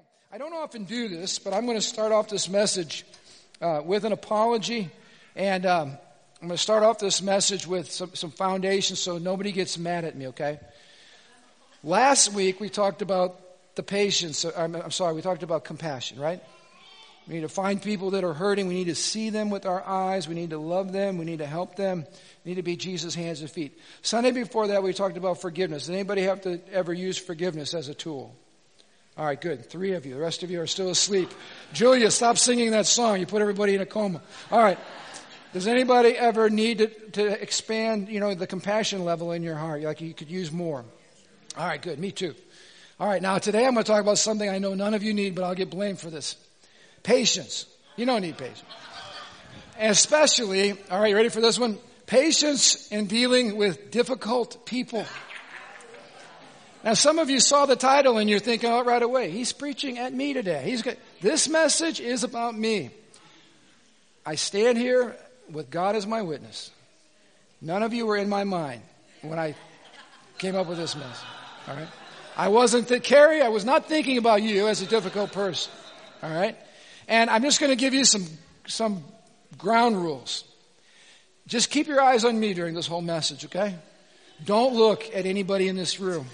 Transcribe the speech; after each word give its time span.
Now, 0.00 0.06
I 0.32 0.38
don't 0.38 0.54
often 0.54 0.84
do 0.84 1.08
this, 1.08 1.38
but 1.38 1.52
I'm 1.52 1.66
going 1.66 1.76
to 1.76 1.82
start 1.82 2.10
off 2.10 2.28
this 2.28 2.48
message 2.48 3.04
uh, 3.60 3.82
with 3.84 4.04
an 4.04 4.12
apology. 4.12 4.90
And 5.36 5.66
um, 5.66 5.98
I'm 6.40 6.48
going 6.48 6.56
to 6.56 6.58
start 6.58 6.82
off 6.82 6.98
this 6.98 7.20
message 7.20 7.66
with 7.66 7.90
some, 7.90 8.14
some 8.14 8.30
foundation 8.30 8.96
so 8.96 9.18
nobody 9.18 9.52
gets 9.52 9.76
mad 9.76 10.04
at 10.04 10.16
me, 10.16 10.28
okay? 10.28 10.58
Last 11.82 12.32
week 12.32 12.60
we 12.60 12.70
talked 12.70 13.02
about 13.02 13.38
the 13.74 13.82
patience. 13.82 14.44
uh, 14.44 14.52
I'm, 14.56 14.74
I'm 14.74 14.90
sorry, 14.90 15.14
we 15.14 15.20
talked 15.20 15.42
about 15.42 15.64
compassion, 15.64 16.18
right? 16.18 16.42
We 17.28 17.34
need 17.34 17.42
to 17.42 17.48
find 17.48 17.82
people 17.82 18.12
that 18.12 18.24
are 18.24 18.32
hurting. 18.32 18.68
We 18.68 18.74
need 18.74 18.86
to 18.86 18.94
see 18.94 19.28
them 19.28 19.50
with 19.50 19.66
our 19.66 19.86
eyes. 19.86 20.26
We 20.26 20.34
need 20.34 20.50
to 20.50 20.58
love 20.58 20.92
them. 20.92 21.18
We 21.18 21.26
need 21.26 21.40
to 21.40 21.46
help 21.46 21.76
them. 21.76 22.06
We 22.44 22.52
need 22.52 22.56
to 22.56 22.62
be 22.62 22.76
Jesus' 22.76 23.14
hands 23.14 23.42
and 23.42 23.50
feet. 23.50 23.78
Sunday 24.00 24.30
before 24.30 24.68
that, 24.68 24.82
we 24.82 24.94
talked 24.94 25.18
about 25.18 25.42
forgiveness. 25.42 25.86
Did 25.86 25.94
anybody 25.94 26.22
have 26.22 26.40
to 26.42 26.60
ever 26.72 26.94
use 26.94 27.18
forgiveness 27.18 27.74
as 27.74 27.88
a 27.88 27.94
tool? 27.94 28.34
All 29.16 29.26
right, 29.26 29.40
good. 29.40 29.66
Three 29.66 29.92
of 29.92 30.06
you. 30.06 30.14
The 30.14 30.20
rest 30.20 30.42
of 30.42 30.50
you 30.50 30.60
are 30.60 30.66
still 30.66 30.90
asleep. 30.90 31.30
Julia, 31.72 32.10
stop 32.10 32.38
singing 32.38 32.70
that 32.70 32.86
song. 32.86 33.20
You 33.20 33.26
put 33.26 33.42
everybody 33.42 33.74
in 33.74 33.80
a 33.80 33.86
coma. 33.86 34.22
All 34.50 34.62
right. 34.62 34.78
Does 35.52 35.66
anybody 35.66 36.10
ever 36.10 36.48
need 36.48 36.78
to, 36.78 36.86
to 36.86 37.42
expand, 37.42 38.08
you 38.08 38.20
know, 38.20 38.34
the 38.34 38.46
compassion 38.46 39.04
level 39.04 39.32
in 39.32 39.42
your 39.42 39.56
heart? 39.56 39.82
Like 39.82 40.00
you 40.00 40.14
could 40.14 40.30
use 40.30 40.52
more. 40.52 40.84
All 41.56 41.66
right, 41.66 41.82
good. 41.82 41.98
Me 41.98 42.12
too. 42.12 42.34
All 43.00 43.08
right, 43.08 43.20
now 43.20 43.38
today 43.38 43.66
I'm 43.66 43.74
going 43.74 43.84
to 43.84 43.90
talk 43.90 44.00
about 44.00 44.18
something 44.18 44.48
I 44.48 44.58
know 44.58 44.74
none 44.74 44.94
of 44.94 45.02
you 45.02 45.12
need, 45.12 45.34
but 45.34 45.42
I'll 45.42 45.54
get 45.54 45.70
blamed 45.70 45.98
for 45.98 46.10
this. 46.10 46.36
Patience. 47.02 47.66
You 47.96 48.06
don't 48.06 48.20
need 48.20 48.38
patience. 48.38 48.62
And 49.78 49.90
especially, 49.90 50.72
all 50.90 51.00
right, 51.00 51.14
ready 51.14 51.30
for 51.30 51.40
this 51.40 51.58
one? 51.58 51.78
Patience 52.06 52.88
in 52.92 53.06
dealing 53.06 53.56
with 53.56 53.90
difficult 53.90 54.66
people. 54.66 55.06
Now, 56.82 56.94
some 56.94 57.18
of 57.18 57.28
you 57.28 57.40
saw 57.40 57.66
the 57.66 57.76
title 57.76 58.16
and 58.16 58.30
you're 58.30 58.38
thinking, 58.38 58.70
oh, 58.70 58.82
right 58.82 59.02
away, 59.02 59.30
he's 59.30 59.52
preaching 59.52 59.98
at 59.98 60.14
me 60.14 60.32
today. 60.32 60.62
He's 60.64 60.80
good. 60.82 60.96
This 61.20 61.48
message 61.48 62.00
is 62.00 62.24
about 62.24 62.56
me. 62.56 62.90
I 64.24 64.36
stand 64.36 64.78
here 64.78 65.16
with 65.50 65.70
God 65.70 65.94
as 65.94 66.06
my 66.06 66.22
witness. 66.22 66.70
None 67.60 67.82
of 67.82 67.92
you 67.92 68.06
were 68.06 68.16
in 68.16 68.28
my 68.28 68.44
mind 68.44 68.80
when 69.20 69.38
I 69.38 69.54
came 70.38 70.56
up 70.56 70.66
with 70.68 70.78
this 70.78 70.96
message. 70.96 71.26
All 71.68 71.76
right. 71.76 71.88
I 72.36 72.48
wasn't, 72.48 72.88
th- 72.88 73.02
Carrie, 73.02 73.42
I 73.42 73.48
was 73.48 73.66
not 73.66 73.86
thinking 73.86 74.16
about 74.16 74.42
you 74.42 74.68
as 74.68 74.80
a 74.80 74.86
difficult 74.86 75.32
person. 75.32 75.70
All 76.22 76.30
right. 76.30 76.56
And 77.08 77.28
I'm 77.28 77.42
just 77.42 77.60
going 77.60 77.70
to 77.70 77.76
give 77.76 77.92
you 77.92 78.06
some, 78.06 78.24
some 78.66 79.04
ground 79.58 79.96
rules. 79.96 80.44
Just 81.46 81.70
keep 81.70 81.86
your 81.88 82.00
eyes 82.00 82.24
on 82.24 82.38
me 82.38 82.54
during 82.54 82.74
this 82.74 82.86
whole 82.86 83.02
message, 83.02 83.44
okay? 83.46 83.74
Don't 84.44 84.74
look 84.74 85.04
at 85.14 85.26
anybody 85.26 85.68
in 85.68 85.76
this 85.76 86.00
room. 86.00 86.26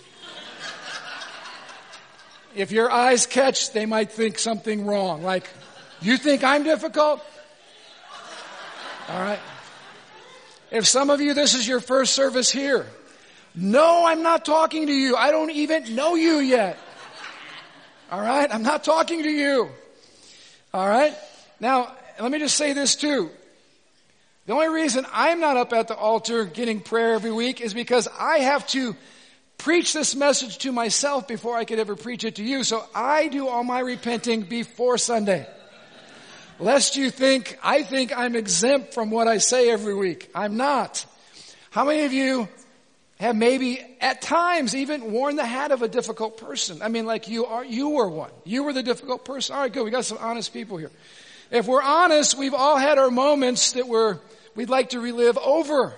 If 2.56 2.72
your 2.72 2.90
eyes 2.90 3.26
catch, 3.26 3.72
they 3.72 3.84
might 3.84 4.10
think 4.10 4.38
something 4.38 4.86
wrong. 4.86 5.22
Like, 5.22 5.46
you 6.00 6.16
think 6.16 6.42
I'm 6.42 6.62
difficult? 6.62 7.22
All 9.10 9.20
right. 9.20 9.38
If 10.70 10.86
some 10.86 11.10
of 11.10 11.20
you, 11.20 11.34
this 11.34 11.52
is 11.54 11.68
your 11.68 11.80
first 11.80 12.14
service 12.14 12.50
here. 12.50 12.86
No, 13.54 14.06
I'm 14.06 14.22
not 14.22 14.46
talking 14.46 14.86
to 14.86 14.92
you. 14.92 15.16
I 15.16 15.32
don't 15.32 15.50
even 15.50 15.94
know 15.94 16.14
you 16.14 16.38
yet. 16.38 16.78
All 18.10 18.22
right. 18.22 18.52
I'm 18.52 18.62
not 18.62 18.84
talking 18.84 19.22
to 19.22 19.30
you. 19.30 19.68
All 20.72 20.88
right. 20.88 21.14
Now, 21.60 21.92
let 22.18 22.32
me 22.32 22.38
just 22.38 22.56
say 22.56 22.72
this 22.72 22.96
too. 22.96 23.30
The 24.46 24.54
only 24.54 24.68
reason 24.68 25.04
I'm 25.12 25.40
not 25.40 25.58
up 25.58 25.74
at 25.74 25.88
the 25.88 25.96
altar 25.96 26.46
getting 26.46 26.80
prayer 26.80 27.12
every 27.12 27.32
week 27.32 27.60
is 27.60 27.74
because 27.74 28.08
I 28.18 28.38
have 28.38 28.66
to 28.68 28.96
preach 29.58 29.92
this 29.92 30.14
message 30.14 30.58
to 30.58 30.72
myself 30.72 31.26
before 31.28 31.56
I 31.56 31.64
could 31.64 31.78
ever 31.78 31.96
preach 31.96 32.24
it 32.24 32.36
to 32.36 32.42
you. 32.42 32.64
So 32.64 32.84
I 32.94 33.28
do 33.28 33.48
all 33.48 33.64
my 33.64 33.80
repenting 33.80 34.42
before 34.42 34.98
Sunday. 34.98 35.46
Lest 36.58 36.96
you 36.96 37.10
think, 37.10 37.58
I 37.62 37.82
think 37.82 38.16
I'm 38.16 38.34
exempt 38.34 38.94
from 38.94 39.10
what 39.10 39.28
I 39.28 39.38
say 39.38 39.70
every 39.70 39.94
week. 39.94 40.30
I'm 40.34 40.56
not. 40.56 41.04
How 41.70 41.84
many 41.84 42.04
of 42.04 42.12
you 42.12 42.48
have 43.20 43.36
maybe 43.36 43.84
at 44.00 44.22
times 44.22 44.74
even 44.74 45.12
worn 45.12 45.36
the 45.36 45.44
hat 45.44 45.70
of 45.70 45.82
a 45.82 45.88
difficult 45.88 46.38
person? 46.38 46.80
I 46.80 46.88
mean, 46.88 47.04
like 47.04 47.28
you 47.28 47.44
are, 47.44 47.64
you 47.64 47.90
were 47.90 48.08
one. 48.08 48.30
You 48.44 48.62
were 48.62 48.72
the 48.72 48.82
difficult 48.82 49.24
person. 49.24 49.54
All 49.54 49.62
right, 49.62 49.72
good. 49.72 49.84
We 49.84 49.90
got 49.90 50.06
some 50.06 50.18
honest 50.18 50.52
people 50.54 50.78
here. 50.78 50.90
If 51.50 51.66
we're 51.66 51.82
honest, 51.82 52.38
we've 52.38 52.54
all 52.54 52.78
had 52.78 52.98
our 52.98 53.10
moments 53.10 53.72
that 53.72 53.86
we're, 53.86 54.18
we'd 54.54 54.70
like 54.70 54.90
to 54.90 55.00
relive 55.00 55.36
over. 55.38 55.94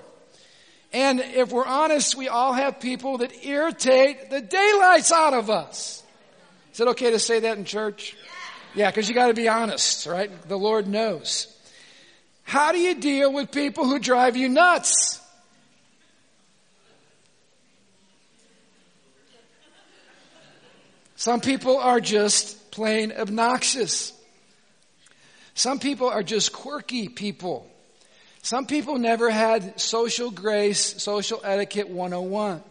And 0.92 1.20
if 1.20 1.52
we're 1.52 1.66
honest, 1.66 2.16
we 2.16 2.28
all 2.28 2.54
have 2.54 2.80
people 2.80 3.18
that 3.18 3.44
irritate 3.44 4.30
the 4.30 4.40
daylights 4.40 5.12
out 5.12 5.34
of 5.34 5.50
us. 5.50 6.02
Is 6.72 6.80
it 6.80 6.88
okay 6.88 7.10
to 7.10 7.18
say 7.18 7.40
that 7.40 7.58
in 7.58 7.64
church? 7.64 8.16
Yeah, 8.74 8.90
because 8.90 9.08
you 9.08 9.14
got 9.14 9.26
to 9.26 9.34
be 9.34 9.48
honest, 9.48 10.06
right? 10.06 10.30
The 10.48 10.56
Lord 10.56 10.86
knows. 10.86 11.54
How 12.44 12.72
do 12.72 12.78
you 12.78 12.94
deal 12.94 13.32
with 13.32 13.50
people 13.50 13.84
who 13.84 13.98
drive 13.98 14.36
you 14.36 14.48
nuts? 14.48 15.20
Some 21.16 21.40
people 21.40 21.76
are 21.78 22.00
just 22.00 22.70
plain 22.70 23.12
obnoxious. 23.12 24.12
Some 25.54 25.80
people 25.80 26.08
are 26.08 26.22
just 26.22 26.52
quirky 26.52 27.08
people. 27.08 27.68
Some 28.42 28.66
people 28.66 28.98
never 28.98 29.30
had 29.30 29.80
social 29.80 30.30
grace, 30.30 31.02
social 31.02 31.40
etiquette 31.44 31.88
101. 31.88 32.62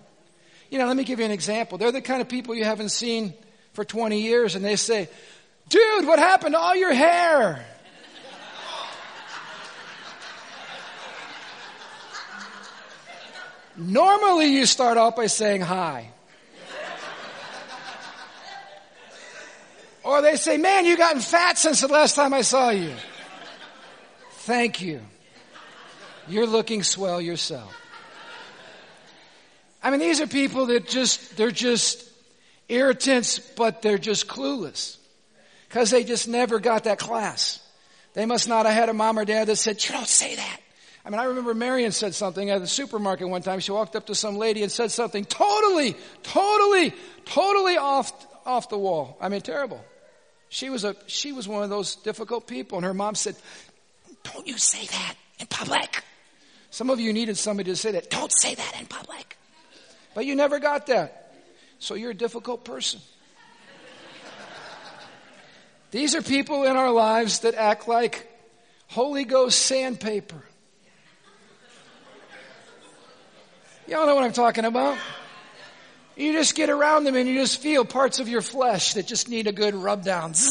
You 0.70 0.80
know, 0.80 0.88
let 0.88 0.98
me 0.98 1.04
give 1.04 1.20
you 1.20 1.26
an 1.26 1.32
example. 1.32 1.78
They're 1.78 1.92
the 1.92 2.02
kind 2.02 2.22
of 2.22 2.28
people 2.28 2.56
you 2.56 2.64
haven't 2.66 2.90
seen 2.90 3.34
for 3.74 3.86
20 3.86 4.20
years 4.20 4.56
and 4.56 4.66
they 4.66 4.76
say, 4.76 5.08
dude, 5.70 6.08
what 6.08 6.20
happened 6.20 6.54
to 6.54 6.60
all 6.60 6.76
your 6.76 6.94
hair? 6.94 7.66
Normally 13.78 14.48
you 14.48 14.66
start 14.66 14.98
off 14.98 15.16
by 15.16 15.28
saying 15.28 15.62
hi. 15.62 16.12
Or 20.04 20.22
they 20.22 20.38
say, 20.38 20.58
man, 20.58 20.86
you've 20.86 20.98
gotten 20.98 21.22
fat 21.22 21.58
since 21.58 21.82
the 21.82 21.88
last 21.88 22.16
time 22.16 22.34
I 22.34 22.42
saw 22.42 22.70
you. 22.72 22.94
Thank 24.32 24.82
you. 24.82 25.02
You're 26.30 26.48
looking 26.48 26.84
swell 26.84 27.22
yourself. 27.22 27.76
I 29.82 29.92
mean, 29.92 30.00
these 30.00 30.20
are 30.20 30.28
people 30.28 30.68
that 30.68 30.88
just, 30.88 31.38
they're 31.38 31.52
just 31.52 32.10
irritants, 32.68 33.40
but 33.40 33.82
they're 33.82 33.98
just 33.98 34.28
clueless. 34.28 34.98
Cause 35.70 35.92
they 35.92 36.04
just 36.04 36.28
never 36.28 36.60
got 36.60 36.86
that 36.86 36.98
class. 36.98 37.60
They 38.14 38.26
must 38.26 38.48
not 38.48 38.66
have 38.66 38.74
had 38.76 38.90
a 38.90 38.94
mom 38.94 39.20
or 39.20 39.26
dad 39.26 39.48
that 39.48 39.58
said, 39.58 39.84
you 39.84 39.92
don't 39.92 40.08
say 40.08 40.36
that. 40.36 40.60
I 41.06 41.10
mean, 41.10 41.20
I 41.20 41.26
remember 41.26 41.54
Marion 41.54 41.92
said 41.92 42.16
something 42.16 42.50
at 42.50 42.60
the 42.60 42.68
supermarket 42.68 43.30
one 43.30 43.42
time. 43.42 43.60
She 43.60 43.72
walked 43.72 43.96
up 43.96 44.08
to 44.08 44.16
some 44.16 44.38
lady 44.38 44.64
and 44.64 44.72
said 44.72 44.92
something 44.92 45.24
totally, 45.24 45.96
totally, 46.24 46.94
totally 47.26 47.78
off, 47.78 48.12
off 48.46 48.70
the 48.70 48.78
wall. 48.78 49.18
I 49.22 49.30
mean, 49.30 49.42
terrible. 49.42 49.84
She 50.50 50.70
was 50.70 50.84
a, 50.84 50.96
she 51.06 51.32
was 51.32 51.48
one 51.48 51.64
of 51.64 51.70
those 51.70 51.96
difficult 51.96 52.48
people 52.48 52.78
and 52.78 52.86
her 52.86 52.94
mom 52.94 53.16
said, 53.16 53.36
don't 54.24 54.48
you 54.48 54.58
say 54.58 54.86
that 54.86 55.16
in 55.40 55.48
public. 55.48 56.04
Some 56.70 56.90
of 56.90 57.00
you 57.00 57.14
needed 57.14 57.38
somebody 57.38 57.72
to 57.72 57.76
say 57.76 57.92
that. 57.92 58.10
Don't 58.10 58.32
say 58.32 58.56
that 58.56 58.76
in 58.80 58.86
public. 58.86 59.38
But 60.14 60.26
you 60.26 60.36
never 60.36 60.60
got 60.60 60.88
that. 60.88 61.34
So 61.80 61.94
you're 61.94 62.12
a 62.12 62.16
difficult 62.16 62.66
person. 62.66 63.00
These 65.92 66.16
are 66.16 66.22
people 66.22 66.64
in 66.64 66.76
our 66.76 66.92
lives 66.92 67.40
that 67.40 67.56
act 67.56 67.88
like 67.88 68.30
Holy 68.88 69.24
Ghost 69.24 69.60
sandpaper. 69.60 70.42
Y'all 73.88 74.06
know 74.06 74.16
what 74.16 74.26
I'm 74.26 74.34
talking 74.34 74.66
about. 74.66 74.98
You 76.18 76.34
just 76.34 76.56
get 76.56 76.70
around 76.70 77.06
them 77.06 77.16
and 77.16 77.30
you 77.30 77.36
just 77.36 77.62
feel 77.62 77.86
parts 77.86 78.20
of 78.20 78.28
your 78.28 78.42
flesh 78.42 78.96
that 78.96 79.08
just 79.08 79.30
need 79.30 79.48
a 79.48 79.52
good 79.52 79.76
rub 79.76 80.04
down. 80.04 80.34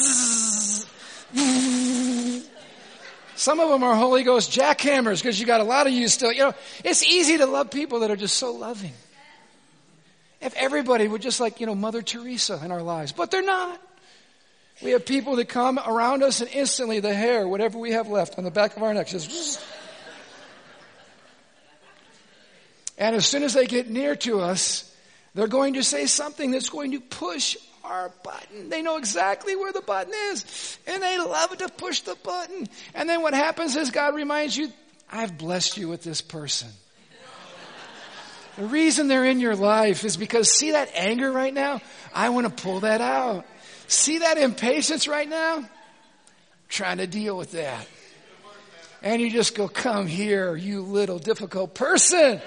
Some 3.37 3.61
of 3.61 3.69
them 3.69 3.83
are 3.83 3.95
Holy 3.95 4.23
Ghost 4.23 4.51
jackhammers 4.51 5.23
because 5.23 5.39
you 5.39 5.47
got 5.47 5.61
a 5.61 5.65
lot 5.65 5.87
of 5.87 5.93
you 5.93 6.09
still. 6.09 6.33
You 6.33 6.45
know, 6.45 6.55
it's 6.83 7.05
easy 7.05 7.37
to 7.39 7.47
love 7.47 7.71
people 7.71 8.01
that 8.01 8.11
are 8.11 8.17
just 8.17 8.37
so 8.37 8.53
loving. 8.53 8.93
If 10.41 10.55
everybody 10.57 11.07
were 11.07 11.19
just 11.19 11.39
like, 11.39 11.61
you 11.61 11.67
know, 11.67 11.75
Mother 11.75 12.01
Teresa 12.03 12.61
in 12.65 12.73
our 12.73 12.83
lives, 12.83 13.13
but 13.13 13.31
they're 13.31 13.43
not. 13.43 13.81
We 14.83 14.91
have 14.91 15.05
people 15.07 15.37
that 15.37 15.49
come 15.49 15.79
around 15.79 16.23
us 16.23 16.41
and 16.41 16.51
instantly 16.51 17.01
the 17.01 17.15
hair, 17.15 17.47
whatever 17.47 17.79
we 17.79 17.93
have 17.93 18.09
left 18.09 18.39
on 18.39 18.45
the 18.45 18.51
back 18.51 18.77
of 18.77 18.83
our 18.83 18.93
neck, 18.93 19.09
just. 19.09 19.63
And 22.99 23.15
as 23.15 23.27
soon 23.27 23.43
as 23.43 23.53
they 23.53 23.67
get 23.67 23.91
near 23.91 24.17
to 24.17 24.41
us, 24.41 24.95
they're 25.35 25.47
going 25.47 25.75
to 25.75 25.83
say 25.83 26.07
something 26.07 26.51
that's 26.51 26.71
going 26.71 26.93
to 26.93 27.01
push 27.01 27.57
our 27.87 28.13
button. 28.23 28.69
They 28.69 28.83
know 28.83 28.97
exactly 28.97 29.57
where 29.57 29.73
the 29.73 29.81
button 29.81 30.13
is. 30.31 30.79
And 30.87 31.03
they 31.03 31.19
love 31.19 31.57
to 31.59 31.69
push 31.69 32.01
the 32.01 32.17
button. 32.23 32.69
And 32.95 33.09
then 33.09 33.23
what 33.23 33.35
happens 33.35 33.77
is 33.77 33.91
God 33.91 34.15
reminds 34.15 34.57
you, 34.57 34.73
I've 35.11 35.39
blessed 35.39 35.77
you 35.77 35.89
with 35.89 36.03
this 36.03 36.21
person. 36.21 36.69
The 38.57 38.67
reason 38.67 39.09
they're 39.09 39.27
in 39.27 39.39
your 39.39 39.55
life 39.55 40.05
is 40.05 40.17
because 40.17 40.51
see 40.51 40.71
that 40.73 40.91
anger 40.95 41.31
right 41.31 41.53
now? 41.53 41.81
I 42.15 42.31
want 42.31 42.47
to 42.47 42.63
pull 42.63 42.81
that 42.81 43.03
out. 43.03 43.45
See 43.87 44.19
that 44.19 44.39
impatience 44.39 45.07
right 45.07 45.29
now? 45.29 45.57
I'm 45.59 45.69
trying 46.69 46.99
to 46.99 47.07
deal 47.07 47.37
with 47.37 47.53
that. 47.53 47.87
And 49.03 49.21
you 49.21 49.31
just 49.31 49.55
go, 49.55 49.69
come 49.69 50.07
here, 50.07 50.57
you 50.57 50.83
little 50.83 51.19
difficult 51.19 51.75
person. 51.75 52.41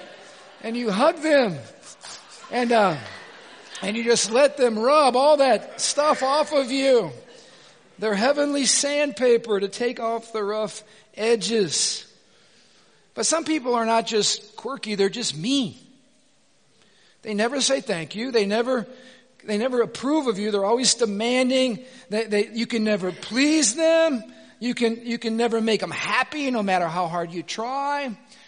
And 0.62 0.76
you 0.76 0.90
hug 0.90 1.22
them. 1.22 1.56
And, 2.50 2.72
uh, 2.72 2.96
and 3.82 3.96
you 3.96 4.04
just 4.04 4.30
let 4.30 4.56
them 4.56 4.78
rub 4.78 5.16
all 5.16 5.38
that 5.38 5.80
stuff 5.80 6.22
off 6.22 6.52
of 6.52 6.70
you. 6.70 7.10
Their 7.98 8.14
heavenly 8.14 8.64
sandpaper 8.64 9.60
to 9.60 9.68
take 9.68 10.00
off 10.00 10.32
the 10.32 10.42
rough 10.42 10.82
edges. 11.14 12.06
But 13.14 13.26
some 13.26 13.44
people 13.44 13.74
are 13.74 13.86
not 13.86 14.06
just 14.06 14.56
quirky, 14.56 14.94
they're 14.94 15.08
just 15.08 15.36
mean. 15.36 15.74
They 17.22 17.34
never 17.34 17.60
say 17.60 17.80
thank 17.80 18.14
you. 18.14 18.30
They 18.30 18.46
never, 18.46 18.86
they 19.44 19.58
never 19.58 19.82
approve 19.82 20.26
of 20.26 20.38
you. 20.38 20.50
They're 20.50 20.64
always 20.64 20.94
demanding. 20.94 21.84
They, 22.08 22.24
they, 22.24 22.48
you 22.48 22.66
can 22.66 22.84
never 22.84 23.12
please 23.12 23.74
them. 23.74 24.24
You 24.58 24.74
can, 24.74 25.04
you 25.06 25.18
can 25.18 25.36
never 25.36 25.60
make 25.60 25.80
them 25.80 25.90
happy 25.90 26.50
no 26.50 26.62
matter 26.62 26.86
how 26.86 27.08
hard 27.08 27.32
you 27.32 27.42
try. 27.42 28.04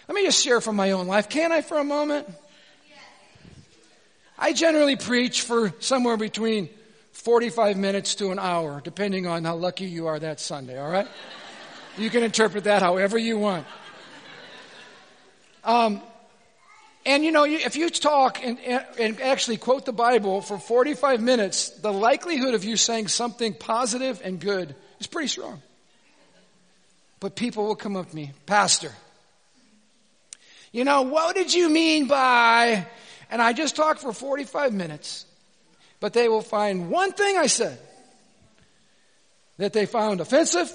Let 0.08 0.14
me 0.14 0.25
just 0.25 0.43
share 0.43 0.61
from 0.61 0.76
my 0.76 0.93
own 0.93 1.06
life. 1.06 1.29
Can 1.29 1.52
I 1.52 1.62
for 1.62 1.79
a 1.79 1.84
moment? 1.84 2.29
I 4.43 4.53
generally 4.53 4.97
preach 4.97 5.43
for 5.43 5.73
somewhere 5.79 6.17
between 6.17 6.69
45 7.12 7.77
minutes 7.77 8.17
to 8.17 8.33
an 8.33 8.41
hour, 8.41 8.81
depending 8.83 9.25
on 9.25 9.44
how 9.44 9.55
lucky 9.55 9.85
you 9.85 10.09
are 10.09 10.19
that 10.19 10.41
Sunday, 10.41 10.77
all 10.81 10.91
right? 10.91 11.06
You 11.97 12.11
can 12.11 12.25
interpret 12.25 12.65
that 12.65 12.83
however 12.83 13.17
you 13.17 13.39
want. 13.39 13.69
Um, 15.62 16.03
and 17.06 17.23
you 17.23 17.31
know, 17.31 17.44
if 17.44 17.77
you 17.77 17.89
talk 17.89 18.44
and, 18.44 18.59
and 18.99 19.21
actually 19.21 19.59
quote 19.59 19.85
the 19.85 19.93
Bible 19.93 20.41
for 20.41 20.59
45 20.59 21.21
minutes, 21.21 21.71
the 21.71 21.93
likelihood 21.93 22.55
of 22.55 22.65
you 22.65 22.77
saying 22.77 23.06
something 23.06 23.55
positive 23.55 24.21
and 24.25 24.41
good 24.41 24.75
is 24.99 25.06
pretty 25.06 25.29
strong. 25.29 25.62
But 27.21 27.37
people 27.37 27.65
will 27.65 27.77
come 27.77 27.94
up 27.94 28.11
to 28.11 28.17
me, 28.17 28.33
Pastor, 28.47 28.91
you 30.73 30.83
know, 30.83 31.03
what 31.03 31.37
did 31.37 31.55
you 31.55 31.69
mean 31.69 32.09
by, 32.09 32.89
and 33.32 33.40
I 33.40 33.55
just 33.55 33.76
talked 33.76 34.00
for 34.00 34.12
45 34.12 34.75
minutes, 34.75 35.25
but 36.00 36.12
they 36.12 36.29
will 36.29 36.43
find 36.43 36.90
one 36.90 37.12
thing 37.12 37.38
I 37.38 37.46
said 37.46 37.79
that 39.56 39.73
they 39.73 39.87
found 39.87 40.20
offensive. 40.20 40.70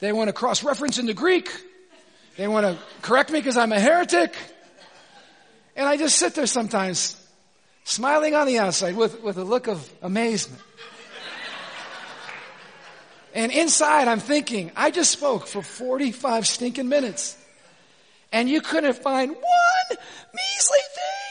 They 0.00 0.12
want 0.12 0.26
to 0.26 0.32
cross 0.32 0.64
reference 0.64 0.98
into 0.98 1.14
Greek. 1.14 1.48
They 2.36 2.48
want 2.48 2.66
to 2.66 2.76
correct 3.00 3.30
me 3.30 3.38
because 3.38 3.56
I'm 3.56 3.70
a 3.70 3.78
heretic. 3.78 4.34
And 5.76 5.88
I 5.88 5.96
just 5.96 6.16
sit 6.16 6.34
there 6.34 6.48
sometimes, 6.48 7.16
smiling 7.84 8.34
on 8.34 8.48
the 8.48 8.58
outside 8.58 8.96
with, 8.96 9.22
with 9.22 9.38
a 9.38 9.44
look 9.44 9.68
of 9.68 9.88
amazement. 10.02 10.60
And 13.34 13.52
inside 13.52 14.08
I'm 14.08 14.20
thinking, 14.20 14.72
I 14.74 14.90
just 14.90 15.12
spoke 15.12 15.46
for 15.46 15.62
45 15.62 16.44
stinking 16.44 16.88
minutes. 16.88 17.36
And 18.32 18.50
you 18.50 18.62
couldn't 18.62 18.94
find 18.94 19.30
one 19.30 19.98
measly 20.34 20.78
thing 20.94 21.21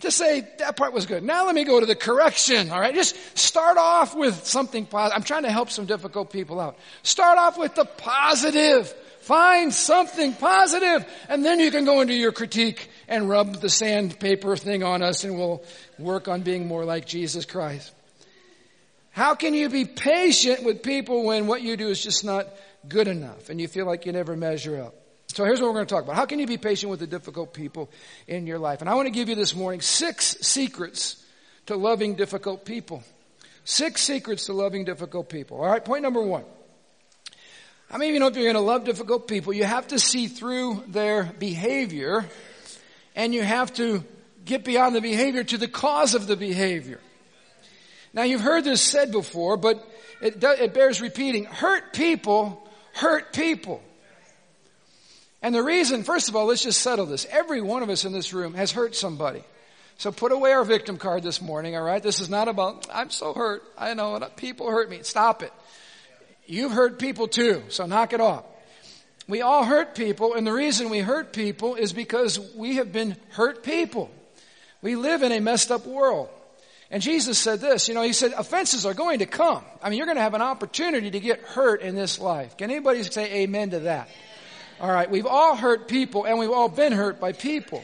to 0.00 0.10
say 0.10 0.48
that 0.58 0.76
part 0.76 0.92
was 0.92 1.06
good. 1.06 1.22
Now 1.22 1.46
let 1.46 1.54
me 1.54 1.64
go 1.64 1.80
to 1.80 1.86
the 1.86 1.96
correction. 1.96 2.70
All 2.70 2.80
right. 2.80 2.94
Just 2.94 3.16
start 3.36 3.76
off 3.76 4.14
with 4.14 4.46
something 4.46 4.86
positive. 4.86 5.16
I'm 5.16 5.24
trying 5.24 5.42
to 5.42 5.50
help 5.50 5.70
some 5.70 5.86
difficult 5.86 6.30
people 6.30 6.60
out. 6.60 6.78
Start 7.02 7.38
off 7.38 7.58
with 7.58 7.74
the 7.74 7.84
positive. 7.84 8.92
Find 9.20 9.74
something 9.74 10.32
positive, 10.32 11.06
and 11.28 11.44
then 11.44 11.60
you 11.60 11.70
can 11.70 11.84
go 11.84 12.00
into 12.00 12.14
your 12.14 12.32
critique 12.32 12.88
and 13.08 13.28
rub 13.28 13.60
the 13.60 13.68
sandpaper 13.68 14.56
thing 14.56 14.82
on 14.82 15.02
us 15.02 15.24
and 15.24 15.36
we'll 15.36 15.62
work 15.98 16.28
on 16.28 16.40
being 16.40 16.66
more 16.66 16.84
like 16.84 17.06
Jesus 17.06 17.44
Christ. 17.44 17.92
How 19.10 19.34
can 19.34 19.52
you 19.52 19.68
be 19.68 19.84
patient 19.84 20.62
with 20.62 20.82
people 20.82 21.24
when 21.24 21.46
what 21.46 21.60
you 21.60 21.76
do 21.76 21.88
is 21.88 22.02
just 22.02 22.24
not 22.24 22.46
good 22.88 23.08
enough 23.08 23.50
and 23.50 23.60
you 23.60 23.68
feel 23.68 23.84
like 23.84 24.06
you 24.06 24.12
never 24.12 24.36
measure 24.36 24.80
up? 24.80 24.94
So 25.28 25.44
here's 25.44 25.60
what 25.60 25.68
we're 25.68 25.74
going 25.74 25.86
to 25.86 25.94
talk 25.94 26.04
about. 26.04 26.16
How 26.16 26.26
can 26.26 26.38
you 26.38 26.46
be 26.46 26.58
patient 26.58 26.90
with 26.90 27.00
the 27.00 27.06
difficult 27.06 27.52
people 27.52 27.90
in 28.26 28.46
your 28.46 28.58
life? 28.58 28.80
And 28.80 28.88
I 28.88 28.94
want 28.94 29.06
to 29.06 29.12
give 29.12 29.28
you 29.28 29.34
this 29.34 29.54
morning 29.54 29.80
six 29.80 30.36
secrets 30.40 31.22
to 31.66 31.76
loving 31.76 32.14
difficult 32.14 32.64
people. 32.64 33.02
Six 33.64 34.02
secrets 34.02 34.46
to 34.46 34.54
loving 34.54 34.84
difficult 34.84 35.28
people. 35.28 35.58
All 35.58 35.66
right, 35.66 35.84
point 35.84 36.02
number 36.02 36.22
one. 36.22 36.44
Many 37.90 38.08
of 38.08 38.14
you 38.14 38.20
know 38.20 38.26
if 38.26 38.34
you're 38.36 38.44
going 38.44 38.54
to 38.54 38.60
love 38.60 38.84
difficult 38.84 39.28
people, 39.28 39.52
you 39.52 39.64
have 39.64 39.86
to 39.88 39.98
see 39.98 40.26
through 40.26 40.84
their 40.88 41.24
behavior 41.24 42.24
and 43.14 43.34
you 43.34 43.42
have 43.42 43.72
to 43.74 44.04
get 44.44 44.64
beyond 44.64 44.94
the 44.94 45.00
behavior 45.00 45.44
to 45.44 45.58
the 45.58 45.68
cause 45.68 46.14
of 46.14 46.26
the 46.26 46.36
behavior. 46.36 47.00
Now 48.12 48.22
you've 48.22 48.40
heard 48.40 48.64
this 48.64 48.80
said 48.82 49.12
before, 49.12 49.56
but 49.56 49.86
it, 50.20 50.42
it 50.42 50.74
bears 50.74 51.00
repeating. 51.00 51.44
Hurt 51.44 51.92
people 51.92 52.68
hurt 52.98 53.32
people. 53.32 53.82
And 55.40 55.54
the 55.54 55.62
reason, 55.62 56.02
first 56.02 56.28
of 56.28 56.36
all, 56.36 56.46
let's 56.46 56.62
just 56.62 56.80
settle 56.80 57.06
this. 57.06 57.26
Every 57.30 57.60
one 57.60 57.82
of 57.82 57.90
us 57.90 58.04
in 58.04 58.12
this 58.12 58.32
room 58.32 58.54
has 58.54 58.72
hurt 58.72 58.96
somebody. 58.96 59.44
So 59.98 60.12
put 60.12 60.32
away 60.32 60.52
our 60.52 60.64
victim 60.64 60.96
card 60.96 61.22
this 61.22 61.42
morning, 61.42 61.76
alright? 61.76 62.02
This 62.02 62.20
is 62.20 62.28
not 62.28 62.48
about, 62.48 62.86
I'm 62.92 63.10
so 63.10 63.34
hurt. 63.34 63.62
I 63.76 63.94
know 63.94 64.18
people 64.36 64.70
hurt 64.70 64.90
me. 64.90 65.00
Stop 65.02 65.42
it. 65.42 65.52
You've 66.46 66.72
hurt 66.72 66.98
people 66.98 67.28
too, 67.28 67.62
so 67.68 67.86
knock 67.86 68.12
it 68.12 68.20
off. 68.20 68.44
We 69.28 69.42
all 69.42 69.64
hurt 69.64 69.94
people, 69.94 70.34
and 70.34 70.46
the 70.46 70.52
reason 70.52 70.88
we 70.88 71.00
hurt 71.00 71.32
people 71.32 71.74
is 71.74 71.92
because 71.92 72.38
we 72.54 72.76
have 72.76 72.92
been 72.92 73.16
hurt 73.30 73.62
people. 73.62 74.10
We 74.80 74.96
live 74.96 75.22
in 75.22 75.32
a 75.32 75.40
messed 75.40 75.70
up 75.70 75.86
world. 75.86 76.30
And 76.90 77.02
Jesus 77.02 77.38
said 77.38 77.60
this, 77.60 77.88
you 77.88 77.94
know, 77.94 78.02
he 78.02 78.14
said, 78.14 78.32
offenses 78.32 78.86
are 78.86 78.94
going 78.94 79.18
to 79.18 79.26
come. 79.26 79.62
I 79.82 79.90
mean, 79.90 79.98
you're 79.98 80.06
going 80.06 80.16
to 80.16 80.22
have 80.22 80.34
an 80.34 80.40
opportunity 80.40 81.10
to 81.10 81.20
get 81.20 81.40
hurt 81.40 81.82
in 81.82 81.94
this 81.94 82.18
life. 82.18 82.56
Can 82.56 82.70
anybody 82.70 83.02
say 83.02 83.42
amen 83.42 83.70
to 83.70 83.80
that? 83.80 84.08
All 84.80 84.92
right, 84.92 85.10
we've 85.10 85.26
all 85.26 85.56
hurt 85.56 85.88
people, 85.88 86.24
and 86.24 86.38
we've 86.38 86.52
all 86.52 86.68
been 86.68 86.92
hurt 86.92 87.18
by 87.18 87.32
people. 87.32 87.82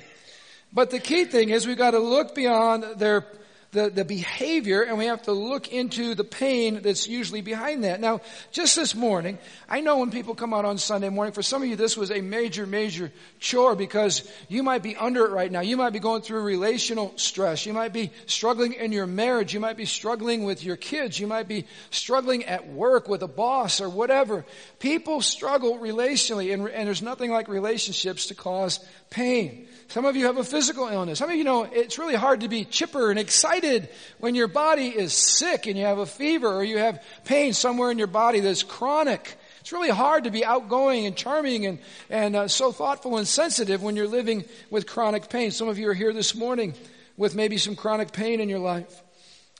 But 0.72 0.90
the 0.90 1.00
key 1.00 1.24
thing 1.24 1.48
is 1.48 1.66
we've 1.66 1.76
got 1.76 1.92
to 1.92 1.98
look 1.98 2.34
beyond 2.34 2.84
their 2.98 3.26
the, 3.74 3.90
the 3.90 4.04
behavior 4.04 4.82
and 4.82 4.96
we 4.96 5.06
have 5.06 5.22
to 5.22 5.32
look 5.32 5.68
into 5.68 6.14
the 6.14 6.24
pain 6.24 6.80
that's 6.82 7.06
usually 7.06 7.42
behind 7.42 7.84
that. 7.84 8.00
Now, 8.00 8.20
just 8.52 8.76
this 8.76 8.94
morning, 8.94 9.36
I 9.68 9.80
know 9.80 9.98
when 9.98 10.10
people 10.10 10.34
come 10.34 10.54
out 10.54 10.64
on 10.64 10.78
Sunday 10.78 11.10
morning, 11.10 11.34
for 11.34 11.42
some 11.42 11.62
of 11.62 11.68
you 11.68 11.76
this 11.76 11.96
was 11.96 12.10
a 12.10 12.20
major, 12.20 12.66
major 12.66 13.12
chore 13.40 13.74
because 13.74 14.26
you 14.48 14.62
might 14.62 14.82
be 14.82 14.96
under 14.96 15.26
it 15.26 15.32
right 15.32 15.50
now. 15.50 15.60
You 15.60 15.76
might 15.76 15.90
be 15.90 15.98
going 15.98 16.22
through 16.22 16.42
relational 16.42 17.12
stress. 17.16 17.66
You 17.66 17.72
might 17.72 17.92
be 17.92 18.12
struggling 18.26 18.72
in 18.72 18.92
your 18.92 19.06
marriage. 19.06 19.52
You 19.52 19.60
might 19.60 19.76
be 19.76 19.86
struggling 19.86 20.44
with 20.44 20.64
your 20.64 20.76
kids. 20.76 21.18
You 21.18 21.26
might 21.26 21.48
be 21.48 21.66
struggling 21.90 22.44
at 22.44 22.68
work 22.68 23.08
with 23.08 23.22
a 23.22 23.28
boss 23.28 23.80
or 23.80 23.88
whatever. 23.88 24.46
People 24.78 25.20
struggle 25.20 25.78
relationally 25.78 26.54
and, 26.54 26.68
and 26.68 26.86
there's 26.86 27.02
nothing 27.02 27.30
like 27.30 27.48
relationships 27.48 28.26
to 28.26 28.34
cause 28.34 28.78
pain. 29.10 29.66
Some 29.94 30.06
of 30.06 30.16
you 30.16 30.26
have 30.26 30.38
a 30.38 30.42
physical 30.42 30.88
illness. 30.88 31.20
Some 31.20 31.30
of 31.30 31.36
you 31.36 31.44
know 31.44 31.62
it's 31.62 32.00
really 32.00 32.16
hard 32.16 32.40
to 32.40 32.48
be 32.48 32.64
chipper 32.64 33.10
and 33.10 33.18
excited 33.18 33.88
when 34.18 34.34
your 34.34 34.48
body 34.48 34.88
is 34.88 35.12
sick 35.12 35.68
and 35.68 35.78
you 35.78 35.84
have 35.84 35.98
a 35.98 36.04
fever 36.04 36.48
or 36.48 36.64
you 36.64 36.78
have 36.78 37.00
pain 37.24 37.52
somewhere 37.52 37.92
in 37.92 37.98
your 37.98 38.08
body 38.08 38.40
that's 38.40 38.64
chronic. 38.64 39.36
It's 39.60 39.70
really 39.70 39.90
hard 39.90 40.24
to 40.24 40.32
be 40.32 40.44
outgoing 40.44 41.06
and 41.06 41.14
charming 41.14 41.66
and, 41.66 41.78
and 42.10 42.34
uh, 42.34 42.48
so 42.48 42.72
thoughtful 42.72 43.18
and 43.18 43.28
sensitive 43.28 43.84
when 43.84 43.94
you're 43.94 44.08
living 44.08 44.44
with 44.68 44.88
chronic 44.88 45.28
pain. 45.28 45.52
Some 45.52 45.68
of 45.68 45.78
you 45.78 45.88
are 45.88 45.94
here 45.94 46.12
this 46.12 46.34
morning 46.34 46.74
with 47.16 47.36
maybe 47.36 47.56
some 47.56 47.76
chronic 47.76 48.10
pain 48.10 48.40
in 48.40 48.48
your 48.48 48.58
life. 48.58 49.00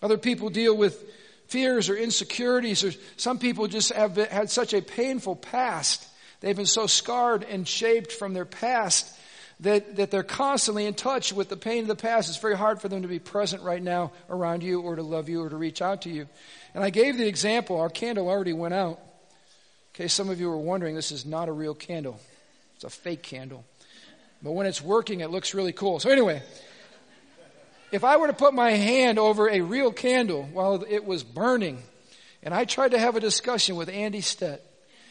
Other 0.02 0.18
people 0.18 0.50
deal 0.50 0.76
with 0.76 1.00
fears 1.46 1.88
or 1.88 1.96
insecurities 1.96 2.82
or 2.82 2.90
some 3.16 3.38
people 3.38 3.68
just 3.68 3.92
have 3.92 4.16
had 4.16 4.50
such 4.50 4.74
a 4.74 4.82
painful 4.82 5.36
past. 5.36 6.04
They've 6.40 6.56
been 6.56 6.66
so 6.66 6.88
scarred 6.88 7.44
and 7.44 7.68
shaped 7.68 8.10
from 8.10 8.34
their 8.34 8.44
past 8.44 9.16
that, 9.61 9.96
that 9.96 10.11
they're 10.11 10.23
constantly 10.23 10.87
in 10.87 10.94
touch 10.94 11.32
with 11.32 11.49
the 11.49 11.56
pain 11.56 11.82
of 11.82 11.88
the 11.88 11.94
past. 11.94 12.28
It's 12.28 12.38
very 12.38 12.56
hard 12.56 12.80
for 12.80 12.88
them 12.88 13.02
to 13.02 13.08
be 13.08 13.18
present 13.18 13.62
right 13.62 13.82
now 13.82 14.12
around 14.28 14.62
you 14.62 14.80
or 14.80 14.96
to 14.96 15.02
love 15.02 15.28
you 15.28 15.42
or 15.42 15.49
to 15.49 15.56
reach 15.56 15.80
out 15.80 16.02
to 16.02 16.11
you. 16.11 16.26
And 16.75 16.82
I 16.82 16.90
gave 16.90 17.16
the 17.16 17.26
example, 17.26 17.80
our 17.80 17.88
candle 17.88 18.28
already 18.28 18.52
went 18.52 18.75
out. 18.75 19.00
Okay, 19.94 20.08
some 20.08 20.28
of 20.28 20.40
you 20.40 20.50
are 20.50 20.56
wondering 20.56 20.94
this 20.94 21.12
is 21.12 21.25
not 21.25 21.49
a 21.49 21.52
real 21.52 21.75
candle. 21.75 22.18
It's 22.75 22.84
a 22.84 22.90
fake 22.90 23.23
candle. 23.23 23.64
But 24.42 24.52
when 24.52 24.66
it's 24.66 24.82
working, 24.82 25.20
it 25.20 25.30
looks 25.30 25.54
really 25.54 25.73
cool. 25.73 26.00
So 26.00 26.11
anyway, 26.11 26.42
if 27.92 28.02
I 28.02 28.16
were 28.16 28.26
to 28.26 28.32
put 28.32 28.54
my 28.54 28.73
hand 28.73 29.18
over 29.18 29.49
a 29.49 29.61
real 29.61 29.92
candle 29.92 30.49
while 30.52 30.84
it 30.88 31.04
was 31.04 31.23
burning, 31.23 31.80
and 32.42 32.52
I 32.52 32.64
tried 32.64 32.90
to 32.90 32.99
have 32.99 33.14
a 33.14 33.20
discussion 33.20 33.76
with 33.76 33.88
Andy 33.88 34.20
Stett, 34.20 34.58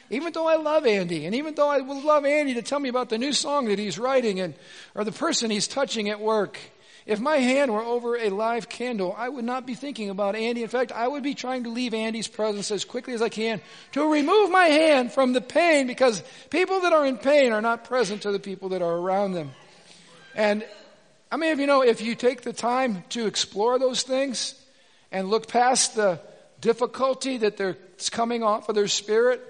even 0.10 0.34
though 0.34 0.48
I 0.48 0.56
love 0.56 0.86
Andy, 0.86 1.26
and 1.26 1.36
even 1.36 1.56
though 1.56 1.70
I 1.70 1.80
would 1.80 2.04
love 2.04 2.26
Andy 2.26 2.54
to 2.56 2.62
tell 2.62 2.80
me 2.80 2.90
about 2.90 3.10
the 3.10 3.18
new 3.18 3.34
song 3.34 3.66
that 3.66 3.80
he's 3.80 3.98
writing 3.98 4.40
and, 4.40 4.54
or 4.96 5.04
the 5.04 5.12
person 5.12 5.50
he's 5.50 5.68
touching 5.68 6.10
at 6.10 6.20
work, 6.20 6.60
if 7.06 7.20
my 7.20 7.38
hand 7.38 7.74
were 7.74 7.84
over 7.84 8.16
a 8.16 8.30
live 8.30 8.70
candle, 8.70 9.14
I 9.18 9.28
would 9.28 9.44
not 9.44 9.66
be 9.66 9.76
thinking 9.76 10.10
about 10.10 10.36
Andy. 10.36 10.64
In 10.64 10.70
fact, 10.70 10.92
I 10.94 11.06
would 11.06 11.24
be 11.24 11.34
trying 11.34 11.66
to 11.66 11.70
leave 11.70 11.94
Andy's 11.94 12.30
presence 12.30 12.72
as 12.72 12.86
quickly 12.86 13.14
as 13.14 13.22
I 13.22 13.30
can 13.30 13.62
to 13.92 14.10
remove 14.10 14.50
my 14.50 14.66
hand 14.66 15.12
from 15.12 15.34
the 15.34 15.42
pain 15.42 15.88
because 15.88 16.24
people 16.50 16.82
that 16.82 16.94
are 16.94 17.06
in 17.06 17.18
pain 17.18 17.52
are 17.52 17.62
not 17.62 17.84
present 17.84 18.22
to 18.22 18.32
the 18.32 18.40
people 18.40 18.70
that 18.70 18.82
are 18.82 18.96
around 18.96 19.34
them. 19.34 19.52
And 20.34 20.66
how 21.30 21.38
many 21.38 21.52
of 21.52 21.60
you 21.60 21.68
know 21.68 21.84
if 21.84 22.02
you 22.02 22.16
take 22.16 22.44
the 22.44 22.54
time 22.54 23.04
to 23.10 23.26
explore 23.26 23.80
those 23.80 24.04
things 24.04 24.56
and 25.12 25.30
look 25.30 25.48
past 25.48 25.96
the 25.96 26.22
difficulty 26.62 27.38
that 27.40 27.58
they're 27.58 27.78
coming 28.12 28.44
off 28.44 28.70
of 28.70 28.76
their 28.76 28.88
spirit 28.88 29.42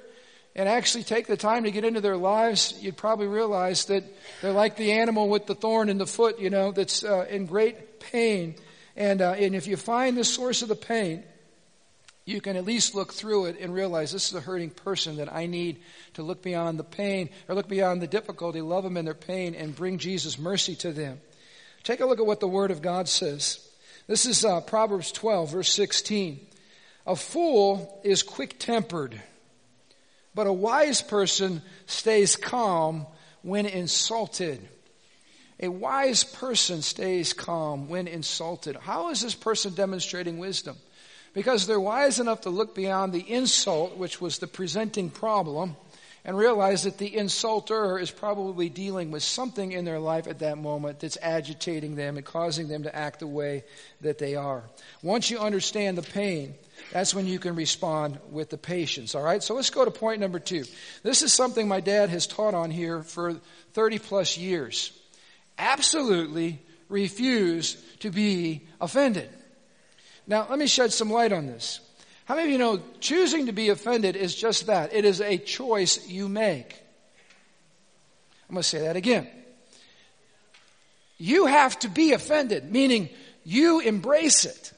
and 0.56 0.70
actually 0.70 1.04
take 1.04 1.28
the 1.28 1.38
time 1.38 1.64
to 1.64 1.72
get 1.72 1.84
into 1.84 2.02
their 2.02 2.18
lives, 2.18 2.76
you'd 2.80 2.98
probably 2.98 3.28
realize 3.28 3.86
that 3.86 4.04
they're 4.42 4.52
like 4.52 4.78
the 4.78 4.92
animal 4.92 5.30
with 5.30 5.48
the 5.48 5.56
thorn 5.56 5.90
in 5.90 5.98
the 5.98 6.06
foot, 6.06 6.40
you 6.40 6.50
know, 6.50 6.72
that's 6.72 7.04
uh, 7.04 7.26
in 7.30 7.46
great 7.46 8.00
pain. 8.00 8.56
And, 8.96 9.22
uh, 9.22 9.32
and 9.32 9.56
if 9.56 9.66
you 9.66 9.78
find 9.78 10.16
the 10.16 10.24
source 10.24 10.62
of 10.62 10.68
the 10.68 10.76
pain, 10.76 11.24
you 12.26 12.40
can 12.40 12.56
at 12.56 12.66
least 12.66 12.96
look 12.96 13.12
through 13.12 13.46
it 13.46 13.60
and 13.60 13.74
realize 13.74 14.12
this 14.12 14.30
is 14.30 14.36
a 14.36 14.42
hurting 14.42 14.70
person 14.70 15.18
that 15.18 15.34
I 15.34 15.46
need 15.46 15.82
to 16.14 16.24
look 16.24 16.42
beyond 16.42 16.80
the 16.80 16.84
pain 16.84 17.30
or 17.50 17.56
look 17.56 17.68
beyond 17.68 18.02
the 18.02 18.08
difficulty, 18.08 18.62
love 18.62 18.84
them 18.84 18.96
in 18.96 19.06
their 19.06 19.14
pain, 19.14 19.56
and 19.56 19.76
bring 19.76 19.98
Jesus' 19.98 20.38
mercy 20.38 20.76
to 20.78 20.94
them. 20.94 21.20
Take 21.84 22.00
a 22.00 22.06
look 22.06 22.20
at 22.20 22.26
what 22.26 22.40
the 22.40 22.48
Word 22.48 22.72
of 22.72 22.82
God 22.82 23.10
says. 23.10 23.68
This 24.08 24.26
is 24.26 24.46
uh, 24.46 24.62
Proverbs 24.62 25.12
12, 25.12 25.52
verse 25.52 25.74
16. 25.74 26.40
A 27.06 27.16
fool 27.16 28.00
is 28.06 28.24
quick 28.24 28.58
tempered, 28.58 29.22
but 30.36 30.48
a 30.48 30.54
wise 30.54 31.02
person 31.02 31.62
stays 31.86 32.36
calm 32.36 33.06
when 33.42 33.66
insulted. 33.66 34.60
A 35.60 35.68
wise 35.68 36.24
person 36.24 36.82
stays 36.82 37.34
calm 37.34 37.88
when 37.88 38.08
insulted. 38.08 38.76
How 38.76 39.10
is 39.12 39.22
this 39.22 39.36
person 39.36 39.74
demonstrating 39.74 40.38
wisdom? 40.38 40.78
Because 41.34 41.66
they're 41.66 41.80
wise 41.80 42.20
enough 42.20 42.42
to 42.42 42.50
look 42.50 42.76
beyond 42.76 43.14
the 43.14 43.32
insult, 43.32 43.98
which 43.98 44.20
was 44.20 44.38
the 44.40 44.48
presenting 44.48 45.10
problem, 45.10 45.76
and 46.26 46.38
realize 46.38 46.84
that 46.84 46.98
the 46.98 47.12
insulter 47.12 48.02
is 48.02 48.10
probably 48.10 48.70
dealing 48.70 49.12
with 49.12 49.24
something 49.24 49.74
in 49.74 49.84
their 49.84 50.00
life 50.00 50.26
at 50.28 50.40
that 50.40 50.58
moment 50.58 51.00
that's 51.00 51.18
agitating 51.22 51.96
them 51.96 52.16
and 52.16 52.26
causing 52.26 52.70
them 52.70 52.84
to 52.84 52.96
act 52.96 53.20
the 53.20 53.28
way 53.28 53.64
that 54.02 54.20
they 54.20 54.36
are. 54.36 54.64
Once 55.02 55.30
you 55.30 55.40
understand 55.40 55.98
the 55.98 56.02
pain, 56.02 56.54
that's 56.94 57.14
when 57.14 57.28
you 57.28 57.40
can 57.40 57.56
respond 57.56 58.20
with 58.32 58.50
the 58.50 58.58
patience. 58.58 59.16
All 59.16 59.24
right. 59.24 59.44
So 59.44 59.54
let's 59.54 59.70
go 59.70 59.84
to 59.84 59.92
point 59.92 60.22
number 60.22 60.40
two. 60.40 60.64
This 61.04 61.24
is 61.24 61.34
something 61.34 61.68
my 61.68 61.82
dad 61.82 62.10
has 62.10 62.26
taught 62.26 62.54
on 62.54 62.72
here 62.72 63.04
for 63.04 63.36
30 63.74 64.00
plus 64.00 64.38
years. 64.38 64.98
Absolutely 65.58 66.60
refuse 66.88 67.76
to 68.00 68.12
be 68.12 68.62
offended. 68.80 69.30
Now, 70.26 70.48
let 70.50 70.58
me 70.58 70.68
shed 70.68 70.94
some 70.94 71.12
light 71.12 71.34
on 71.34 71.48
this. 71.48 71.82
How 72.26 72.36
many 72.36 72.48
of 72.48 72.52
you 72.52 72.58
know 72.58 72.82
choosing 73.00 73.48
to 73.48 73.52
be 73.52 73.70
offended 73.70 74.16
is 74.16 74.34
just 74.34 74.68
that? 74.68 74.94
It 74.94 75.06
is 75.06 75.20
a 75.20 75.38
choice 75.38 76.08
you 76.08 76.30
make. 76.30 76.80
I'm 78.50 78.56
going 78.56 78.64
to 78.64 78.70
say 78.70 78.80
that 78.80 78.96
again. 78.96 79.28
You 81.18 81.46
have 81.46 81.78
to 81.80 81.90
be 81.90 82.14
offended, 82.14 82.72
meaning 82.72 83.10
you 83.44 83.80
embrace 83.80 84.46
it. 84.46 84.74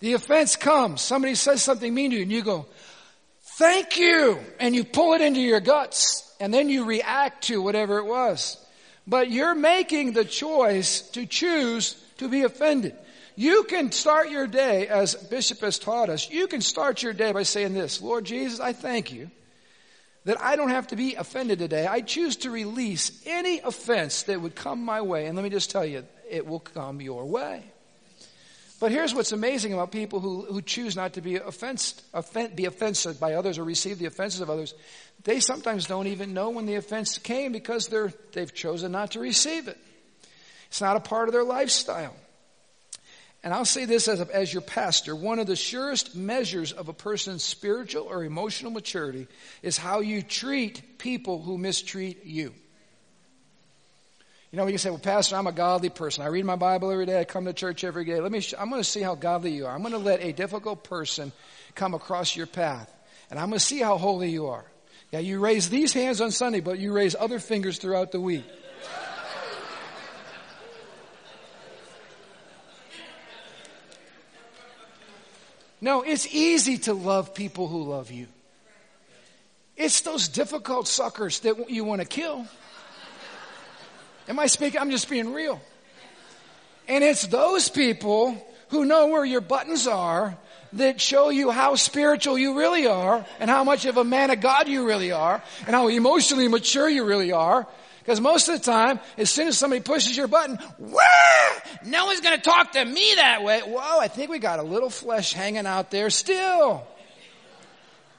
The 0.00 0.14
offense 0.14 0.56
comes. 0.56 1.00
Somebody 1.00 1.34
says 1.34 1.62
something 1.62 1.92
mean 1.92 2.10
to 2.10 2.16
you 2.16 2.22
and 2.22 2.32
you 2.32 2.42
go, 2.42 2.66
thank 3.58 3.98
you. 3.98 4.38
And 4.58 4.74
you 4.74 4.84
pull 4.84 5.14
it 5.14 5.20
into 5.20 5.40
your 5.40 5.60
guts 5.60 6.34
and 6.40 6.52
then 6.52 6.68
you 6.68 6.84
react 6.84 7.44
to 7.44 7.62
whatever 7.62 7.98
it 7.98 8.06
was. 8.06 8.56
But 9.06 9.30
you're 9.30 9.54
making 9.54 10.12
the 10.12 10.24
choice 10.24 11.02
to 11.10 11.26
choose 11.26 11.94
to 12.18 12.28
be 12.28 12.42
offended. 12.42 12.96
You 13.34 13.64
can 13.64 13.92
start 13.92 14.30
your 14.30 14.46
day, 14.46 14.86
as 14.88 15.14
Bishop 15.14 15.60
has 15.60 15.78
taught 15.78 16.10
us, 16.10 16.30
you 16.30 16.46
can 16.46 16.60
start 16.60 17.02
your 17.02 17.12
day 17.12 17.32
by 17.32 17.44
saying 17.44 17.72
this, 17.74 18.02
Lord 18.02 18.24
Jesus, 18.24 18.60
I 18.60 18.72
thank 18.72 19.12
you 19.12 19.30
that 20.24 20.40
I 20.40 20.56
don't 20.56 20.70
have 20.70 20.88
to 20.88 20.96
be 20.96 21.14
offended 21.14 21.58
today. 21.58 21.86
I 21.86 22.00
choose 22.00 22.36
to 22.36 22.50
release 22.50 23.22
any 23.26 23.60
offense 23.60 24.24
that 24.24 24.40
would 24.40 24.54
come 24.54 24.84
my 24.84 25.00
way. 25.00 25.26
And 25.26 25.36
let 25.36 25.42
me 25.42 25.50
just 25.50 25.70
tell 25.70 25.84
you, 25.84 26.04
it 26.30 26.46
will 26.46 26.60
come 26.60 27.00
your 27.00 27.24
way. 27.24 27.64
But 28.78 28.90
here's 28.90 29.14
what's 29.14 29.32
amazing 29.32 29.72
about 29.72 29.92
people 29.92 30.18
who, 30.18 30.42
who 30.42 30.60
choose 30.60 30.96
not 30.96 31.12
to 31.14 31.20
be 31.20 31.36
offensed, 31.36 32.02
offen- 32.12 32.54
be 32.54 32.64
offended 32.64 33.20
by 33.20 33.34
others 33.34 33.58
or 33.58 33.64
receive 33.64 33.98
the 33.98 34.06
offenses 34.06 34.40
of 34.40 34.50
others. 34.50 34.74
They 35.22 35.38
sometimes 35.38 35.86
don't 35.86 36.08
even 36.08 36.34
know 36.34 36.50
when 36.50 36.66
the 36.66 36.74
offense 36.74 37.18
came 37.18 37.52
because 37.52 37.86
they're, 37.86 38.12
they've 38.32 38.52
chosen 38.52 38.90
not 38.90 39.12
to 39.12 39.20
receive 39.20 39.68
it. 39.68 39.78
It's 40.66 40.80
not 40.80 40.96
a 40.96 41.00
part 41.00 41.28
of 41.28 41.32
their 41.32 41.44
lifestyle. 41.44 42.16
And 43.44 43.52
I'll 43.52 43.64
say 43.64 43.86
this 43.86 44.06
as, 44.06 44.20
a, 44.20 44.34
as 44.34 44.52
your 44.52 44.62
pastor, 44.62 45.16
one 45.16 45.40
of 45.40 45.46
the 45.46 45.56
surest 45.56 46.14
measures 46.14 46.72
of 46.72 46.88
a 46.88 46.92
person's 46.92 47.42
spiritual 47.42 48.04
or 48.04 48.24
emotional 48.24 48.70
maturity 48.70 49.26
is 49.62 49.76
how 49.76 50.00
you 50.00 50.22
treat 50.22 50.98
people 50.98 51.42
who 51.42 51.58
mistreat 51.58 52.24
you. 52.24 52.54
You 54.52 54.58
know, 54.58 54.66
you 54.66 54.78
say, 54.78 54.90
well, 54.90 54.98
pastor, 54.98 55.36
I'm 55.36 55.46
a 55.46 55.52
godly 55.52 55.88
person. 55.88 56.22
I 56.22 56.28
read 56.28 56.44
my 56.44 56.56
Bible 56.56 56.92
every 56.92 57.06
day. 57.06 57.18
I 57.18 57.24
come 57.24 57.46
to 57.46 57.54
church 57.54 57.84
every 57.84 58.04
day. 58.04 58.20
Let 58.20 58.30
me, 58.30 58.40
sh- 58.40 58.54
I'm 58.56 58.68
going 58.68 58.82
to 58.82 58.88
see 58.88 59.00
how 59.00 59.14
godly 59.14 59.52
you 59.52 59.66
are. 59.66 59.74
I'm 59.74 59.80
going 59.80 59.92
to 59.92 59.98
let 59.98 60.22
a 60.22 60.32
difficult 60.32 60.84
person 60.84 61.32
come 61.74 61.94
across 61.94 62.36
your 62.36 62.46
path. 62.46 62.92
And 63.30 63.40
I'm 63.40 63.48
going 63.48 63.58
to 63.58 63.64
see 63.64 63.80
how 63.80 63.96
holy 63.96 64.28
you 64.28 64.48
are. 64.48 64.64
Yeah, 65.10 65.20
you 65.20 65.40
raise 65.40 65.68
these 65.70 65.94
hands 65.94 66.20
on 66.20 66.30
Sunday, 66.30 66.60
but 66.60 66.78
you 66.78 66.92
raise 66.92 67.16
other 67.18 67.38
fingers 67.38 67.78
throughout 67.78 68.12
the 68.12 68.20
week. 68.20 68.44
No, 75.82 76.02
it's 76.02 76.32
easy 76.32 76.78
to 76.78 76.94
love 76.94 77.34
people 77.34 77.66
who 77.66 77.82
love 77.82 78.12
you. 78.12 78.28
It's 79.76 80.02
those 80.02 80.28
difficult 80.28 80.86
suckers 80.86 81.40
that 81.40 81.68
you 81.68 81.82
want 81.82 82.00
to 82.00 82.06
kill. 82.06 82.46
Am 84.28 84.38
I 84.38 84.46
speaking? 84.46 84.80
I'm 84.80 84.92
just 84.92 85.10
being 85.10 85.32
real. 85.32 85.60
And 86.86 87.02
it's 87.02 87.26
those 87.26 87.68
people 87.68 88.40
who 88.68 88.84
know 88.84 89.08
where 89.08 89.24
your 89.24 89.40
buttons 89.40 89.88
are 89.88 90.38
that 90.74 91.00
show 91.00 91.30
you 91.30 91.50
how 91.50 91.74
spiritual 91.74 92.38
you 92.38 92.56
really 92.56 92.86
are 92.86 93.26
and 93.40 93.50
how 93.50 93.64
much 93.64 93.84
of 93.84 93.96
a 93.96 94.04
man 94.04 94.30
of 94.30 94.40
God 94.40 94.68
you 94.68 94.86
really 94.86 95.10
are 95.10 95.42
and 95.66 95.74
how 95.74 95.88
emotionally 95.88 96.46
mature 96.46 96.88
you 96.88 97.04
really 97.04 97.32
are 97.32 97.66
because 98.02 98.20
most 98.20 98.48
of 98.48 98.58
the 98.58 98.64
time, 98.64 98.98
as 99.16 99.30
soon 99.30 99.46
as 99.46 99.56
somebody 99.56 99.80
pushes 99.80 100.16
your 100.16 100.26
button, 100.26 100.58
Wah! 100.78 101.00
no 101.84 102.06
one's 102.06 102.20
going 102.20 102.36
to 102.36 102.42
talk 102.42 102.72
to 102.72 102.84
me 102.84 103.14
that 103.16 103.44
way. 103.44 103.60
Whoa, 103.60 104.00
I 104.00 104.08
think 104.08 104.30
we 104.30 104.38
got 104.40 104.58
a 104.58 104.62
little 104.62 104.90
flesh 104.90 105.32
hanging 105.32 105.66
out 105.66 105.90
there 105.90 106.10
still. 106.10 106.86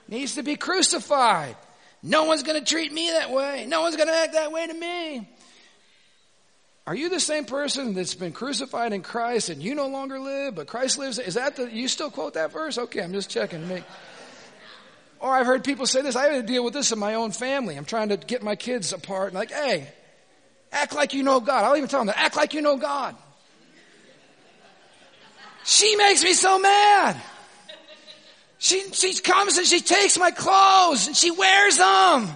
Needs 0.08 0.36
to 0.36 0.44
be 0.44 0.56
crucified. 0.56 1.56
No 2.02 2.26
one's 2.26 2.44
going 2.44 2.60
to 2.60 2.66
treat 2.66 2.92
me 2.92 3.10
that 3.12 3.32
way. 3.32 3.66
No 3.68 3.82
one's 3.82 3.96
going 3.96 4.10
to 4.10 4.16
act 4.16 4.34
that 4.34 4.52
way 4.52 4.68
to 4.68 4.74
me. 4.74 5.28
Are 6.86 6.96
you 6.96 7.10
the 7.10 7.20
same 7.20 7.46
person 7.46 7.94
that's 7.94 8.14
been 8.14 8.34
crucified 8.34 8.92
in 8.92 9.02
Christ 9.02 9.50
and 9.50 9.64
you 9.64 9.74
no 9.74 9.88
longer 9.88 10.20
live, 10.20 10.56
but 10.56 10.68
Christ 10.68 10.98
lives? 10.98 11.18
Is 11.18 11.36
that 11.36 11.56
the, 11.56 11.74
you 11.74 11.88
still 11.88 12.12
quote 12.12 12.34
that 12.34 12.52
verse? 12.52 12.78
Okay, 12.78 13.02
I'm 13.02 13.14
just 13.14 13.30
checking 13.30 13.62
to 13.62 13.66
make. 13.66 13.84
Or 15.24 15.32
I've 15.32 15.46
heard 15.46 15.64
people 15.64 15.86
say 15.86 16.02
this, 16.02 16.18
I 16.18 16.26
had 16.26 16.42
to 16.42 16.44
deal 16.44 16.66
with 16.66 16.74
this 16.74 16.92
in 16.92 17.00
my 17.00 17.14
own 17.14 17.32
family. 17.32 17.78
I'm 17.78 17.86
trying 17.86 18.10
to 18.10 18.18
get 18.18 18.44
my 18.44 18.58
kids 18.58 18.92
apart 18.92 19.28
and 19.28 19.36
like, 19.36 19.52
hey, 19.52 19.88
act 20.70 20.94
like 20.94 21.14
you 21.14 21.24
know 21.24 21.40
God. 21.40 21.64
I'll 21.64 21.78
even 21.78 21.88
tell 21.88 22.02
them 22.02 22.08
that, 22.08 22.20
act 22.20 22.36
like 22.36 22.54
you 22.54 22.62
know 22.62 22.76
God. 22.76 23.16
She 25.64 25.96
makes 25.96 26.26
me 26.26 26.34
so 26.34 26.60
mad. 26.60 27.16
She, 28.58 28.82
she 28.92 29.14
comes 29.22 29.58
and 29.58 29.66
she 29.66 29.80
takes 29.80 30.20
my 30.20 30.30
clothes 30.30 31.08
and 31.08 31.16
she 31.16 31.32
wears 31.32 31.78
them. 31.78 32.28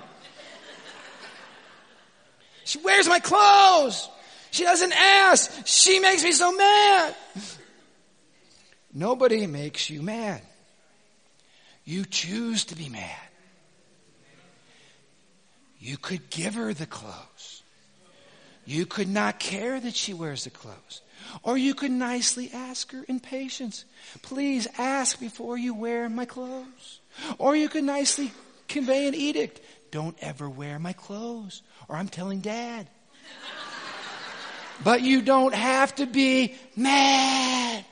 She 2.64 2.80
wears 2.80 3.10
my 3.10 3.20
clothes. 3.20 4.08
She 4.52 4.64
doesn't 4.64 4.94
ask. 4.94 5.68
She 5.68 6.00
makes 6.00 6.24
me 6.24 6.32
so 6.32 6.54
mad. 6.54 7.16
Nobody 8.94 9.46
makes 9.46 9.90
you 9.90 10.02
mad. 10.02 10.42
You 11.88 12.04
choose 12.04 12.66
to 12.66 12.76
be 12.76 12.90
mad. 12.90 13.30
You 15.80 15.96
could 15.96 16.30
give 16.30 16.56
her 16.56 16.74
the 16.74 16.86
clothes. 16.86 17.64
You 18.66 18.86
could 18.86 19.08
not 19.08 19.40
care 19.40 19.80
that 19.80 19.96
she 19.96 20.14
wears 20.14 20.44
the 20.44 20.50
clothes. 20.50 21.02
Or 21.44 21.58
you 21.58 21.74
could 21.74 21.92
nicely 21.92 22.52
ask 22.54 22.92
her 22.92 23.06
in 23.08 23.22
patience, 23.22 23.86
please 24.22 24.68
ask 24.78 25.18
before 25.18 25.58
you 25.58 25.74
wear 25.74 26.10
my 26.10 26.26
clothes. 26.26 27.00
Or 27.38 27.56
you 27.56 27.70
could 27.70 27.86
nicely 27.86 28.34
convey 28.68 29.08
an 29.08 29.16
edict, 29.16 29.62
don't 29.90 30.18
ever 30.20 30.50
wear 30.50 30.80
my 30.80 30.92
clothes, 30.92 31.62
or 31.88 31.96
I'm 31.96 32.10
telling 32.10 32.42
dad. 32.42 32.90
but 34.84 35.02
you 35.02 35.22
don't 35.22 35.56
have 35.56 35.96
to 35.96 36.06
be 36.06 36.56
mad. 36.76 37.86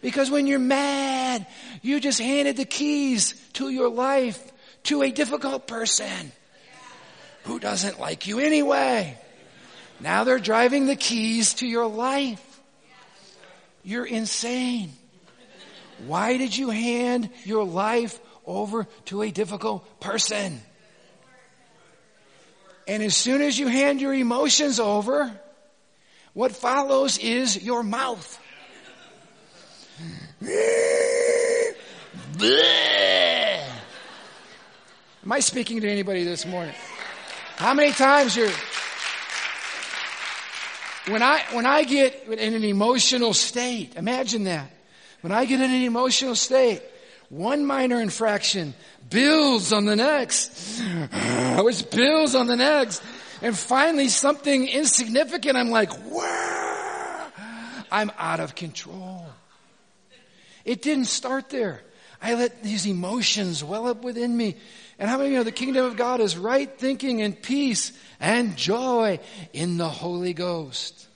Because 0.00 0.30
when 0.30 0.46
you're 0.46 0.58
mad, 0.58 1.46
you 1.82 2.00
just 2.00 2.20
handed 2.20 2.56
the 2.56 2.64
keys 2.64 3.34
to 3.54 3.68
your 3.68 3.88
life 3.88 4.52
to 4.84 5.02
a 5.02 5.10
difficult 5.10 5.66
person 5.66 6.32
who 7.44 7.58
doesn't 7.58 7.98
like 7.98 8.26
you 8.26 8.38
anyway. 8.38 9.18
Now 10.00 10.24
they're 10.24 10.38
driving 10.38 10.86
the 10.86 10.96
keys 10.96 11.54
to 11.54 11.66
your 11.66 11.86
life. 11.86 12.44
You're 13.82 14.06
insane. 14.06 14.92
Why 16.06 16.36
did 16.36 16.56
you 16.56 16.70
hand 16.70 17.30
your 17.44 17.64
life 17.64 18.20
over 18.46 18.86
to 19.06 19.22
a 19.22 19.30
difficult 19.30 20.00
person? 20.00 20.60
And 22.86 23.02
as 23.02 23.16
soon 23.16 23.42
as 23.42 23.58
you 23.58 23.66
hand 23.66 24.00
your 24.00 24.14
emotions 24.14 24.78
over, 24.78 25.30
what 26.32 26.52
follows 26.52 27.18
is 27.18 27.60
your 27.62 27.82
mouth. 27.82 28.40
Am 35.24 35.32
I 35.32 35.40
speaking 35.40 35.80
to 35.80 35.90
anybody 35.90 36.24
this 36.24 36.46
morning? 36.46 36.74
How 37.56 37.74
many 37.74 37.90
times 37.92 38.36
you're, 38.36 38.50
when 41.08 41.22
I, 41.22 41.42
when 41.52 41.66
I 41.66 41.82
get 41.82 42.28
in 42.28 42.54
an 42.54 42.62
emotional 42.62 43.34
state, 43.34 43.96
imagine 43.96 44.44
that. 44.44 44.70
When 45.22 45.32
I 45.32 45.44
get 45.44 45.60
in 45.60 45.70
an 45.70 45.82
emotional 45.82 46.36
state, 46.36 46.80
one 47.28 47.66
minor 47.66 48.00
infraction 48.00 48.74
builds 49.10 49.72
on 49.72 49.84
the 49.84 49.96
next, 49.96 50.80
which 51.58 51.90
builds 51.90 52.36
on 52.36 52.46
the 52.46 52.56
next. 52.56 53.02
And 53.42 53.56
finally 53.56 54.08
something 54.08 54.68
insignificant, 54.68 55.56
I'm 55.56 55.70
like, 55.70 55.90
wow, 56.06 57.26
I'm 57.90 58.12
out 58.16 58.38
of 58.40 58.54
control. 58.54 59.26
It 60.68 60.82
didn't 60.82 61.06
start 61.06 61.48
there. 61.48 61.80
I 62.20 62.34
let 62.34 62.62
these 62.62 62.86
emotions 62.86 63.64
well 63.64 63.86
up 63.86 64.04
within 64.04 64.36
me. 64.36 64.56
And 64.98 65.08
how 65.08 65.16
many 65.16 65.28
of 65.28 65.32
you 65.32 65.38
know 65.38 65.44
the 65.44 65.50
kingdom 65.50 65.86
of 65.86 65.96
God 65.96 66.20
is 66.20 66.36
right 66.36 66.70
thinking 66.78 67.22
and 67.22 67.40
peace 67.40 67.92
and 68.20 68.54
joy 68.54 69.18
in 69.54 69.78
the 69.78 69.88
Holy 69.88 70.34
Ghost? 70.34 71.08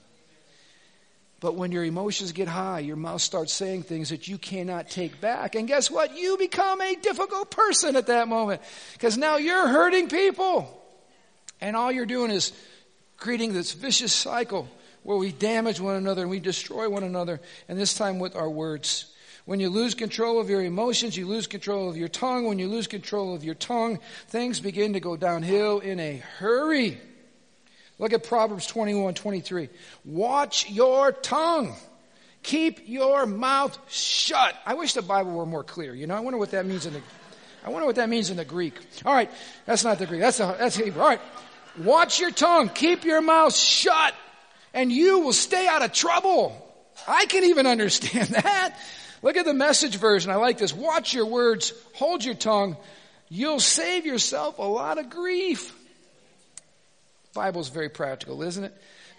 But 1.38 1.54
when 1.54 1.70
your 1.70 1.84
emotions 1.84 2.32
get 2.32 2.48
high, 2.48 2.78
your 2.78 2.96
mouth 2.96 3.20
starts 3.20 3.52
saying 3.52 3.82
things 3.82 4.08
that 4.08 4.26
you 4.26 4.38
cannot 4.38 4.88
take 4.88 5.20
back. 5.20 5.54
And 5.54 5.68
guess 5.68 5.90
what? 5.90 6.16
You 6.16 6.38
become 6.38 6.80
a 6.80 6.94
difficult 6.94 7.50
person 7.50 7.94
at 7.94 8.06
that 8.06 8.28
moment. 8.28 8.62
Because 8.94 9.18
now 9.18 9.36
you're 9.36 9.68
hurting 9.68 10.08
people. 10.08 10.82
And 11.60 11.76
all 11.76 11.92
you're 11.92 12.06
doing 12.06 12.30
is 12.30 12.52
creating 13.18 13.52
this 13.52 13.72
vicious 13.72 14.14
cycle 14.14 14.66
where 15.02 15.18
we 15.18 15.30
damage 15.30 15.78
one 15.78 15.96
another 15.96 16.22
and 16.22 16.30
we 16.30 16.40
destroy 16.40 16.88
one 16.88 17.02
another. 17.02 17.38
And 17.68 17.78
this 17.78 17.92
time 17.92 18.18
with 18.18 18.34
our 18.34 18.48
words. 18.48 19.11
When 19.44 19.58
you 19.58 19.70
lose 19.70 19.94
control 19.94 20.40
of 20.40 20.48
your 20.48 20.62
emotions, 20.62 21.16
you 21.16 21.26
lose 21.26 21.46
control 21.46 21.88
of 21.88 21.96
your 21.96 22.08
tongue. 22.08 22.46
When 22.46 22.58
you 22.58 22.68
lose 22.68 22.86
control 22.86 23.34
of 23.34 23.42
your 23.42 23.56
tongue, 23.56 23.98
things 24.28 24.60
begin 24.60 24.92
to 24.92 25.00
go 25.00 25.16
downhill 25.16 25.80
in 25.80 25.98
a 25.98 26.16
hurry. 26.38 27.00
Look 27.98 28.12
at 28.12 28.24
Proverbs 28.24 28.66
21, 28.66 29.14
23. 29.14 29.68
Watch 30.04 30.70
your 30.70 31.12
tongue. 31.12 31.74
Keep 32.42 32.88
your 32.88 33.26
mouth 33.26 33.78
shut. 33.88 34.54
I 34.66 34.74
wish 34.74 34.94
the 34.94 35.02
Bible 35.02 35.32
were 35.32 35.46
more 35.46 35.64
clear. 35.64 35.94
You 35.94 36.06
know, 36.06 36.16
I 36.16 36.20
wonder 36.20 36.38
what 36.38 36.52
that 36.52 36.66
means 36.66 36.86
in 36.86 36.92
the, 36.92 37.00
I 37.64 37.70
wonder 37.70 37.86
what 37.86 37.96
that 37.96 38.08
means 38.08 38.30
in 38.30 38.36
the 38.36 38.44
Greek. 38.44 38.74
All 39.04 39.14
right. 39.14 39.30
That's 39.66 39.84
not 39.84 39.98
the 39.98 40.06
Greek. 40.06 40.20
That's, 40.20 40.38
the, 40.38 40.54
that's 40.58 40.76
Hebrew. 40.76 41.02
All 41.02 41.08
right. 41.08 41.20
Watch 41.78 42.20
your 42.20 42.30
tongue. 42.30 42.68
Keep 42.68 43.04
your 43.04 43.20
mouth 43.20 43.54
shut 43.54 44.14
and 44.74 44.90
you 44.90 45.20
will 45.20 45.32
stay 45.32 45.66
out 45.66 45.82
of 45.82 45.92
trouble. 45.92 46.56
I 47.06 47.26
can 47.26 47.44
even 47.44 47.66
understand 47.66 48.28
that. 48.30 48.76
Look 49.22 49.36
at 49.36 49.44
the 49.44 49.54
message 49.54 49.96
version. 49.96 50.30
I 50.30 50.36
like 50.36 50.58
this. 50.58 50.74
Watch 50.74 51.14
your 51.14 51.26
words. 51.26 51.72
Hold 51.94 52.24
your 52.24 52.34
tongue. 52.34 52.76
You'll 53.28 53.60
save 53.60 54.04
yourself 54.04 54.58
a 54.58 54.62
lot 54.62 54.98
of 54.98 55.08
grief. 55.08 55.74
Bible's 57.32 57.70
very 57.70 57.88
practical, 57.88 58.42
isn't 58.42 58.64
it? 58.64 58.74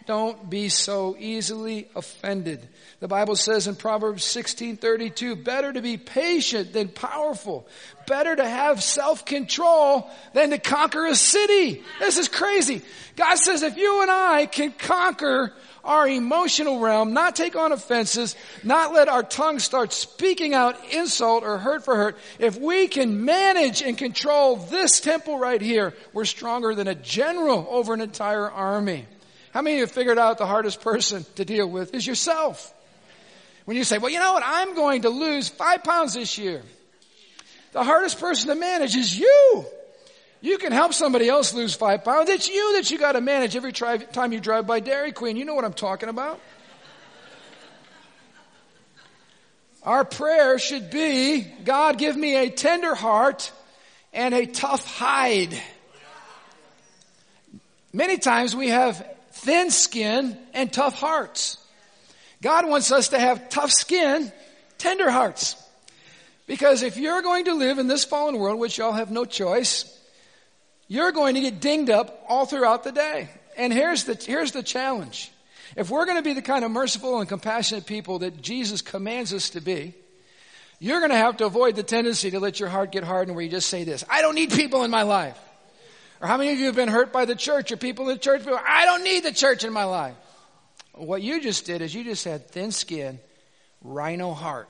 Don't 0.06 0.50
be 0.50 0.68
so 0.68 1.16
easily 1.18 1.88
offended. 1.96 2.68
The 3.00 3.08
Bible 3.08 3.38
says 3.38 3.68
in 3.68 3.76
Proverbs 3.76 4.24
16:32, 4.26 5.36
better 5.36 5.72
to 5.72 5.82
be 5.82 5.98
patient 5.98 6.74
than 6.74 6.90
powerful. 6.90 7.66
Better 8.06 8.36
to 8.36 8.48
have 8.48 8.84
self-control 8.84 10.10
than 10.34 10.50
to 10.50 10.58
conquer 10.58 11.06
a 11.06 11.16
city. 11.16 11.84
This 12.00 12.18
is 12.18 12.28
crazy. 12.28 12.82
God 13.16 13.36
says 13.36 13.64
if 13.64 13.78
you 13.78 14.02
and 14.02 14.12
I 14.12 14.46
can 14.46 14.74
conquer 14.74 15.54
our 15.84 16.08
emotional 16.08 16.80
realm, 16.80 17.13
not 17.13 17.36
take 17.36 17.56
on 17.56 17.72
offenses, 17.72 18.36
not 18.63 18.94
let 18.94 19.10
our 19.10 19.24
tongue 19.24 19.60
start 19.60 19.92
speaking 19.92 20.54
out 20.54 20.78
insult 20.92 21.44
or 21.44 21.58
hurt 21.58 21.84
for 21.84 21.96
hurt. 21.96 22.18
If 22.40 22.58
we 22.58 22.88
can 22.88 23.25
manage 23.25 23.82
and 23.82 23.98
control 23.98 24.56
this 24.56 25.02
temple 25.02 25.38
right 25.38 25.62
here, 25.62 25.94
we're 26.13 26.25
stronger 26.25 26.74
than 26.74 26.88
a 26.88 26.96
general 26.96 27.67
over 27.69 27.93
an 27.93 28.02
entire 28.02 28.50
army. 28.50 29.06
How 29.54 29.62
many 29.62 29.76
of 29.76 29.80
you 29.82 29.88
figured 29.88 30.17
out 30.17 30.38
the 30.38 30.48
hardest 30.48 30.82
person 30.82 31.26
to 31.36 31.46
deal 31.46 31.69
with 31.69 31.93
is 31.93 32.08
yourself? 32.08 32.74
When 33.65 33.78
you 33.78 33.84
say, 33.84 33.98
well, 33.98 34.12
you 34.12 34.19
know 34.19 34.34
what? 34.34 34.43
I'm 34.46 34.76
going 34.76 35.04
to 35.04 35.10
lose 35.10 35.50
five 35.50 35.84
pounds 35.84 36.13
this 36.13 36.38
year. 36.38 36.62
The 37.74 37.84
hardest 37.84 38.19
person 38.19 38.50
to 38.50 38.56
manage 38.56 38.96
is 38.96 39.17
you. 39.17 39.65
You 40.43 40.58
can 40.58 40.73
help 40.73 40.93
somebody 40.93 41.29
else 41.29 41.53
lose 41.53 41.73
five 41.73 42.03
pounds. 42.03 42.29
It's 42.29 42.49
you 42.49 42.73
that 42.73 42.91
you 42.91 42.97
got 42.97 43.13
to 43.13 43.21
manage 43.21 43.56
every 43.56 43.71
time 43.71 44.34
you 44.34 44.41
drive 44.41 44.67
by 44.67 44.82
Dairy 44.82 45.13
Queen. 45.13 45.38
You 45.38 45.45
know 45.45 45.56
what 45.56 45.63
I'm 45.63 45.71
talking 45.71 46.10
about. 46.10 46.38
Our 49.84 50.03
prayer 50.03 50.60
should 50.60 50.89
be, 50.89 51.43
God, 51.63 51.97
give 51.97 52.17
me 52.17 52.36
a 52.36 52.49
tender 52.49 52.93
heart 52.93 53.53
and 54.12 54.34
a 54.34 54.45
tough 54.45 54.86
hide. 54.86 55.58
Many 57.93 58.17
times 58.17 58.53
we 58.53 58.67
have 58.67 59.15
thin 59.32 59.71
skin 59.71 60.38
and 60.53 60.73
tough 60.73 60.99
hearts. 60.99 61.58
God 62.41 62.67
wants 62.67 62.91
us 62.91 63.08
to 63.10 63.19
have 63.19 63.47
tough 63.47 63.71
skin, 63.71 64.29
tender 64.77 65.10
hearts. 65.10 65.56
Because 66.47 66.84
if 66.84 66.97
you're 66.97 67.21
going 67.21 67.45
to 67.45 67.53
live 67.53 67.79
in 67.79 67.88
this 67.88 68.03
fallen 68.03 68.38
world, 68.38 68.60
which 68.60 68.77
y'all 68.77 68.91
have 68.91 69.10
no 69.10 69.23
choice, 69.23 70.01
you're 70.93 71.12
going 71.12 71.34
to 71.34 71.41
get 71.41 71.60
dinged 71.60 71.89
up 71.89 72.23
all 72.29 72.45
throughout 72.45 72.84
the 72.84 72.91
day. 72.91 73.27
And 73.58 73.73
here's 73.73 74.03
the, 74.03 74.13
here's 74.13 74.51
the 74.51 74.62
challenge. 74.62 75.32
If 75.75 75.89
we're 75.89 76.06
going 76.06 76.17
to 76.17 76.23
be 76.23 76.34
the 76.34 76.41
kind 76.43 76.63
of 76.63 76.69
merciful 76.69 77.19
and 77.19 77.27
compassionate 77.27 77.88
people 77.88 78.19
that 78.19 78.43
Jesus 78.43 78.84
commands 78.84 79.34
us 79.34 79.49
to 79.51 79.60
be, 79.60 79.95
you're 80.77 80.99
going 80.99 81.10
to 81.10 81.17
have 81.17 81.38
to 81.38 81.47
avoid 81.47 81.75
the 81.75 81.82
tendency 81.82 82.29
to 82.29 82.39
let 82.39 82.60
your 82.60 82.69
heart 82.69 82.91
get 82.91 83.03
hardened 83.03 83.36
where 83.36 83.43
you 83.43 83.49
just 83.49 83.69
say 83.69 83.84
this, 83.84 84.06
I 84.08 84.21
don't 84.21 84.36
need 84.36 84.51
people 84.51 84.84
in 84.84 84.91
my 84.91 85.01
life. 85.01 85.39
Or 86.21 86.27
how 86.27 86.38
many 86.38 86.53
of 86.53 86.60
you 86.60 86.67
have 86.67 86.75
been 86.75 86.89
hurt 86.89 87.12
by 87.12 87.25
the 87.25 87.36
church 87.36 87.71
or 87.71 87.77
people 87.77 88.08
in 88.10 88.17
the 88.17 88.21
church? 88.21 88.43
I 88.45 88.86
don't 88.86 89.03
need 89.03 89.23
the 89.23 89.32
church 89.32 89.63
in 89.63 89.73
my 89.73 89.86
life. 89.86 90.15
What 90.93 91.23
you 91.23 91.41
just 91.41 91.65
did 91.65 91.82
is 91.82 91.95
you 91.95 92.03
just 92.03 92.23
had 92.23 92.49
thin 92.49 92.71
skin, 92.71 93.19
rhino 93.82 94.32
heart 94.34 94.69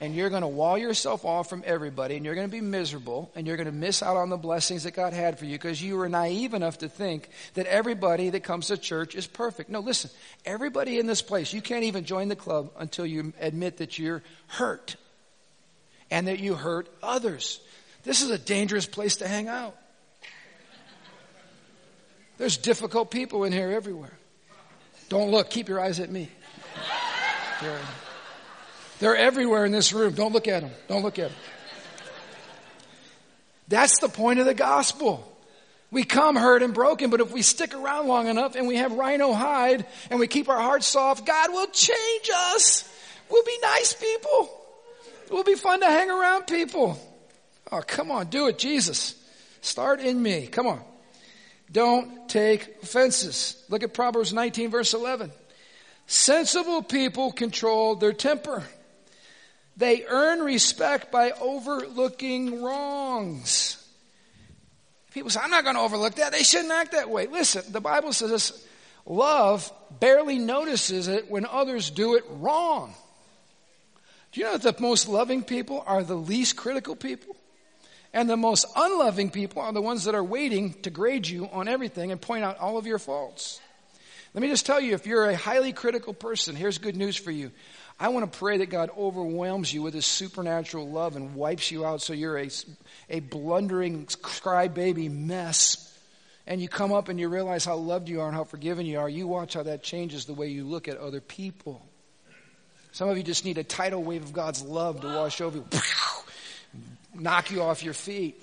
and 0.00 0.14
you're 0.14 0.30
going 0.30 0.42
to 0.42 0.48
wall 0.48 0.78
yourself 0.78 1.26
off 1.26 1.50
from 1.50 1.62
everybody 1.66 2.16
and 2.16 2.24
you're 2.24 2.34
going 2.34 2.46
to 2.46 2.50
be 2.50 2.62
miserable 2.62 3.30
and 3.34 3.46
you're 3.46 3.58
going 3.58 3.66
to 3.66 3.72
miss 3.72 4.02
out 4.02 4.16
on 4.16 4.30
the 4.30 4.38
blessings 4.38 4.84
that 4.84 4.92
God 4.92 5.12
had 5.12 5.38
for 5.38 5.44
you 5.44 5.52
because 5.52 5.82
you 5.82 5.98
were 5.98 6.08
naive 6.08 6.54
enough 6.54 6.78
to 6.78 6.88
think 6.88 7.28
that 7.54 7.66
everybody 7.66 8.30
that 8.30 8.42
comes 8.42 8.68
to 8.68 8.78
church 8.78 9.14
is 9.14 9.26
perfect. 9.26 9.68
No, 9.68 9.80
listen, 9.80 10.10
everybody 10.46 10.98
in 10.98 11.06
this 11.06 11.20
place, 11.20 11.52
you 11.52 11.60
can't 11.60 11.84
even 11.84 12.04
join 12.04 12.28
the 12.28 12.36
club 12.36 12.70
until 12.78 13.04
you 13.04 13.34
admit 13.40 13.76
that 13.76 13.98
you're 13.98 14.22
hurt 14.46 14.96
and 16.10 16.26
that 16.28 16.40
you 16.40 16.54
hurt 16.54 16.88
others. 17.02 17.60
This 18.02 18.22
is 18.22 18.30
a 18.30 18.38
dangerous 18.38 18.86
place 18.86 19.18
to 19.18 19.28
hang 19.28 19.48
out. 19.48 19.76
There's 22.38 22.56
difficult 22.56 23.10
people 23.10 23.44
in 23.44 23.52
here 23.52 23.70
everywhere. 23.70 24.16
Don't 25.10 25.30
look, 25.30 25.50
keep 25.50 25.68
your 25.68 25.78
eyes 25.78 26.00
at 26.00 26.10
me. 26.10 26.30
They're 29.00 29.16
everywhere 29.16 29.64
in 29.64 29.72
this 29.72 29.92
room. 29.92 30.12
Don't 30.12 30.32
look 30.32 30.46
at 30.46 30.60
them. 30.62 30.70
Don't 30.86 31.02
look 31.02 31.18
at 31.18 31.30
them. 31.30 31.38
That's 33.68 33.98
the 34.00 34.08
point 34.08 34.40
of 34.40 34.46
the 34.46 34.54
gospel. 34.54 35.26
We 35.90 36.04
come 36.04 36.36
hurt 36.36 36.62
and 36.62 36.72
broken, 36.72 37.10
but 37.10 37.20
if 37.20 37.32
we 37.32 37.42
stick 37.42 37.74
around 37.74 38.06
long 38.06 38.28
enough 38.28 38.54
and 38.54 38.68
we 38.68 38.76
have 38.76 38.92
rhino 38.92 39.32
hide 39.32 39.86
and 40.10 40.20
we 40.20 40.28
keep 40.28 40.48
our 40.48 40.60
hearts 40.60 40.86
soft, 40.86 41.26
God 41.26 41.50
will 41.50 41.66
change 41.68 42.30
us. 42.32 42.88
We'll 43.28 43.44
be 43.44 43.58
nice 43.62 43.94
people. 43.94 44.50
We'll 45.30 45.44
be 45.44 45.54
fun 45.54 45.80
to 45.80 45.86
hang 45.86 46.10
around 46.10 46.46
people. 46.46 46.98
Oh, 47.72 47.80
come 47.80 48.10
on, 48.10 48.26
do 48.26 48.48
it, 48.48 48.58
Jesus. 48.58 49.14
Start 49.62 50.00
in 50.00 50.20
me. 50.20 50.46
Come 50.46 50.66
on. 50.66 50.80
Don't 51.72 52.28
take 52.28 52.82
offenses. 52.82 53.62
Look 53.68 53.82
at 53.82 53.94
Proverbs 53.94 54.32
19 54.32 54.70
verse 54.70 54.94
11. 54.94 55.30
Sensible 56.06 56.82
people 56.82 57.30
control 57.30 57.94
their 57.94 58.12
temper. 58.12 58.64
They 59.80 60.04
earn 60.06 60.40
respect 60.40 61.10
by 61.10 61.30
overlooking 61.30 62.62
wrongs. 62.62 63.82
People 65.12 65.30
say, 65.30 65.40
I'm 65.42 65.50
not 65.50 65.64
going 65.64 65.74
to 65.74 65.80
overlook 65.80 66.16
that. 66.16 66.32
They 66.32 66.42
shouldn't 66.42 66.70
act 66.70 66.92
that 66.92 67.08
way. 67.08 67.26
Listen, 67.28 67.64
the 67.72 67.80
Bible 67.80 68.12
says 68.12 68.28
this, 68.28 68.68
love 69.06 69.72
barely 69.98 70.38
notices 70.38 71.08
it 71.08 71.30
when 71.30 71.46
others 71.46 71.88
do 71.88 72.16
it 72.16 72.24
wrong. 72.28 72.92
Do 74.32 74.40
you 74.42 74.46
know 74.46 74.58
that 74.58 74.76
the 74.76 74.82
most 74.82 75.08
loving 75.08 75.42
people 75.42 75.82
are 75.86 76.02
the 76.04 76.14
least 76.14 76.56
critical 76.56 76.94
people? 76.94 77.34
And 78.12 78.28
the 78.28 78.36
most 78.36 78.66
unloving 78.76 79.30
people 79.30 79.62
are 79.62 79.72
the 79.72 79.80
ones 79.80 80.04
that 80.04 80.14
are 80.14 80.22
waiting 80.22 80.74
to 80.82 80.90
grade 80.90 81.26
you 81.26 81.46
on 81.46 81.68
everything 81.68 82.12
and 82.12 82.20
point 82.20 82.44
out 82.44 82.58
all 82.58 82.76
of 82.76 82.86
your 82.86 82.98
faults. 82.98 83.60
Let 84.34 84.42
me 84.42 84.48
just 84.48 84.66
tell 84.66 84.78
you, 84.78 84.92
if 84.92 85.06
you're 85.06 85.30
a 85.30 85.36
highly 85.36 85.72
critical 85.72 86.12
person, 86.12 86.54
here's 86.54 86.76
good 86.76 86.96
news 86.96 87.16
for 87.16 87.30
you. 87.30 87.50
I 88.02 88.08
want 88.08 88.32
to 88.32 88.38
pray 88.38 88.56
that 88.58 88.70
God 88.70 88.90
overwhelms 88.96 89.72
you 89.72 89.82
with 89.82 89.92
his 89.92 90.06
supernatural 90.06 90.88
love 90.88 91.16
and 91.16 91.34
wipes 91.34 91.70
you 91.70 91.84
out 91.84 92.00
so 92.00 92.14
you're 92.14 92.38
a, 92.38 92.48
a 93.10 93.20
blundering 93.20 94.06
crybaby 94.06 95.10
mess. 95.10 95.86
And 96.46 96.62
you 96.62 96.68
come 96.68 96.92
up 96.92 97.10
and 97.10 97.20
you 97.20 97.28
realize 97.28 97.66
how 97.66 97.76
loved 97.76 98.08
you 98.08 98.22
are 98.22 98.26
and 98.26 98.34
how 98.34 98.44
forgiven 98.44 98.86
you 98.86 98.98
are. 98.98 99.08
You 99.08 99.26
watch 99.26 99.52
how 99.52 99.64
that 99.64 99.82
changes 99.82 100.24
the 100.24 100.32
way 100.32 100.48
you 100.48 100.64
look 100.64 100.88
at 100.88 100.96
other 100.96 101.20
people. 101.20 101.86
Some 102.92 103.10
of 103.10 103.18
you 103.18 103.22
just 103.22 103.44
need 103.44 103.58
a 103.58 103.64
tidal 103.64 104.02
wave 104.02 104.24
of 104.24 104.32
God's 104.32 104.62
love 104.62 105.02
to 105.02 105.06
wash 105.06 105.42
over 105.42 105.58
you. 105.58 105.64
knock 107.14 107.50
you 107.50 107.62
off 107.62 107.84
your 107.84 107.94
feet. 107.94 108.40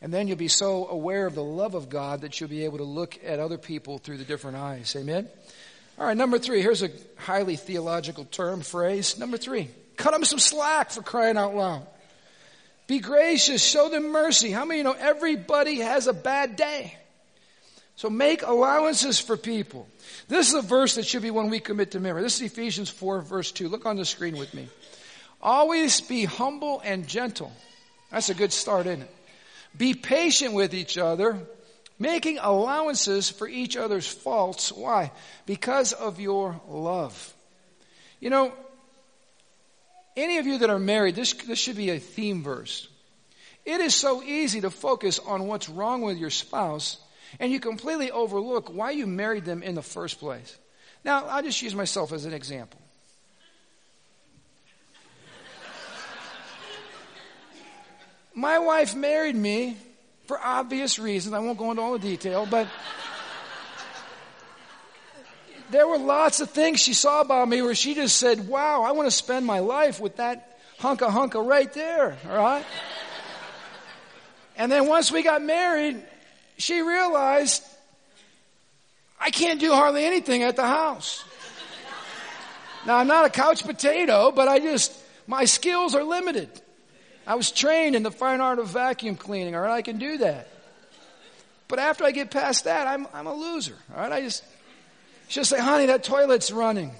And 0.00 0.14
then 0.14 0.28
you'll 0.28 0.38
be 0.38 0.48
so 0.48 0.88
aware 0.88 1.26
of 1.26 1.34
the 1.34 1.44
love 1.44 1.74
of 1.74 1.90
God 1.90 2.22
that 2.22 2.40
you'll 2.40 2.48
be 2.48 2.64
able 2.64 2.78
to 2.78 2.84
look 2.84 3.18
at 3.22 3.38
other 3.38 3.58
people 3.58 3.98
through 3.98 4.16
the 4.16 4.24
different 4.24 4.56
eyes. 4.56 4.96
Amen? 4.96 5.28
All 5.98 6.06
right, 6.06 6.16
number 6.16 6.38
three. 6.38 6.62
Here's 6.62 6.82
a 6.82 6.90
highly 7.16 7.56
theological 7.56 8.24
term, 8.24 8.60
phrase. 8.60 9.18
Number 9.18 9.36
three. 9.36 9.68
Cut 9.96 10.12
them 10.12 10.24
some 10.24 10.38
slack 10.38 10.92
for 10.92 11.02
crying 11.02 11.36
out 11.36 11.56
loud. 11.56 11.86
Be 12.86 13.00
gracious. 13.00 13.62
Show 13.62 13.88
them 13.88 14.12
mercy. 14.12 14.50
How 14.50 14.64
many 14.64 14.78
you 14.78 14.84
know 14.84 14.96
everybody 14.98 15.80
has 15.80 16.06
a 16.06 16.12
bad 16.12 16.54
day? 16.54 16.96
So 17.96 18.08
make 18.08 18.42
allowances 18.42 19.18
for 19.18 19.36
people. 19.36 19.88
This 20.28 20.48
is 20.48 20.54
a 20.54 20.62
verse 20.62 20.94
that 20.94 21.04
should 21.04 21.22
be 21.22 21.32
one 21.32 21.50
we 21.50 21.58
commit 21.58 21.90
to 21.90 22.00
memory. 22.00 22.22
This 22.22 22.40
is 22.40 22.52
Ephesians 22.52 22.88
4 22.88 23.22
verse 23.22 23.50
2. 23.50 23.68
Look 23.68 23.84
on 23.84 23.96
the 23.96 24.04
screen 24.04 24.38
with 24.38 24.54
me. 24.54 24.68
Always 25.42 26.00
be 26.00 26.24
humble 26.24 26.80
and 26.84 27.08
gentle. 27.08 27.52
That's 28.12 28.30
a 28.30 28.34
good 28.34 28.52
start, 28.52 28.86
isn't 28.86 29.02
it? 29.02 29.14
Be 29.76 29.94
patient 29.94 30.54
with 30.54 30.74
each 30.74 30.96
other, 30.96 31.40
making 31.98 32.38
allowances 32.38 33.28
for 33.28 33.48
each 33.48 33.76
other's 33.76 34.06
faults. 34.06 34.72
Why? 34.72 35.12
Because 35.46 35.92
of 35.92 36.20
your 36.20 36.60
love. 36.68 37.34
You 38.20 38.30
know, 38.30 38.52
any 40.16 40.38
of 40.38 40.46
you 40.46 40.58
that 40.58 40.70
are 40.70 40.78
married, 40.78 41.14
this, 41.14 41.32
this 41.32 41.58
should 41.58 41.76
be 41.76 41.90
a 41.90 41.98
theme 41.98 42.42
verse. 42.42 42.88
It 43.64 43.80
is 43.80 43.94
so 43.94 44.22
easy 44.22 44.60
to 44.62 44.70
focus 44.70 45.18
on 45.18 45.46
what's 45.46 45.68
wrong 45.68 46.02
with 46.02 46.18
your 46.18 46.30
spouse, 46.30 46.98
and 47.38 47.52
you 47.52 47.60
completely 47.60 48.10
overlook 48.10 48.72
why 48.72 48.92
you 48.92 49.06
married 49.06 49.44
them 49.44 49.62
in 49.62 49.74
the 49.74 49.82
first 49.82 50.18
place. 50.18 50.56
Now, 51.04 51.26
I'll 51.26 51.42
just 51.42 51.62
use 51.62 51.74
myself 51.74 52.12
as 52.12 52.24
an 52.24 52.32
example. 52.32 52.80
My 58.34 58.58
wife 58.60 58.94
married 58.94 59.34
me 59.34 59.76
for 60.28 60.38
obvious 60.38 60.98
reasons. 60.98 61.34
I 61.34 61.38
won't 61.38 61.58
go 61.58 61.70
into 61.70 61.82
all 61.82 61.94
the 61.94 61.98
detail, 61.98 62.46
but 62.48 62.68
there 65.70 65.88
were 65.88 65.98
lots 65.98 66.40
of 66.40 66.50
things 66.50 66.80
she 66.80 66.92
saw 66.92 67.22
about 67.22 67.48
me 67.48 67.62
where 67.62 67.74
she 67.74 67.94
just 67.94 68.18
said, 68.18 68.46
wow, 68.46 68.82
I 68.82 68.92
want 68.92 69.06
to 69.06 69.10
spend 69.10 69.46
my 69.46 69.58
life 69.60 70.00
with 70.00 70.16
that 70.16 70.58
hunka 70.78 71.08
hunka 71.08 71.44
right 71.44 71.72
there, 71.72 72.16
all 72.28 72.36
right? 72.36 72.64
And 74.56 74.70
then 74.70 74.86
once 74.86 75.10
we 75.10 75.22
got 75.22 75.42
married, 75.42 75.96
she 76.58 76.82
realized 76.82 77.64
I 79.18 79.30
can't 79.30 79.58
do 79.58 79.72
hardly 79.72 80.04
anything 80.04 80.42
at 80.42 80.56
the 80.56 80.66
house. 80.66 81.24
Now 82.86 82.98
I'm 82.98 83.06
not 83.06 83.24
a 83.24 83.30
couch 83.30 83.64
potato, 83.64 84.30
but 84.30 84.46
I 84.46 84.58
just, 84.58 84.92
my 85.26 85.46
skills 85.46 85.94
are 85.94 86.04
limited. 86.04 86.50
I 87.28 87.34
was 87.34 87.52
trained 87.52 87.94
in 87.94 88.02
the 88.02 88.10
fine 88.10 88.40
art 88.40 88.58
of 88.58 88.68
vacuum 88.68 89.14
cleaning, 89.14 89.54
all 89.54 89.60
right? 89.60 89.74
I 89.74 89.82
can 89.82 89.98
do 89.98 90.16
that. 90.16 90.48
But 91.68 91.78
after 91.78 92.02
I 92.04 92.10
get 92.10 92.30
past 92.30 92.64
that, 92.64 92.86
I'm, 92.86 93.06
I'm 93.12 93.26
a 93.26 93.34
loser, 93.34 93.76
all 93.94 94.00
right? 94.00 94.10
I 94.10 94.22
just, 94.22 94.42
just 95.28 95.50
say, 95.50 95.60
honey, 95.60 95.84
that 95.86 96.02
toilet's 96.02 96.50
running. 96.50 96.90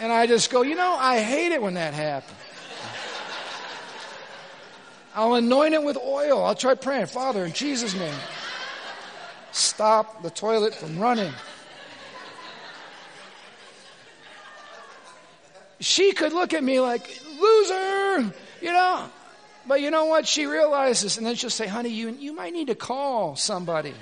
And 0.00 0.12
I 0.12 0.26
just 0.26 0.50
go, 0.50 0.62
you 0.62 0.74
know, 0.74 0.96
I 0.98 1.20
hate 1.20 1.52
it 1.52 1.62
when 1.62 1.74
that 1.74 1.94
happens. 1.94 2.36
I'll 5.14 5.34
anoint 5.34 5.74
it 5.74 5.82
with 5.84 5.96
oil. 5.96 6.44
I'll 6.44 6.56
try 6.56 6.74
praying, 6.74 7.06
Father, 7.06 7.44
in 7.44 7.52
Jesus' 7.52 7.94
name, 7.94 8.18
stop 9.52 10.24
the 10.24 10.30
toilet 10.30 10.74
from 10.74 10.98
running. 10.98 11.32
She 15.82 16.12
could 16.12 16.32
look 16.32 16.54
at 16.54 16.62
me 16.62 16.80
like, 16.80 17.20
loser, 17.40 18.34
you 18.60 18.72
know. 18.72 19.10
But 19.66 19.80
you 19.80 19.90
know 19.90 20.06
what? 20.06 20.26
She 20.26 20.46
realizes, 20.46 21.18
and 21.18 21.26
then 21.26 21.34
she'll 21.34 21.50
say, 21.50 21.66
honey, 21.66 21.90
you, 21.90 22.10
you 22.10 22.32
might 22.32 22.52
need 22.52 22.68
to 22.68 22.74
call 22.74 23.36
somebody 23.36 23.94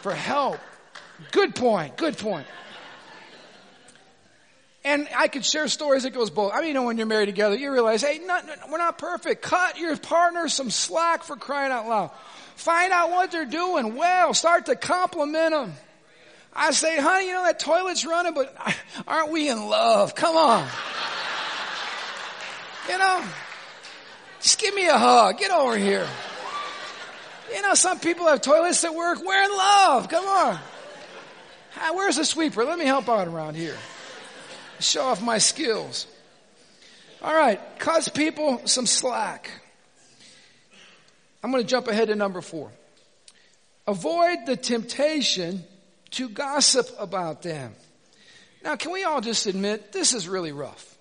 for 0.00 0.14
help. 0.14 0.58
Good 1.30 1.54
point, 1.54 1.96
good 1.96 2.16
point. 2.18 2.46
And 4.84 5.06
I 5.16 5.28
could 5.28 5.44
share 5.44 5.68
stories 5.68 6.02
that 6.02 6.10
goes 6.10 6.30
both. 6.30 6.52
I 6.52 6.58
mean, 6.58 6.68
you 6.68 6.74
know, 6.74 6.82
when 6.82 6.98
you're 6.98 7.06
married 7.06 7.26
together, 7.26 7.56
you 7.56 7.70
realize, 7.70 8.02
hey, 8.02 8.18
not, 8.24 8.44
we're 8.70 8.78
not 8.78 8.98
perfect. 8.98 9.42
Cut 9.42 9.78
your 9.78 9.96
partner 9.96 10.48
some 10.48 10.70
slack 10.70 11.22
for 11.22 11.36
crying 11.36 11.70
out 11.70 11.86
loud. 11.86 12.10
Find 12.56 12.92
out 12.92 13.10
what 13.10 13.30
they're 13.30 13.44
doing 13.44 13.94
well. 13.94 14.34
Start 14.34 14.66
to 14.66 14.76
compliment 14.76 15.52
them. 15.52 15.72
I 16.54 16.70
say, 16.72 17.00
honey, 17.00 17.28
you 17.28 17.32
know 17.32 17.44
that 17.44 17.58
toilet's 17.58 18.04
running, 18.04 18.34
but 18.34 18.54
aren't 19.06 19.32
we 19.32 19.48
in 19.48 19.68
love? 19.68 20.14
Come 20.14 20.36
on. 20.36 20.68
You 22.88 22.98
know, 22.98 23.24
just 24.40 24.58
give 24.58 24.74
me 24.74 24.86
a 24.88 24.98
hug. 24.98 25.38
Get 25.38 25.50
over 25.50 25.78
here. 25.78 26.06
You 27.54 27.62
know, 27.62 27.74
some 27.74 28.00
people 28.00 28.26
have 28.26 28.40
toilets 28.40 28.82
that 28.82 28.94
work. 28.94 29.18
We're 29.24 29.44
in 29.44 29.50
love. 29.50 30.08
Come 30.08 30.26
on. 30.26 30.58
Where's 31.94 32.16
the 32.16 32.24
sweeper? 32.24 32.64
Let 32.64 32.78
me 32.78 32.86
help 32.86 33.08
out 33.08 33.28
around 33.28 33.54
here. 33.54 33.76
Show 34.80 35.02
off 35.02 35.22
my 35.22 35.38
skills. 35.38 36.06
All 37.22 37.34
right. 37.34 37.60
Cause 37.78 38.08
people 38.08 38.62
some 38.66 38.86
slack. 38.86 39.50
I'm 41.42 41.50
going 41.50 41.62
to 41.62 41.68
jump 41.68 41.88
ahead 41.88 42.08
to 42.08 42.14
number 42.14 42.40
four. 42.40 42.70
Avoid 43.86 44.46
the 44.46 44.56
temptation 44.56 45.64
to 46.12 46.28
gossip 46.28 46.88
about 46.98 47.42
them. 47.42 47.74
Now, 48.62 48.76
can 48.76 48.92
we 48.92 49.04
all 49.04 49.20
just 49.20 49.46
admit 49.46 49.92
this 49.92 50.14
is 50.14 50.28
really 50.28 50.52
rough? 50.52 50.96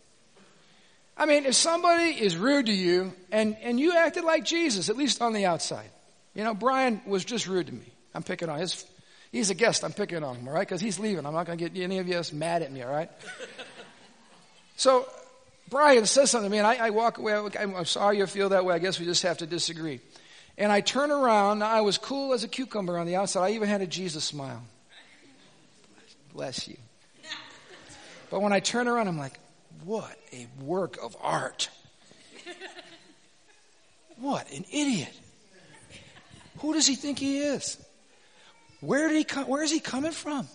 I 1.16 1.26
mean, 1.26 1.46
if 1.46 1.54
somebody 1.54 2.10
is 2.10 2.36
rude 2.36 2.66
to 2.66 2.74
you 2.74 3.14
and, 3.32 3.56
and 3.62 3.80
you 3.80 3.96
acted 3.96 4.24
like 4.24 4.44
Jesus, 4.44 4.90
at 4.90 4.98
least 4.98 5.22
on 5.22 5.34
the 5.34 5.46
outside. 5.46 5.90
You 6.34 6.44
know, 6.44 6.54
Brian 6.54 7.02
was 7.06 7.24
just 7.24 7.48
rude 7.48 7.68
to 7.68 7.74
me. 7.74 7.86
I'm 8.16 8.24
picking 8.24 8.50
on 8.50 8.60
his, 8.60 8.86
he's 9.32 9.50
a 9.50 9.54
guest. 9.54 9.84
I'm 9.84 9.94
picking 9.94 10.24
on 10.24 10.38
him, 10.38 10.48
all 10.48 10.54
right? 10.54 10.68
Because 10.68 10.82
he's 10.82 10.98
leaving. 10.98 11.26
I'm 11.26 11.34
not 11.34 11.46
going 11.46 11.58
to 11.60 11.70
get 11.70 11.82
any 11.82 12.00
of 12.00 12.08
you 12.08 12.16
else 12.16 12.32
mad 12.32 12.64
at 12.64 12.72
me, 12.72 12.82
all 12.82 12.92
right? 12.92 13.10
so, 14.78 15.08
Brian 15.70 16.06
says 16.06 16.32
something 16.32 16.50
to 16.50 16.52
me 16.52 16.58
and 16.58 16.68
I, 16.68 16.88
I 16.88 16.90
walk 16.90 17.18
away. 17.18 17.34
I'm 17.34 17.86
sorry 17.86 18.18
you 18.18 18.28
feel 18.28 18.50
that 18.50 18.66
way. 18.66 18.76
I 18.76 18.80
guess 18.80 19.00
we 19.00 19.06
just 19.06 19.24
have 19.24 19.38
to 19.38 19.46
disagree. 19.46 20.02
And 20.58 20.72
I 20.72 20.82
turn 20.82 21.12
around. 21.12 21.64
I 21.64 21.82
was 21.82 21.98
cool 21.98 22.34
as 22.34 22.44
a 22.44 22.48
cucumber 22.48 22.98
on 22.98 23.08
the 23.08 23.16
outside. 23.16 23.46
I 23.46 23.52
even 23.52 23.70
had 23.70 23.82
a 23.82 23.88
Jesus 23.88 24.24
smile. 24.24 24.62
Bless 26.34 26.68
you. 26.68 26.78
But 28.30 28.42
when 28.42 28.54
I 28.54 28.62
turn 28.62 28.88
around, 28.88 29.08
I'm 29.08 29.18
like, 29.18 29.38
what 29.84 30.18
a 30.32 30.48
work 30.62 30.98
of 31.04 31.18
art. 31.20 31.70
What 34.18 34.50
an 34.52 34.66
idiot. 34.72 35.14
Who 36.60 36.74
does 36.74 36.86
he 36.86 36.96
think 36.96 37.18
he 37.18 37.40
is? 37.40 37.78
Where 38.80 39.10
did 39.10 39.18
he 39.18 39.24
come, 39.24 39.48
where 39.48 39.64
is 39.64 39.72
he 39.72 39.80
coming 39.80 40.12
from? 40.12 40.48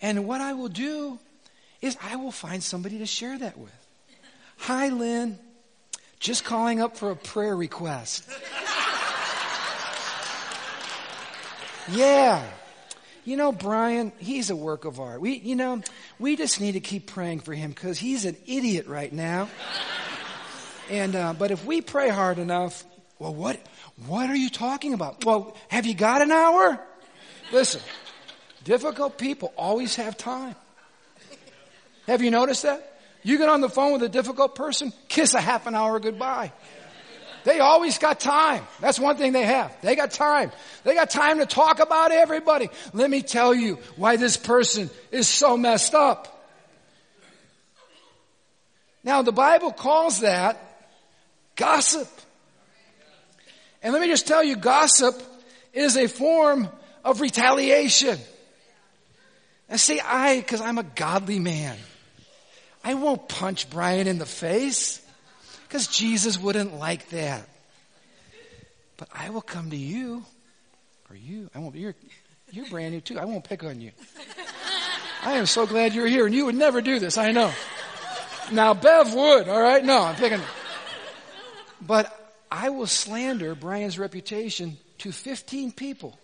And 0.00 0.26
what 0.26 0.40
I 0.40 0.52
will 0.52 0.68
do 0.68 1.18
is 1.82 1.96
I 2.02 2.16
will 2.16 2.30
find 2.30 2.62
somebody 2.62 2.98
to 2.98 3.06
share 3.06 3.36
that 3.38 3.58
with. 3.58 3.74
Hi, 4.58 4.88
Lynn. 4.88 5.38
Just 6.20 6.44
calling 6.44 6.80
up 6.80 6.96
for 6.96 7.10
a 7.10 7.16
prayer 7.16 7.56
request. 7.56 8.28
yeah. 11.90 12.44
You 13.30 13.36
know, 13.36 13.52
Brian, 13.52 14.10
he's 14.18 14.50
a 14.50 14.56
work 14.56 14.84
of 14.84 14.98
art. 14.98 15.20
We, 15.20 15.34
you 15.34 15.54
know, 15.54 15.82
we 16.18 16.34
just 16.34 16.60
need 16.60 16.72
to 16.72 16.80
keep 16.80 17.06
praying 17.06 17.38
for 17.38 17.54
him 17.54 17.70
because 17.70 17.96
he's 17.96 18.24
an 18.24 18.36
idiot 18.44 18.88
right 18.88 19.12
now. 19.12 19.48
And, 20.90 21.14
uh, 21.14 21.34
but 21.34 21.52
if 21.52 21.64
we 21.64 21.80
pray 21.80 22.08
hard 22.08 22.40
enough, 22.40 22.84
well, 23.20 23.32
what, 23.32 23.60
what 24.08 24.28
are 24.28 24.34
you 24.34 24.50
talking 24.50 24.94
about? 24.94 25.24
Well, 25.24 25.56
have 25.68 25.86
you 25.86 25.94
got 25.94 26.22
an 26.22 26.32
hour? 26.32 26.80
Listen, 27.52 27.80
difficult 28.64 29.16
people 29.16 29.52
always 29.56 29.94
have 29.94 30.16
time. 30.16 30.56
Have 32.08 32.22
you 32.22 32.32
noticed 32.32 32.64
that? 32.64 32.98
You 33.22 33.38
get 33.38 33.48
on 33.48 33.60
the 33.60 33.70
phone 33.70 33.92
with 33.92 34.02
a 34.02 34.08
difficult 34.08 34.56
person, 34.56 34.92
kiss 35.06 35.34
a 35.34 35.40
half 35.40 35.68
an 35.68 35.76
hour 35.76 36.00
goodbye. 36.00 36.52
They 37.44 37.60
always 37.60 37.98
got 37.98 38.20
time. 38.20 38.64
That's 38.80 38.98
one 38.98 39.16
thing 39.16 39.32
they 39.32 39.44
have. 39.44 39.74
They 39.82 39.96
got 39.96 40.10
time. 40.10 40.52
They 40.84 40.94
got 40.94 41.10
time 41.10 41.38
to 41.38 41.46
talk 41.46 41.80
about 41.80 42.12
everybody. 42.12 42.68
Let 42.92 43.10
me 43.10 43.22
tell 43.22 43.54
you 43.54 43.78
why 43.96 44.16
this 44.16 44.36
person 44.36 44.90
is 45.10 45.28
so 45.28 45.56
messed 45.56 45.94
up. 45.94 46.36
Now 49.02 49.22
the 49.22 49.32
Bible 49.32 49.72
calls 49.72 50.20
that 50.20 50.60
gossip. 51.56 52.08
And 53.82 53.92
let 53.92 54.02
me 54.02 54.08
just 54.08 54.26
tell 54.26 54.44
you, 54.44 54.56
gossip 54.56 55.20
is 55.72 55.96
a 55.96 56.06
form 56.06 56.68
of 57.04 57.20
retaliation. 57.20 58.18
And 59.68 59.80
see, 59.80 60.00
I, 60.04 60.44
cause 60.46 60.60
I'm 60.60 60.78
a 60.78 60.82
godly 60.82 61.38
man, 61.38 61.76
I 62.82 62.94
won't 62.94 63.28
punch 63.28 63.70
Brian 63.70 64.06
in 64.06 64.18
the 64.18 64.26
face. 64.26 65.00
Because 65.70 65.86
Jesus 65.86 66.36
wouldn't 66.36 66.76
like 66.80 67.10
that. 67.10 67.48
But 68.96 69.06
I 69.14 69.30
will 69.30 69.40
come 69.40 69.70
to 69.70 69.76
you, 69.76 70.24
or 71.08 71.14
you, 71.14 71.48
I 71.54 71.60
won't, 71.60 71.76
you're, 71.76 71.94
you're 72.50 72.66
brand 72.66 72.92
new 72.92 73.00
too. 73.00 73.20
I 73.20 73.24
won't 73.24 73.44
pick 73.44 73.62
on 73.62 73.80
you. 73.80 73.92
I 75.22 75.34
am 75.34 75.46
so 75.46 75.66
glad 75.66 75.94
you're 75.94 76.08
here 76.08 76.26
and 76.26 76.34
you 76.34 76.46
would 76.46 76.56
never 76.56 76.80
do 76.80 76.98
this, 76.98 77.16
I 77.16 77.30
know. 77.30 77.52
Now 78.50 78.74
Bev 78.74 79.14
would, 79.14 79.48
alright? 79.48 79.84
No, 79.84 80.02
I'm 80.02 80.16
picking. 80.16 80.40
But 81.80 82.34
I 82.50 82.70
will 82.70 82.88
slander 82.88 83.54
Brian's 83.54 83.96
reputation 83.96 84.76
to 84.98 85.12
15 85.12 85.70
people. 85.70 86.18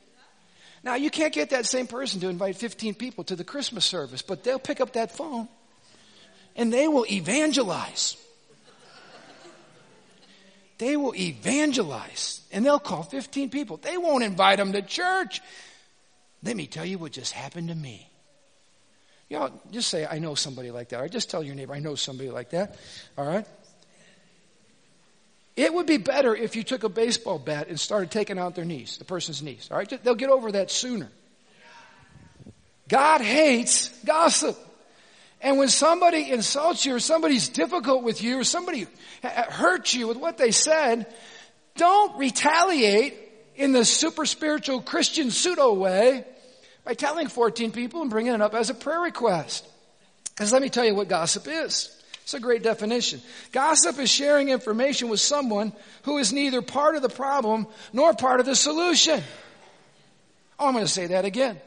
Now 0.82 0.96
you 0.96 1.08
can't 1.08 1.32
get 1.32 1.50
that 1.50 1.66
same 1.66 1.86
person 1.86 2.20
to 2.22 2.28
invite 2.28 2.56
15 2.56 2.94
people 2.94 3.22
to 3.24 3.36
the 3.36 3.44
Christmas 3.44 3.84
service, 3.84 4.22
but 4.22 4.42
they'll 4.42 4.58
pick 4.58 4.80
up 4.80 4.94
that 4.94 5.12
phone 5.12 5.46
and 6.56 6.72
they 6.72 6.88
will 6.88 7.06
evangelize. 7.06 8.16
They 10.78 10.96
will 10.96 11.14
evangelize 11.14 12.42
and 12.52 12.64
they'll 12.64 12.78
call 12.78 13.02
15 13.02 13.50
people. 13.50 13.78
They 13.78 13.96
won't 13.96 14.24
invite 14.24 14.58
them 14.58 14.72
to 14.72 14.82
church. 14.82 15.40
Let 16.42 16.56
me 16.56 16.66
tell 16.66 16.84
you 16.84 16.98
what 16.98 17.12
just 17.12 17.32
happened 17.32 17.68
to 17.68 17.74
me. 17.74 18.10
Know, 19.30 19.50
just 19.72 19.88
say, 19.88 20.06
I 20.06 20.18
know 20.18 20.34
somebody 20.34 20.70
like 20.70 20.90
that. 20.90 21.00
Or 21.00 21.08
just 21.08 21.30
tell 21.30 21.42
your 21.42 21.54
neighbor, 21.54 21.74
I 21.74 21.80
know 21.80 21.94
somebody 21.94 22.30
like 22.30 22.50
that. 22.50 22.76
All 23.18 23.26
right? 23.26 23.46
It 25.56 25.72
would 25.72 25.86
be 25.86 25.96
better 25.96 26.34
if 26.34 26.54
you 26.54 26.62
took 26.62 26.84
a 26.84 26.88
baseball 26.88 27.38
bat 27.38 27.68
and 27.68 27.80
started 27.80 28.10
taking 28.10 28.38
out 28.38 28.54
their 28.54 28.66
knees, 28.66 28.98
the 28.98 29.04
person's 29.04 29.42
knees. 29.42 29.68
All 29.70 29.78
right? 29.78 30.04
They'll 30.04 30.14
get 30.14 30.30
over 30.30 30.52
that 30.52 30.70
sooner. 30.70 31.08
God 32.88 33.20
hates 33.20 33.88
gossip. 34.04 34.56
And 35.40 35.58
when 35.58 35.68
somebody 35.68 36.30
insults 36.30 36.86
you 36.86 36.94
or 36.94 37.00
somebody's 37.00 37.48
difficult 37.48 38.02
with 38.02 38.22
you 38.22 38.40
or 38.40 38.44
somebody 38.44 38.86
hurts 39.22 39.94
you 39.94 40.08
with 40.08 40.16
what 40.16 40.38
they 40.38 40.50
said, 40.50 41.06
don't 41.76 42.18
retaliate 42.18 43.14
in 43.54 43.72
the 43.72 43.84
super 43.84 44.26
spiritual 44.26 44.80
Christian 44.80 45.30
pseudo 45.30 45.74
way 45.74 46.24
by 46.84 46.94
telling 46.94 47.28
14 47.28 47.72
people 47.72 48.00
and 48.02 48.10
bringing 48.10 48.32
it 48.32 48.40
up 48.40 48.54
as 48.54 48.70
a 48.70 48.74
prayer 48.74 49.00
request. 49.00 49.66
Because 50.30 50.52
let 50.52 50.62
me 50.62 50.68
tell 50.68 50.84
you 50.84 50.94
what 50.94 51.08
gossip 51.08 51.46
is. 51.48 51.92
It's 52.22 52.34
a 52.34 52.40
great 52.40 52.62
definition. 52.62 53.20
Gossip 53.52 53.98
is 53.98 54.10
sharing 54.10 54.48
information 54.48 55.08
with 55.08 55.20
someone 55.20 55.72
who 56.02 56.18
is 56.18 56.32
neither 56.32 56.60
part 56.60 56.96
of 56.96 57.02
the 57.02 57.08
problem 57.08 57.66
nor 57.92 58.14
part 58.14 58.40
of 58.40 58.46
the 58.46 58.56
solution. 58.56 59.22
Oh, 60.58 60.66
I'm 60.66 60.72
going 60.72 60.84
to 60.84 60.90
say 60.90 61.06
that 61.08 61.24
again. 61.24 61.60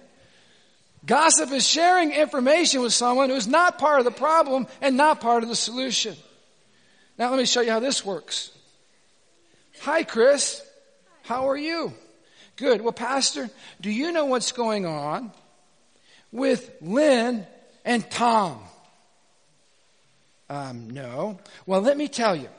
Gossip 1.05 1.51
is 1.51 1.67
sharing 1.67 2.11
information 2.11 2.81
with 2.81 2.93
someone 2.93 3.29
who's 3.29 3.47
not 3.47 3.79
part 3.79 3.99
of 3.99 4.05
the 4.05 4.11
problem 4.11 4.67
and 4.81 4.97
not 4.97 5.21
part 5.21 5.43
of 5.43 5.49
the 5.49 5.55
solution. 5.55 6.15
Now 7.17 7.29
let 7.29 7.37
me 7.37 7.45
show 7.45 7.61
you 7.61 7.71
how 7.71 7.79
this 7.79 8.05
works. 8.05 8.51
Hi, 9.81 10.03
Chris. 10.03 10.61
How 11.23 11.49
are 11.49 11.57
you? 11.57 11.93
Good. 12.57 12.81
Well, 12.81 12.91
Pastor, 12.91 13.49
do 13.79 13.89
you 13.89 14.11
know 14.11 14.25
what's 14.25 14.51
going 14.51 14.85
on 14.85 15.31
with 16.31 16.69
Lynn 16.81 17.47
and 17.85 18.09
Tom? 18.11 18.59
Um, 20.49 20.89
no. 20.89 21.39
Well, 21.65 21.81
let 21.81 21.95
me 21.95 22.07
tell 22.07 22.35
you. 22.35 22.49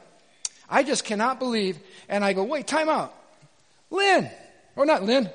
I 0.68 0.82
just 0.82 1.04
cannot 1.04 1.38
believe. 1.38 1.78
And 2.08 2.24
I 2.24 2.32
go, 2.32 2.44
wait, 2.44 2.66
time 2.66 2.88
out. 2.88 3.14
Lynn. 3.90 4.30
Or 4.76 4.86
not 4.86 5.02
Lynn. 5.02 5.28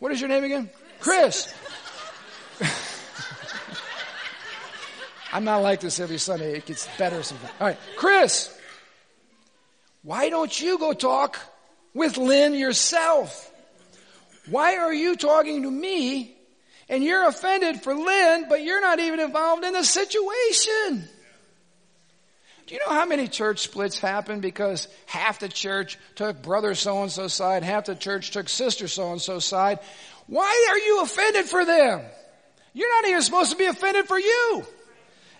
What 0.00 0.12
is 0.12 0.20
your 0.20 0.28
name 0.28 0.44
again? 0.44 0.68
Chris. 0.98 1.52
I'm 5.32 5.44
not 5.44 5.58
like 5.58 5.80
this 5.80 6.00
every 6.00 6.18
Sunday. 6.18 6.56
It 6.56 6.66
gets 6.66 6.88
better 6.98 7.22
sometimes. 7.22 7.52
All 7.60 7.66
right. 7.68 7.78
Chris. 7.96 8.56
Why 10.02 10.30
don't 10.30 10.60
you 10.60 10.78
go 10.78 10.92
talk 10.92 11.38
with 11.94 12.16
Lynn 12.16 12.54
yourself? 12.54 13.52
Why 14.48 14.76
are 14.76 14.92
you 14.94 15.16
talking 15.16 15.62
to 15.62 15.70
me 15.70 16.34
and 16.88 17.04
you're 17.04 17.28
offended 17.28 17.82
for 17.82 17.94
Lynn, 17.94 18.46
but 18.48 18.62
you're 18.62 18.80
not 18.80 18.98
even 18.98 19.20
involved 19.20 19.64
in 19.64 19.74
the 19.74 19.84
situation? 19.84 21.08
Do 22.66 22.74
you 22.74 22.80
know 22.86 22.94
how 22.94 23.04
many 23.04 23.28
church 23.28 23.58
splits 23.60 23.98
happen 23.98 24.40
because 24.40 24.88
half 25.06 25.40
the 25.40 25.48
church 25.48 25.98
took 26.14 26.40
brother 26.40 26.74
so 26.74 27.02
and 27.02 27.10
so 27.10 27.26
side, 27.26 27.62
half 27.62 27.86
the 27.86 27.94
church 27.94 28.30
took 28.30 28.48
sister 28.48 28.88
so 28.88 29.12
and 29.12 29.20
so 29.20 29.38
side? 29.38 29.80
Why 30.28 30.68
are 30.70 30.78
you 30.78 31.02
offended 31.02 31.46
for 31.46 31.64
them? 31.64 32.00
You're 32.72 32.94
not 33.02 33.08
even 33.08 33.22
supposed 33.22 33.50
to 33.50 33.56
be 33.56 33.66
offended 33.66 34.06
for 34.06 34.18
you. 34.18 34.64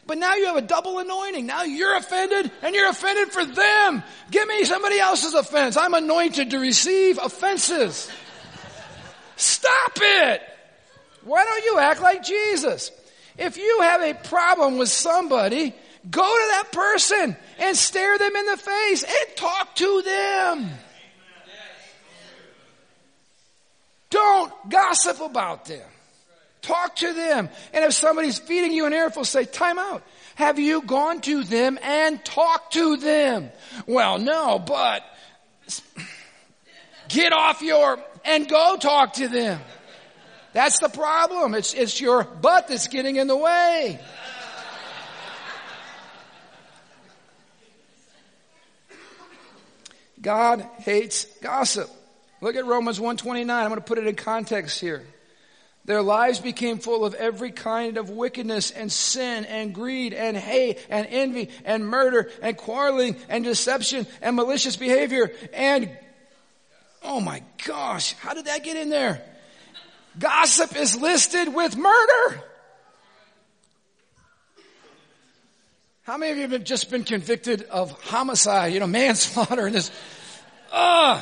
But 0.07 0.19
now 0.19 0.35
you 0.35 0.47
have 0.47 0.57
a 0.57 0.63
double 0.63 0.99
anointing. 0.99 1.47
Now 1.47 1.63
you're 1.63 1.97
offended 1.97 2.51
and 2.63 2.75
you're 2.75 2.89
offended 2.89 3.33
for 3.33 3.45
them. 3.45 4.03
Give 4.31 4.49
me 4.49 4.65
somebody 4.65 4.99
else's 4.99 5.35
offense. 5.35 5.77
I'm 5.77 5.95
anointed 5.95 6.51
to 6.51 6.59
receive 6.59 7.19
offenses. 7.19 8.11
Stop 9.37 9.93
it! 9.97 10.43
Why 11.23 11.45
don't 11.45 11.65
you 11.65 11.79
act 11.79 12.01
like 12.01 12.25
Jesus? 12.25 12.91
If 13.39 13.57
you 13.57 13.81
have 13.83 14.03
a 14.03 14.15
problem 14.15 14.79
with 14.79 14.89
somebody, 14.89 15.75
Go 16.09 16.23
to 16.23 16.49
that 16.53 16.73
person 16.73 17.37
and 17.59 17.77
stare 17.77 18.17
them 18.17 18.35
in 18.35 18.47
the 18.47 18.57
face 18.57 19.03
and 19.03 19.37
talk 19.37 19.75
to 19.77 20.03
them. 20.03 20.71
Don't 24.09 24.71
gossip 24.71 25.21
about 25.21 25.67
them. 25.67 25.87
Talk 26.63 26.97
to 26.97 27.13
them. 27.13 27.49
And 27.73 27.85
if 27.85 27.93
somebody's 27.93 28.39
feeding 28.39 28.73
you 28.73 28.87
an 28.87 28.93
earful, 28.93 29.25
say, 29.25 29.45
time 29.45 29.79
out. 29.79 30.03
Have 30.35 30.59
you 30.59 30.83
gone 30.83 31.21
to 31.23 31.45
them 31.45 31.79
and 31.83 32.25
talked 32.25 32.75
to 32.75 32.97
them? 32.97 33.51
Well, 33.87 34.19
no, 34.19 34.59
but 34.59 35.03
get 37.09 37.33
off 37.33 37.63
your, 37.63 37.99
and 38.25 38.49
go 38.49 38.77
talk 38.77 39.15
to 39.15 39.29
them. 39.29 39.61
That's 40.53 40.81
the 40.81 40.89
problem. 40.89 41.55
It's, 41.55 41.75
it's 41.75 42.01
your 42.01 42.25
butt 42.25 42.69
that's 42.69 42.89
getting 42.89 43.17
in 43.17 43.27
the 43.27 43.37
way. 43.37 44.01
God 50.21 50.69
hates 50.79 51.25
gossip. 51.41 51.89
Look 52.41 52.57
at 52.57 52.67
Romans 52.67 53.01
129. 53.01 53.51
I'm 53.51 53.69
going 53.69 53.81
to 53.81 53.87
put 53.87 53.99
it 53.99 54.07
in 54.07 54.15
context 54.15 54.81
here. 54.81 55.05
Their 55.91 56.03
lives 56.03 56.39
became 56.39 56.79
full 56.79 57.05
of 57.05 57.15
every 57.15 57.51
kind 57.51 57.97
of 57.97 58.11
wickedness 58.11 58.71
and 58.71 58.93
sin 58.93 59.45
and 59.45 59.75
greed 59.75 60.15
and 60.15 60.37
hate 60.37 60.79
and 60.89 61.05
envy 61.11 61.51
and 61.65 61.85
murder 61.85 62.31
and 62.43 62.57
quarreling 62.57 63.17
and 63.29 63.43
deception 63.43 64.07
and 64.23 64.37
malicious 64.37 64.77
behavior 64.77 65.33
and 65.53 65.91
oh 67.03 67.21
my 67.21 67.43
gosh, 67.67 68.13
how 68.21 68.35
did 68.35 68.45
that 68.45 68.63
get 68.63 68.77
in 68.77 68.89
there? 68.89 69.21
Gossip 70.17 70.77
is 70.77 70.95
listed 70.95 71.53
with 71.53 71.77
murder. 71.77 72.41
How 76.03 76.19
many 76.19 76.31
of 76.31 76.39
you 76.39 76.47
have 76.47 76.63
just 76.63 76.89
been 76.89 77.03
convicted 77.03 77.63
of 77.63 77.91
homicide, 78.05 78.73
you 78.73 78.79
know, 78.79 78.87
manslaughter 78.87 79.67
and 79.67 79.75
this? 79.75 79.91
Uh, 80.71 81.21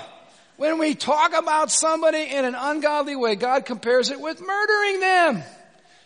when 0.58 0.78
we 0.78 0.96
talk 0.96 1.32
about 1.34 1.70
somebody 1.70 2.24
in 2.24 2.44
an 2.44 2.56
ungodly 2.56 3.14
way, 3.14 3.36
God 3.36 3.64
compares 3.64 4.10
it 4.10 4.20
with 4.20 4.40
murdering 4.40 5.00
them. 5.00 5.42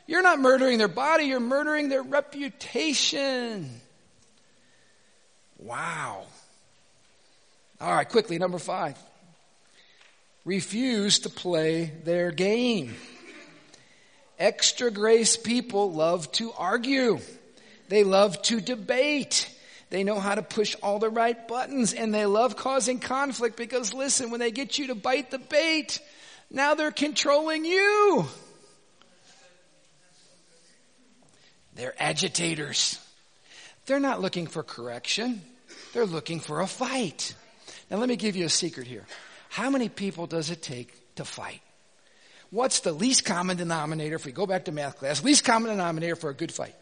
You're 0.06 0.22
not 0.22 0.38
murdering 0.38 0.76
their 0.76 0.88
body, 0.88 1.24
you're 1.24 1.40
murdering 1.40 1.88
their 1.88 2.02
reputation. 2.02 3.68
Wow. 5.58 6.26
All 7.80 7.94
right, 7.94 8.08
quickly, 8.08 8.38
number 8.38 8.58
five. 8.58 8.98
Refuse 10.44 11.20
to 11.20 11.30
play 11.30 11.90
their 12.04 12.30
game. 12.30 12.94
Extra 14.38 14.90
grace 14.90 15.36
people 15.36 15.92
love 15.92 16.30
to 16.32 16.52
argue. 16.58 17.20
They 17.88 18.04
love 18.04 18.42
to 18.42 18.60
debate. 18.60 19.48
They 19.92 20.04
know 20.04 20.18
how 20.18 20.34
to 20.34 20.40
push 20.40 20.74
all 20.82 20.98
the 20.98 21.10
right 21.10 21.46
buttons 21.46 21.92
and 21.92 22.14
they 22.14 22.24
love 22.24 22.56
causing 22.56 22.98
conflict 22.98 23.58
because 23.58 23.92
listen, 23.92 24.30
when 24.30 24.40
they 24.40 24.50
get 24.50 24.78
you 24.78 24.86
to 24.86 24.94
bite 24.94 25.30
the 25.30 25.38
bait, 25.38 26.00
now 26.50 26.74
they're 26.74 26.90
controlling 26.90 27.66
you. 27.66 28.24
They're 31.74 31.94
agitators. 31.98 32.98
They're 33.84 34.00
not 34.00 34.22
looking 34.22 34.46
for 34.46 34.62
correction. 34.62 35.42
They're 35.92 36.06
looking 36.06 36.40
for 36.40 36.62
a 36.62 36.66
fight. 36.66 37.34
Now 37.90 37.98
let 37.98 38.08
me 38.08 38.16
give 38.16 38.34
you 38.34 38.46
a 38.46 38.48
secret 38.48 38.86
here. 38.86 39.04
How 39.50 39.68
many 39.68 39.90
people 39.90 40.26
does 40.26 40.48
it 40.48 40.62
take 40.62 41.14
to 41.16 41.26
fight? 41.26 41.60
What's 42.48 42.80
the 42.80 42.92
least 42.92 43.26
common 43.26 43.58
denominator, 43.58 44.16
if 44.16 44.24
we 44.24 44.32
go 44.32 44.46
back 44.46 44.64
to 44.64 44.72
math 44.72 44.96
class, 44.96 45.22
least 45.22 45.44
common 45.44 45.70
denominator 45.70 46.16
for 46.16 46.30
a 46.30 46.34
good 46.34 46.50
fight? 46.50 46.74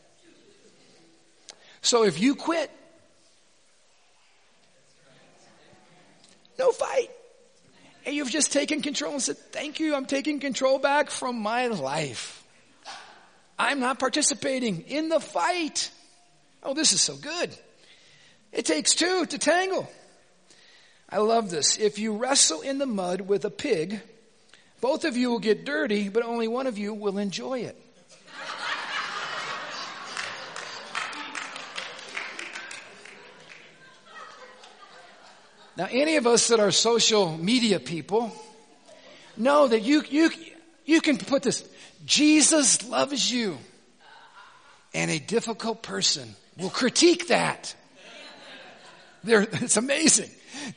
So 1.83 2.05
if 2.05 2.21
you 2.21 2.37
quit, 2.37 2.71
no 6.61 6.71
fight. 6.73 7.11
And 8.11 8.17
you've 8.17 8.29
just 8.29 8.53
taken 8.53 8.83
control 8.83 9.13
and 9.13 9.23
said, 9.23 9.39
thank 9.39 9.79
you, 9.79 9.95
I'm 9.95 10.05
taking 10.05 10.41
control 10.41 10.81
back 10.81 11.11
from 11.11 11.39
my 11.39 11.69
life. 11.69 12.43
I'm 13.57 13.79
not 13.79 14.01
participating 14.01 14.81
in 14.89 15.09
the 15.09 15.21
fight. 15.21 15.93
Oh, 16.65 16.75
this 16.75 16.93
is 16.93 17.01
so 17.01 17.15
good. 17.15 17.57
It 18.51 18.67
takes 18.67 18.97
two 18.97 19.27
to 19.27 19.39
tangle. 19.39 19.89
I 21.09 21.19
love 21.19 21.51
this. 21.51 21.79
If 21.79 22.01
you 22.01 22.17
wrestle 22.17 22.63
in 22.63 22.79
the 22.79 22.87
mud 22.87 23.21
with 23.21 23.45
a 23.45 23.51
pig, 23.51 24.01
both 24.81 25.05
of 25.05 25.17
you 25.17 25.31
will 25.31 25.39
get 25.39 25.65
dirty, 25.65 26.09
but 26.09 26.25
only 26.25 26.49
one 26.49 26.67
of 26.67 26.79
you 26.79 26.93
will 26.93 27.17
enjoy 27.17 27.61
it. 27.61 27.81
Now, 35.81 35.89
any 35.91 36.17
of 36.17 36.27
us 36.27 36.49
that 36.49 36.61
are 36.61 36.71
social 36.73 37.39
media 37.39 37.81
people 37.81 38.31
know 39.35 39.67
that 39.67 39.81
you, 39.81 40.03
you, 40.11 40.31
you 40.85 41.01
can 41.01 41.17
put 41.17 41.43
this, 41.43 41.67
Jesus 42.05 42.87
loves 42.87 43.33
you. 43.33 43.57
And 44.93 45.11
a 45.11 45.19
difficult 45.19 45.83
person 45.83 46.37
will 46.59 46.69
critique 46.69 47.29
that. 47.29 47.75
They're, 49.25 49.41
it's 49.53 49.79
amazing. 49.79 50.29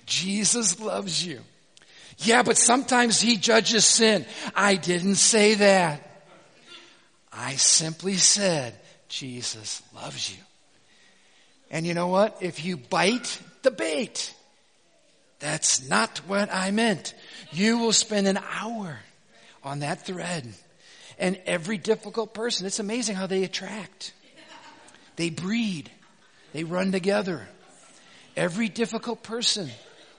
Jesus 0.05 0.79
loves 0.79 1.27
you. 1.27 1.41
Yeah, 2.19 2.43
but 2.43 2.55
sometimes 2.55 3.19
he 3.19 3.35
judges 3.35 3.83
sin. 3.83 4.25
I 4.55 4.75
didn't 4.75 5.15
say 5.15 5.55
that. 5.55 6.23
I 7.29 7.55
simply 7.55 8.15
said, 8.15 8.73
Jesus 9.09 9.83
loves 9.93 10.31
you. 10.31 10.41
And 11.69 11.85
you 11.85 11.93
know 11.93 12.07
what? 12.07 12.37
If 12.39 12.63
you 12.63 12.77
bite 12.77 13.37
the 13.63 13.71
bait, 13.71 14.33
that's 15.43 15.89
not 15.89 16.19
what 16.19 16.53
I 16.53 16.71
meant. 16.71 17.13
You 17.51 17.79
will 17.79 17.91
spend 17.91 18.27
an 18.27 18.39
hour 18.53 18.97
on 19.61 19.79
that 19.79 20.05
thread. 20.05 20.47
And 21.19 21.37
every 21.45 21.77
difficult 21.77 22.33
person, 22.33 22.65
it's 22.65 22.79
amazing 22.79 23.17
how 23.17 23.27
they 23.27 23.43
attract. 23.43 24.13
They 25.17 25.29
breed. 25.29 25.91
They 26.53 26.63
run 26.63 26.93
together. 26.93 27.45
Every 28.37 28.69
difficult 28.69 29.21
person 29.21 29.69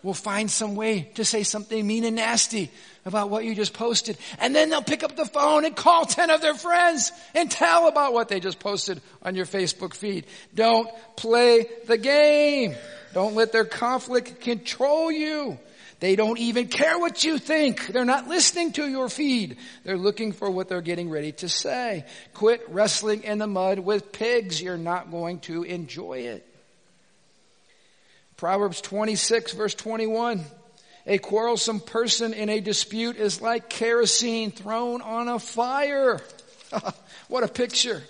will 0.02 0.12
find 0.12 0.50
some 0.50 0.76
way 0.76 1.10
to 1.14 1.24
say 1.24 1.42
something 1.42 1.86
mean 1.86 2.04
and 2.04 2.16
nasty 2.16 2.70
about 3.04 3.30
what 3.30 3.44
you 3.44 3.54
just 3.54 3.74
posted. 3.74 4.16
And 4.38 4.54
then 4.54 4.70
they'll 4.70 4.82
pick 4.82 5.02
up 5.02 5.16
the 5.16 5.26
phone 5.26 5.64
and 5.64 5.76
call 5.76 6.06
10 6.06 6.30
of 6.30 6.40
their 6.40 6.54
friends 6.54 7.12
and 7.34 7.50
tell 7.50 7.88
about 7.88 8.12
what 8.12 8.28
they 8.28 8.40
just 8.40 8.58
posted 8.58 9.00
on 9.22 9.34
your 9.34 9.46
Facebook 9.46 9.94
feed. 9.94 10.26
Don't 10.54 10.88
play 11.16 11.66
the 11.86 11.98
game. 11.98 12.74
Don't 13.12 13.34
let 13.34 13.52
their 13.52 13.64
conflict 13.64 14.40
control 14.40 15.10
you. 15.10 15.58
They 16.00 16.16
don't 16.16 16.38
even 16.38 16.68
care 16.68 16.98
what 16.98 17.24
you 17.24 17.38
think. 17.38 17.86
They're 17.86 18.04
not 18.04 18.28
listening 18.28 18.72
to 18.72 18.86
your 18.86 19.08
feed. 19.08 19.56
They're 19.84 19.96
looking 19.96 20.32
for 20.32 20.50
what 20.50 20.68
they're 20.68 20.82
getting 20.82 21.08
ready 21.08 21.32
to 21.32 21.48
say. 21.48 22.04
Quit 22.34 22.62
wrestling 22.68 23.22
in 23.22 23.38
the 23.38 23.46
mud 23.46 23.78
with 23.78 24.12
pigs. 24.12 24.60
You're 24.60 24.76
not 24.76 25.10
going 25.10 25.38
to 25.40 25.62
enjoy 25.62 26.18
it. 26.18 26.46
Proverbs 28.36 28.80
26 28.80 29.52
verse 29.52 29.74
21. 29.74 30.44
A 31.06 31.18
quarrelsome 31.18 31.80
person 31.80 32.32
in 32.32 32.48
a 32.48 32.60
dispute 32.60 33.16
is 33.16 33.42
like 33.42 33.68
kerosene 33.68 34.50
thrown 34.50 35.02
on 35.02 35.28
a 35.28 35.38
fire. 35.38 36.20
what 37.28 37.44
a 37.44 37.48
picture. 37.48 38.02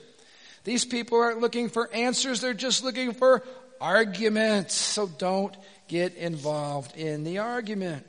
These 0.63 0.85
people 0.85 1.21
aren't 1.21 1.41
looking 1.41 1.69
for 1.69 1.93
answers. 1.93 2.41
They're 2.41 2.55
just 2.55 2.85
looking 2.85 3.13
for 3.13 3.43
arguments. 3.81 4.75
So 4.75 5.09
don't 5.09 5.57
get 5.89 6.15
involved 6.15 6.97
in 6.97 7.25
the 7.25 7.39
argument. 7.39 8.07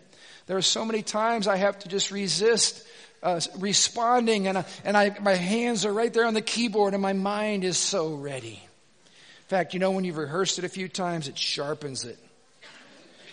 There 0.47 0.57
are 0.57 0.61
so 0.61 0.85
many 0.85 1.01
times 1.01 1.47
I 1.47 1.57
have 1.57 1.79
to 1.79 1.89
just 1.89 2.11
resist 2.11 2.85
uh, 3.23 3.41
responding 3.57 4.47
and, 4.47 4.59
I, 4.59 4.65
and 4.83 4.95
I, 4.95 5.17
my 5.19 5.33
hands 5.33 5.83
are 5.83 5.91
right 5.91 6.13
there 6.13 6.25
on 6.25 6.35
the 6.35 6.41
keyboard 6.41 6.93
and 6.93 7.01
my 7.01 7.13
mind 7.13 7.63
is 7.63 7.77
so 7.77 8.13
ready. 8.13 8.61
In 8.61 9.47
fact, 9.47 9.73
you 9.73 9.79
know, 9.79 9.91
when 9.91 10.03
you've 10.03 10.17
rehearsed 10.17 10.59
it 10.59 10.65
a 10.65 10.69
few 10.69 10.87
times, 10.87 11.27
it 11.27 11.37
sharpens 11.37 12.03
it. 12.03 12.19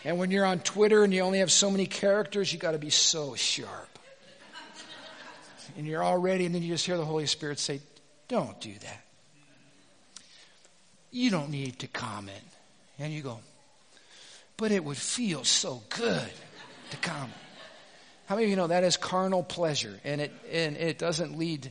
And 0.05 0.19
when 0.19 0.31
you're 0.31 0.45
on 0.45 0.61
Twitter 0.61 1.05
and 1.05 1.13
you 1.15 1.23
only 1.23 1.39
have 1.39 1.53
so 1.53 1.71
many 1.71 1.87
characters, 1.87 2.53
you 2.53 2.59
got 2.59 2.73
to 2.73 2.79
be 2.79 2.91
so 2.91 3.35
sharp. 3.35 3.89
And 5.77 5.87
you're 5.87 6.03
all 6.03 6.19
ready, 6.19 6.45
and 6.45 6.55
then 6.55 6.63
you 6.63 6.69
just 6.69 6.85
hear 6.85 6.97
the 6.97 7.05
Holy 7.05 7.27
Spirit 7.27 7.59
say, 7.59 7.81
Don't 8.29 8.61
do 8.61 8.73
that. 8.73 9.05
You 11.11 11.31
don't 11.31 11.51
need 11.51 11.79
to 11.81 11.87
comment. 11.87 12.45
And 12.99 13.13
you 13.13 13.23
go, 13.23 13.41
But 14.57 14.73
it 14.73 14.85
would 14.85 14.99
feel 14.99 15.45
so 15.45 15.83
good 15.89 16.31
to 16.91 16.97
comment. 16.99 17.33
How 18.27 18.35
many 18.35 18.47
of 18.47 18.51
you 18.51 18.57
know 18.57 18.67
that 18.67 18.85
is 18.85 18.97
carnal 18.97 19.43
pleasure 19.43 19.99
and 20.05 20.21
it, 20.21 20.33
and 20.51 20.77
it 20.77 20.99
doesn't 20.99 21.39
lead 21.39 21.71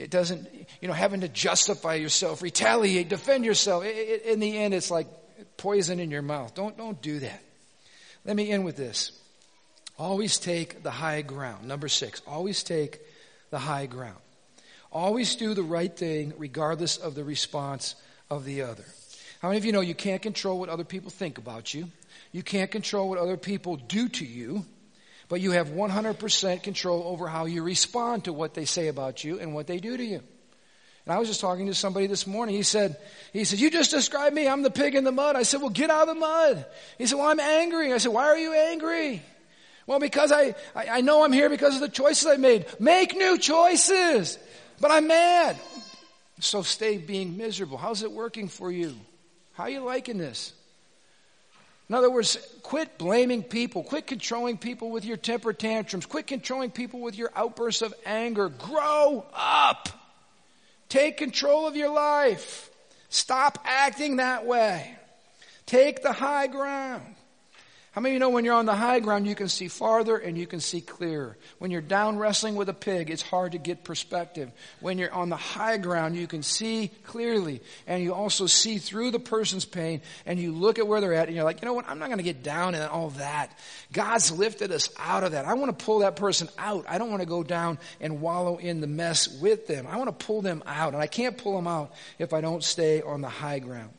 it 0.00 0.10
doesn't, 0.10 0.48
you 0.80 0.88
know, 0.88 0.94
having 0.94 1.20
to 1.20 1.28
justify 1.28 1.96
yourself, 1.96 2.40
retaliate, 2.40 3.10
defend 3.10 3.44
yourself. 3.44 3.84
It, 3.84 3.96
it, 3.96 4.22
in 4.24 4.40
the 4.40 4.56
end, 4.56 4.72
it's 4.72 4.90
like 4.90 5.06
poison 5.58 6.00
in 6.00 6.10
your 6.10 6.22
mouth. 6.22 6.54
Don't, 6.54 6.74
don't 6.78 7.00
do 7.02 7.18
that. 7.18 7.42
Let 8.24 8.36
me 8.36 8.50
end 8.50 8.64
with 8.64 8.76
this. 8.76 9.12
Always 9.98 10.38
take 10.38 10.82
the 10.82 10.90
high 10.90 11.22
ground. 11.22 11.66
Number 11.66 11.88
six, 11.88 12.22
always 12.26 12.62
take 12.62 13.00
the 13.50 13.58
high 13.58 13.86
ground. 13.86 14.18
Always 14.92 15.36
do 15.36 15.54
the 15.54 15.62
right 15.62 15.94
thing 15.94 16.32
regardless 16.38 16.96
of 16.96 17.14
the 17.14 17.24
response 17.24 17.94
of 18.30 18.44
the 18.44 18.62
other. 18.62 18.84
How 19.40 19.48
many 19.48 19.58
of 19.58 19.64
you 19.64 19.72
know 19.72 19.80
you 19.80 19.94
can't 19.94 20.22
control 20.22 20.58
what 20.58 20.68
other 20.68 20.84
people 20.84 21.10
think 21.10 21.38
about 21.38 21.72
you? 21.72 21.88
You 22.32 22.42
can't 22.42 22.70
control 22.70 23.08
what 23.08 23.18
other 23.18 23.36
people 23.36 23.76
do 23.76 24.08
to 24.08 24.24
you 24.24 24.64
but 25.30 25.40
you 25.40 25.52
have 25.52 25.68
100% 25.68 26.62
control 26.64 27.04
over 27.04 27.28
how 27.28 27.44
you 27.46 27.62
respond 27.62 28.24
to 28.24 28.32
what 28.32 28.52
they 28.52 28.64
say 28.64 28.88
about 28.88 29.22
you 29.22 29.38
and 29.38 29.54
what 29.54 29.68
they 29.68 29.78
do 29.78 29.96
to 29.96 30.04
you. 30.04 30.22
And 31.10 31.16
I 31.16 31.18
was 31.18 31.26
just 31.26 31.40
talking 31.40 31.66
to 31.66 31.74
somebody 31.74 32.06
this 32.06 32.24
morning. 32.24 32.54
He 32.54 32.62
said, 32.62 32.96
he 33.32 33.42
said, 33.42 33.58
you 33.58 33.68
just 33.68 33.90
described 33.90 34.32
me. 34.32 34.46
I'm 34.46 34.62
the 34.62 34.70
pig 34.70 34.94
in 34.94 35.02
the 35.02 35.10
mud. 35.10 35.34
I 35.34 35.42
said, 35.42 35.60
well, 35.60 35.68
get 35.68 35.90
out 35.90 36.02
of 36.02 36.14
the 36.14 36.20
mud. 36.20 36.64
He 36.98 37.06
said, 37.06 37.18
well, 37.18 37.26
I'm 37.26 37.40
angry. 37.40 37.92
I 37.92 37.98
said, 37.98 38.12
why 38.12 38.26
are 38.26 38.38
you 38.38 38.54
angry? 38.54 39.20
Well, 39.88 39.98
because 39.98 40.30
I, 40.30 40.54
I, 40.72 40.86
I 40.86 41.00
know 41.00 41.24
I'm 41.24 41.32
here 41.32 41.50
because 41.50 41.74
of 41.74 41.80
the 41.80 41.88
choices 41.88 42.28
I 42.28 42.36
made. 42.36 42.64
Make 42.78 43.16
new 43.16 43.38
choices. 43.38 44.38
But 44.80 44.92
I'm 44.92 45.08
mad. 45.08 45.56
So 46.38 46.62
stay 46.62 46.96
being 46.96 47.36
miserable. 47.36 47.76
How's 47.76 48.04
it 48.04 48.12
working 48.12 48.46
for 48.46 48.70
you? 48.70 48.94
How 49.54 49.64
are 49.64 49.70
you 49.70 49.80
liking 49.80 50.16
this? 50.16 50.52
In 51.88 51.96
other 51.96 52.08
words, 52.08 52.38
quit 52.62 52.98
blaming 52.98 53.42
people. 53.42 53.82
Quit 53.82 54.06
controlling 54.06 54.58
people 54.58 54.90
with 54.92 55.04
your 55.04 55.16
temper 55.16 55.52
tantrums. 55.52 56.06
Quit 56.06 56.28
controlling 56.28 56.70
people 56.70 57.00
with 57.00 57.18
your 57.18 57.32
outbursts 57.34 57.82
of 57.82 57.92
anger. 58.06 58.48
Grow 58.48 59.26
up. 59.34 59.88
Take 60.90 61.16
control 61.16 61.66
of 61.66 61.76
your 61.76 61.88
life. 61.88 62.68
Stop 63.08 63.58
acting 63.64 64.16
that 64.16 64.44
way. 64.44 64.96
Take 65.64 66.02
the 66.02 66.12
high 66.12 66.48
ground. 66.48 67.14
How 67.92 68.00
many 68.00 68.12
of 68.12 68.14
you 68.14 68.20
know 68.20 68.30
when 68.30 68.44
you're 68.44 68.54
on 68.54 68.66
the 68.66 68.74
high 68.76 69.00
ground, 69.00 69.26
you 69.26 69.34
can 69.34 69.48
see 69.48 69.66
farther 69.66 70.16
and 70.16 70.38
you 70.38 70.46
can 70.46 70.60
see 70.60 70.80
clearer? 70.80 71.36
When 71.58 71.72
you're 71.72 71.80
down 71.80 72.18
wrestling 72.18 72.54
with 72.54 72.68
a 72.68 72.74
pig, 72.74 73.10
it's 73.10 73.20
hard 73.20 73.52
to 73.52 73.58
get 73.58 73.82
perspective. 73.82 74.52
When 74.78 74.96
you're 74.96 75.12
on 75.12 75.28
the 75.28 75.36
high 75.36 75.76
ground, 75.76 76.14
you 76.14 76.28
can 76.28 76.44
see 76.44 76.92
clearly 77.02 77.60
and 77.88 78.00
you 78.00 78.14
also 78.14 78.46
see 78.46 78.78
through 78.78 79.10
the 79.10 79.18
person's 79.18 79.64
pain 79.64 80.02
and 80.24 80.38
you 80.38 80.52
look 80.52 80.78
at 80.78 80.86
where 80.86 81.00
they're 81.00 81.14
at 81.14 81.26
and 81.26 81.34
you're 81.34 81.44
like, 81.44 81.62
you 81.62 81.66
know 81.66 81.74
what? 81.74 81.88
I'm 81.88 81.98
not 81.98 82.06
going 82.06 82.18
to 82.18 82.24
get 82.24 82.44
down 82.44 82.76
in 82.76 82.82
all 82.82 83.10
that. 83.10 83.58
God's 83.92 84.30
lifted 84.30 84.70
us 84.70 84.88
out 84.96 85.24
of 85.24 85.32
that. 85.32 85.44
I 85.44 85.54
want 85.54 85.76
to 85.76 85.84
pull 85.84 85.98
that 85.98 86.14
person 86.14 86.48
out. 86.58 86.84
I 86.88 86.96
don't 86.98 87.10
want 87.10 87.22
to 87.22 87.28
go 87.28 87.42
down 87.42 87.80
and 88.00 88.20
wallow 88.20 88.58
in 88.58 88.80
the 88.80 88.86
mess 88.86 89.26
with 89.40 89.66
them. 89.66 89.88
I 89.88 89.96
want 89.96 90.16
to 90.16 90.24
pull 90.24 90.42
them 90.42 90.62
out 90.64 90.94
and 90.94 91.02
I 91.02 91.08
can't 91.08 91.36
pull 91.36 91.56
them 91.56 91.66
out 91.66 91.92
if 92.20 92.32
I 92.32 92.40
don't 92.40 92.62
stay 92.62 93.02
on 93.02 93.20
the 93.20 93.28
high 93.28 93.58
ground. 93.58 93.90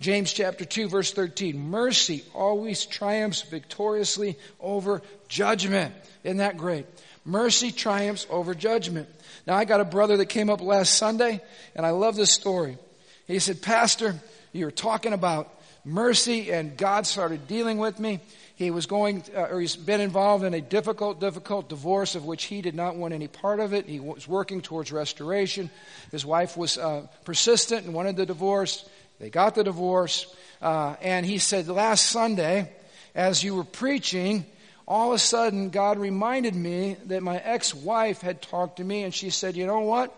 James 0.00 0.32
chapter 0.32 0.64
2 0.64 0.88
verse 0.88 1.12
13. 1.12 1.58
Mercy 1.58 2.24
always 2.34 2.84
triumphs 2.84 3.42
victoriously 3.42 4.36
over 4.60 5.02
judgment. 5.28 5.94
Isn't 6.22 6.38
that 6.38 6.58
great? 6.58 6.86
Mercy 7.24 7.72
triumphs 7.72 8.26
over 8.30 8.54
judgment. 8.54 9.08
Now 9.46 9.54
I 9.54 9.64
got 9.64 9.80
a 9.80 9.84
brother 9.84 10.16
that 10.18 10.26
came 10.26 10.50
up 10.50 10.60
last 10.60 10.94
Sunday 10.96 11.40
and 11.74 11.86
I 11.86 11.90
love 11.90 12.16
this 12.16 12.30
story. 12.30 12.78
He 13.26 13.38
said, 13.38 13.62
Pastor, 13.62 14.14
you 14.52 14.66
were 14.66 14.70
talking 14.70 15.12
about 15.12 15.52
mercy 15.84 16.52
and 16.52 16.76
God 16.76 17.06
started 17.06 17.48
dealing 17.48 17.78
with 17.78 17.98
me. 17.98 18.20
He 18.56 18.70
was 18.70 18.86
going, 18.86 19.22
uh, 19.36 19.48
or 19.50 19.60
he's 19.60 19.76
been 19.76 20.00
involved 20.00 20.42
in 20.42 20.54
a 20.54 20.62
difficult, 20.62 21.20
difficult 21.20 21.68
divorce 21.68 22.14
of 22.14 22.24
which 22.24 22.44
he 22.44 22.62
did 22.62 22.74
not 22.74 22.96
want 22.96 23.12
any 23.12 23.28
part 23.28 23.60
of 23.60 23.74
it. 23.74 23.86
He 23.86 24.00
was 24.00 24.26
working 24.26 24.62
towards 24.62 24.90
restoration. 24.90 25.68
His 26.10 26.24
wife 26.24 26.56
was 26.56 26.78
uh, 26.78 27.06
persistent 27.24 27.84
and 27.84 27.94
wanted 27.94 28.16
the 28.16 28.24
divorce. 28.24 28.88
They 29.18 29.30
got 29.30 29.54
the 29.54 29.64
divorce. 29.64 30.34
Uh, 30.60 30.96
and 31.00 31.24
he 31.24 31.38
said, 31.38 31.68
last 31.68 32.06
Sunday, 32.06 32.70
as 33.14 33.42
you 33.42 33.54
were 33.54 33.64
preaching, 33.64 34.46
all 34.86 35.10
of 35.10 35.16
a 35.16 35.18
sudden 35.18 35.70
God 35.70 35.98
reminded 35.98 36.54
me 36.54 36.96
that 37.06 37.22
my 37.22 37.38
ex-wife 37.38 38.20
had 38.20 38.42
talked 38.42 38.76
to 38.76 38.84
me 38.84 39.02
and 39.02 39.14
she 39.14 39.30
said, 39.30 39.56
you 39.56 39.66
know 39.66 39.80
what? 39.80 40.14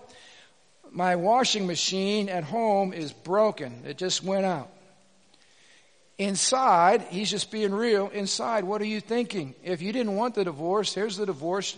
My 0.90 1.16
washing 1.16 1.66
machine 1.66 2.28
at 2.28 2.44
home 2.44 2.92
is 2.92 3.12
broken. 3.12 3.82
It 3.86 3.99
just 3.99 4.22
went 4.22 4.46
out. 4.46 4.70
Inside, 6.16 7.03
he's 7.11 7.30
just 7.30 7.51
being 7.53 7.72
real. 7.72 8.09
Inside, 8.09 8.64
what 8.64 8.82
are 8.82 8.86
you 8.86 9.01
thinking? 9.01 9.55
If 9.62 9.82
you 9.82 9.92
didn't 9.92 10.16
want 10.16 10.34
the 10.34 10.44
divorce, 10.44 10.92
here's 10.92 11.16
the 11.16 11.26
divorce. 11.26 11.76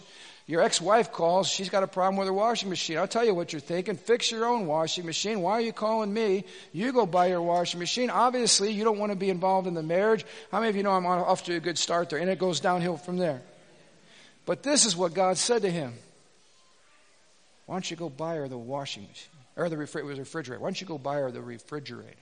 Your 0.50 0.62
ex-wife 0.62 1.12
calls, 1.12 1.46
she's 1.46 1.68
got 1.68 1.84
a 1.84 1.86
problem 1.86 2.16
with 2.16 2.26
her 2.26 2.32
washing 2.32 2.70
machine. 2.70 2.98
I'll 2.98 3.06
tell 3.06 3.24
you 3.24 3.36
what 3.36 3.52
you're 3.52 3.60
thinking. 3.60 3.94
Fix 3.94 4.32
your 4.32 4.46
own 4.46 4.66
washing 4.66 5.06
machine. 5.06 5.42
Why 5.42 5.52
are 5.52 5.60
you 5.60 5.72
calling 5.72 6.12
me? 6.12 6.42
You 6.72 6.92
go 6.92 7.06
buy 7.06 7.28
your 7.28 7.40
washing 7.40 7.78
machine. 7.78 8.10
Obviously, 8.10 8.72
you 8.72 8.82
don't 8.82 8.98
want 8.98 9.12
to 9.12 9.16
be 9.16 9.30
involved 9.30 9.68
in 9.68 9.74
the 9.74 9.82
marriage. 9.84 10.26
How 10.50 10.58
many 10.58 10.70
of 10.70 10.74
you 10.74 10.82
know 10.82 10.90
I'm 10.90 11.06
off 11.06 11.44
to 11.44 11.54
a 11.54 11.60
good 11.60 11.78
start 11.78 12.10
there? 12.10 12.18
And 12.18 12.28
it 12.28 12.40
goes 12.40 12.58
downhill 12.58 12.96
from 12.96 13.16
there. 13.16 13.42
But 14.44 14.64
this 14.64 14.86
is 14.86 14.96
what 14.96 15.14
God 15.14 15.38
said 15.38 15.62
to 15.62 15.70
him. 15.70 15.94
Why 17.66 17.76
don't 17.76 17.88
you 17.88 17.96
go 17.96 18.08
buy 18.08 18.34
her 18.34 18.48
the 18.48 18.58
washing 18.58 19.04
machine? 19.04 19.30
Or 19.54 19.68
the 19.68 19.76
refrigerator. 19.76 20.58
Why 20.60 20.66
don't 20.66 20.80
you 20.80 20.86
go 20.88 20.98
buy 20.98 21.20
her 21.20 21.30
the 21.30 21.42
refrigerator? 21.42 22.16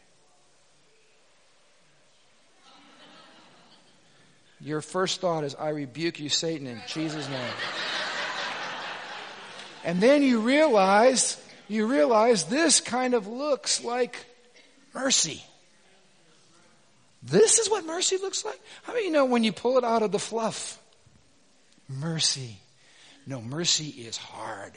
your 4.60 4.82
first 4.82 5.22
thought 5.22 5.44
is, 5.44 5.54
I 5.54 5.70
rebuke 5.70 6.20
you, 6.20 6.28
Satan, 6.28 6.66
in 6.66 6.82
Jesus' 6.88 7.26
name. 7.30 7.52
And 9.84 10.00
then 10.00 10.22
you 10.22 10.40
realize, 10.40 11.40
you 11.68 11.86
realize 11.86 12.44
this 12.44 12.80
kind 12.80 13.14
of 13.14 13.26
looks 13.26 13.84
like 13.84 14.24
mercy. 14.94 15.42
This 17.22 17.58
is 17.58 17.68
what 17.68 17.84
mercy 17.84 18.16
looks 18.16 18.44
like? 18.44 18.60
How 18.82 18.92
do 18.92 19.00
you 19.00 19.10
know 19.10 19.24
when 19.24 19.44
you 19.44 19.52
pull 19.52 19.78
it 19.78 19.84
out 19.84 20.02
of 20.02 20.12
the 20.12 20.18
fluff? 20.18 20.80
Mercy. 21.88 22.58
No, 23.26 23.40
mercy 23.40 23.88
is 23.88 24.16
hard. 24.16 24.72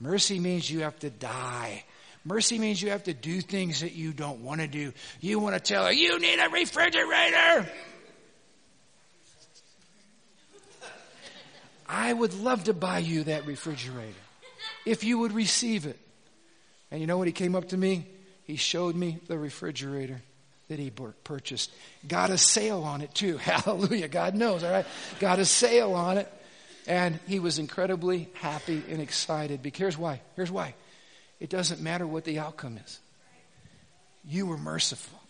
Mercy 0.00 0.38
means 0.38 0.70
you 0.70 0.80
have 0.80 0.98
to 1.00 1.10
die. 1.10 1.84
Mercy 2.24 2.58
means 2.58 2.80
you 2.80 2.90
have 2.90 3.04
to 3.04 3.12
do 3.12 3.40
things 3.40 3.80
that 3.80 3.92
you 3.92 4.12
don't 4.12 4.40
want 4.40 4.60
to 4.60 4.66
do. 4.66 4.92
You 5.20 5.38
want 5.38 5.54
to 5.54 5.60
tell 5.60 5.84
her, 5.84 5.92
you 5.92 6.18
need 6.18 6.38
a 6.38 6.48
refrigerator. 6.48 7.70
I 11.94 12.12
would 12.12 12.34
love 12.34 12.64
to 12.64 12.74
buy 12.74 12.98
you 12.98 13.24
that 13.24 13.46
refrigerator 13.46 14.12
if 14.84 15.04
you 15.04 15.20
would 15.20 15.30
receive 15.32 15.86
it. 15.86 15.96
And 16.90 17.00
you 17.00 17.06
know 17.06 17.18
what? 17.18 17.28
He 17.28 17.32
came 17.32 17.54
up 17.54 17.68
to 17.68 17.76
me. 17.76 18.06
He 18.42 18.56
showed 18.56 18.96
me 18.96 19.20
the 19.28 19.38
refrigerator 19.38 20.20
that 20.68 20.80
he 20.80 20.90
purchased. 20.90 21.70
Got 22.06 22.30
a 22.30 22.38
sale 22.38 22.82
on 22.82 23.00
it 23.00 23.14
too. 23.14 23.36
Hallelujah. 23.38 24.08
God 24.08 24.34
knows, 24.34 24.64
all 24.64 24.72
right? 24.72 24.86
Got 25.20 25.38
a 25.38 25.44
sale 25.44 25.92
on 25.92 26.18
it. 26.18 26.30
And 26.88 27.20
he 27.28 27.38
was 27.38 27.60
incredibly 27.60 28.28
happy 28.34 28.82
and 28.90 29.00
excited. 29.00 29.62
Because 29.62 29.78
here's 29.78 29.98
why. 29.98 30.20
Here's 30.34 30.50
why. 30.50 30.74
It 31.38 31.48
doesn't 31.48 31.80
matter 31.80 32.08
what 32.08 32.24
the 32.24 32.40
outcome 32.40 32.76
is. 32.84 32.98
You 34.28 34.46
were 34.46 34.58
merciful. 34.58 35.20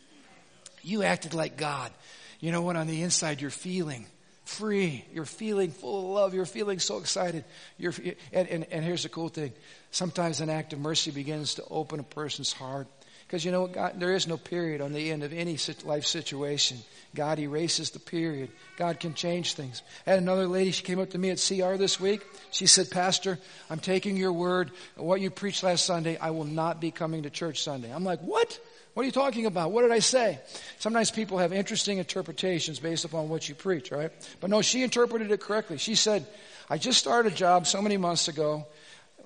You 0.83 1.03
acted 1.03 1.35
like 1.35 1.59
God. 1.59 1.93
You 2.41 2.53
know 2.53 2.63
what? 2.63 2.77
On 2.77 2.87
the 2.87 3.03
inside, 3.03 3.43
you're 3.43 3.51
feeling 3.51 4.07
free. 4.45 5.05
You're 5.13 5.25
feeling 5.25 5.71
full 5.71 5.99
of 6.01 6.05
love. 6.05 6.35
You're 6.35 6.47
feeling 6.47 6.79
so 6.79 6.99
excited. 6.99 7.45
You're, 7.79 7.95
and, 8.33 8.49
and, 8.49 8.67
and 8.71 8.85
here's 8.85 9.03
the 9.03 9.09
cool 9.09 9.29
thing. 9.29 9.53
Sometimes 9.91 10.41
an 10.41 10.51
act 10.51 10.73
of 10.73 10.81
mercy 10.81 11.11
begins 11.11 11.55
to 11.55 11.65
open 11.71 12.01
a 12.01 12.05
person's 12.05 12.53
heart 12.53 12.87
because 13.27 13.45
you 13.45 13.51
know, 13.51 13.67
God, 13.67 13.99
there 13.99 14.15
is 14.15 14.29
no 14.29 14.37
period 14.37 14.81
on 14.81 14.93
the 14.93 15.11
end 15.11 15.23
of 15.23 15.33
any 15.33 15.59
life 15.85 16.05
situation. 16.05 16.79
God 17.15 17.39
erases 17.39 17.91
the 17.91 17.99
period. 17.99 18.51
God 18.77 19.01
can 19.01 19.15
change 19.15 19.55
things. 19.55 19.83
I 20.07 20.11
had 20.11 20.19
another 20.19 20.47
lady, 20.47 20.73
she 20.73 20.83
came 20.83 21.01
up 21.01 21.11
to 21.11 21.19
me 21.19 21.31
at 21.31 21.45
CR 21.45 21.75
this 21.77 21.99
week. 21.99 22.23
She 22.51 22.67
said, 22.67 22.91
Pastor, 22.91 23.39
I'm 23.71 23.81
taking 23.81 24.17
your 24.17 24.33
word. 24.33 24.71
What 24.97 25.21
you 25.21 25.31
preached 25.31 25.63
last 25.63 25.85
Sunday, 25.87 26.19
I 26.19 26.31
will 26.31 26.45
not 26.45 26.81
be 26.81 26.91
coming 26.91 27.23
to 27.23 27.31
church 27.31 27.63
Sunday. 27.63 27.93
I'm 27.93 28.05
like, 28.05 28.21
what? 28.21 28.59
What 28.95 29.03
are 29.03 29.07
you 29.07 29.13
talking 29.13 29.47
about? 29.47 29.73
What 29.73 29.83
did 29.83 29.91
I 29.91 29.99
say? 29.99 30.39
Sometimes 30.79 31.11
people 31.11 31.39
have 31.39 31.53
interesting 31.53 31.99
interpretations 31.99 32.79
based 32.79 33.05
upon 33.05 33.29
what 33.29 33.49
you 33.49 33.55
preach, 33.55 33.91
right? 33.91 34.11
But 34.41 34.51
no, 34.51 34.63
she 34.63 34.83
interpreted 34.83 35.31
it 35.31 35.41
correctly. 35.41 35.79
She 35.79 35.97
said, 35.97 36.27
I 36.71 36.79
just 36.79 36.99
started 36.99 37.33
a 37.33 37.37
job 37.37 37.67
so 37.67 37.83
many 37.83 37.97
months 37.97 38.29
ago 38.29 38.67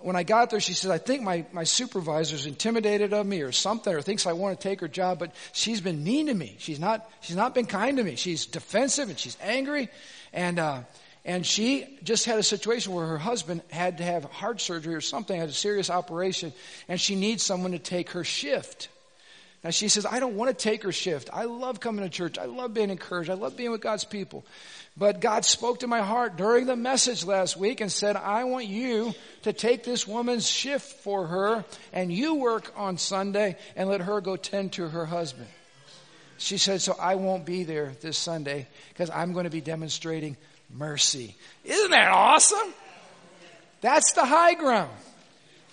when 0.01 0.17
I 0.17 0.23
got 0.23 0.51
there, 0.51 0.61
she 0.61 0.75
said, 0.75 0.91
I 0.91 0.99
think 0.99 1.23
my, 1.23 1.45
my 1.53 1.65
supervisor's 1.65 2.47
intimidated 2.47 3.13
of 3.13 3.27
me 3.27 3.43
or 3.43 3.53
something, 3.53 3.93
or 3.93 4.01
thinks 4.01 4.27
I 4.27 4.33
want 4.33 4.59
to 4.59 4.69
take 4.69 4.81
her 4.81 4.89
job, 4.89 5.19
but 5.19 5.35
she's 5.53 5.81
been 5.81 6.05
mean 6.05 6.27
to 6.27 6.35
me. 6.35 6.57
She's 6.59 6.79
not, 6.79 7.11
she's 7.21 7.37
not 7.37 7.55
been 7.55 7.67
kind 7.67 7.97
to 7.97 8.05
me. 8.05 8.17
She's 8.17 8.47
defensive 8.47 9.09
and 9.09 9.19
she's 9.19 9.37
angry. 9.43 9.89
And, 10.33 10.59
uh, 10.59 10.83
and 11.25 11.45
she 11.45 11.99
just 12.05 12.27
had 12.27 12.39
a 12.39 12.43
situation 12.43 12.93
where 12.93 13.07
her 13.07 13.19
husband 13.19 13.63
had 13.71 13.99
to 13.99 14.05
have 14.05 14.25
heart 14.25 14.61
surgery 14.61 14.95
or 14.95 15.01
something, 15.01 15.39
had 15.39 15.49
a 15.49 15.53
serious 15.53 15.91
operation, 15.91 16.53
and 16.89 17.01
she 17.01 17.17
needs 17.17 17.43
someone 17.43 17.73
to 17.73 17.79
take 17.79 18.11
her 18.11 18.25
shift. 18.25 18.89
Now 19.65 19.71
she 19.71 19.89
says, 19.89 20.07
I 20.07 20.21
don't 20.21 20.37
want 20.37 20.57
to 20.57 20.63
take 20.63 20.85
her 20.85 20.93
shift. 20.93 21.31
I 21.33 21.45
love 21.45 21.81
coming 21.81 22.05
to 22.05 22.11
church. 22.11 22.39
I 22.39 22.45
love 22.45 22.75
being 22.75 22.91
encouraged. 22.91 23.29
I 23.29 23.35
love 23.35 23.57
being 23.57 23.73
with 23.73 23.81
God's 23.81 24.05
people. 24.05 24.47
But 24.97 25.21
God 25.21 25.45
spoke 25.45 25.81
to 25.81 25.87
my 25.87 26.01
heart 26.01 26.37
during 26.37 26.67
the 26.67 26.77
message 26.77 27.25
last 27.25 27.57
week 27.57 27.81
and 27.81 27.91
said, 27.91 28.17
I 28.17 28.45
want 28.45 28.67
you 28.67 29.15
to 29.43 29.53
take 29.53 29.83
this 29.83 30.07
woman's 30.07 30.49
shift 30.49 31.03
for 31.03 31.27
her 31.27 31.65
and 31.93 32.13
you 32.13 32.37
work 32.37 32.73
on 32.77 32.99
Sunday 32.99 33.57
and 33.75 33.89
let 33.89 34.01
her 34.01 34.21
go 34.21 34.37
tend 34.37 34.73
to 34.75 34.89
her 34.89 35.07
husband. 35.07 35.49
She 36.37 36.57
said, 36.57 36.81
so 36.81 36.97
I 37.01 37.17
won't 37.17 37.45
be 37.45 37.65
there 37.65 37.93
this 38.01 38.17
Sunday 38.17 38.69
because 38.91 39.11
I'm 39.11 39.33
going 39.33 39.45
to 39.45 39.51
be 39.51 39.61
demonstrating 39.61 40.37
mercy. 40.73 41.37
Isn't 41.65 41.91
that 41.91 42.13
awesome? 42.13 42.75
That's 43.81 44.13
the 44.13 44.25
high 44.25 44.55
ground. 44.55 44.91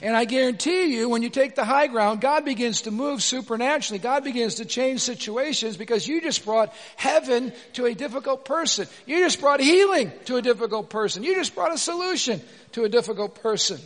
And 0.01 0.15
I 0.15 0.25
guarantee 0.25 0.93
you, 0.95 1.07
when 1.07 1.23
you 1.23 1.29
take 1.29 1.55
the 1.55 1.63
high 1.63 1.87
ground, 1.87 2.19
God 2.19 2.43
begins 2.43 2.81
to 2.81 2.91
move 2.91 3.23
supernaturally. 3.23 3.97
God 3.97 4.25
begins 4.25 4.55
to 4.55 4.65
change 4.65 4.99
situations 4.99 5.77
because 5.77 6.05
you 6.05 6.21
just 6.21 6.43
brought 6.43 6.73
heaven 6.97 7.53
to 7.73 7.85
a 7.85 7.93
difficult 7.93 8.43
person. 8.43 8.87
You 9.05 9.19
just 9.19 9.39
brought 9.39 9.61
healing 9.61 10.11
to 10.25 10.35
a 10.35 10.41
difficult 10.41 10.89
person. 10.89 11.23
You 11.23 11.33
just 11.35 11.55
brought 11.55 11.73
a 11.73 11.77
solution 11.77 12.41
to 12.73 12.83
a 12.83 12.89
difficult 12.89 13.41
person. 13.41 13.79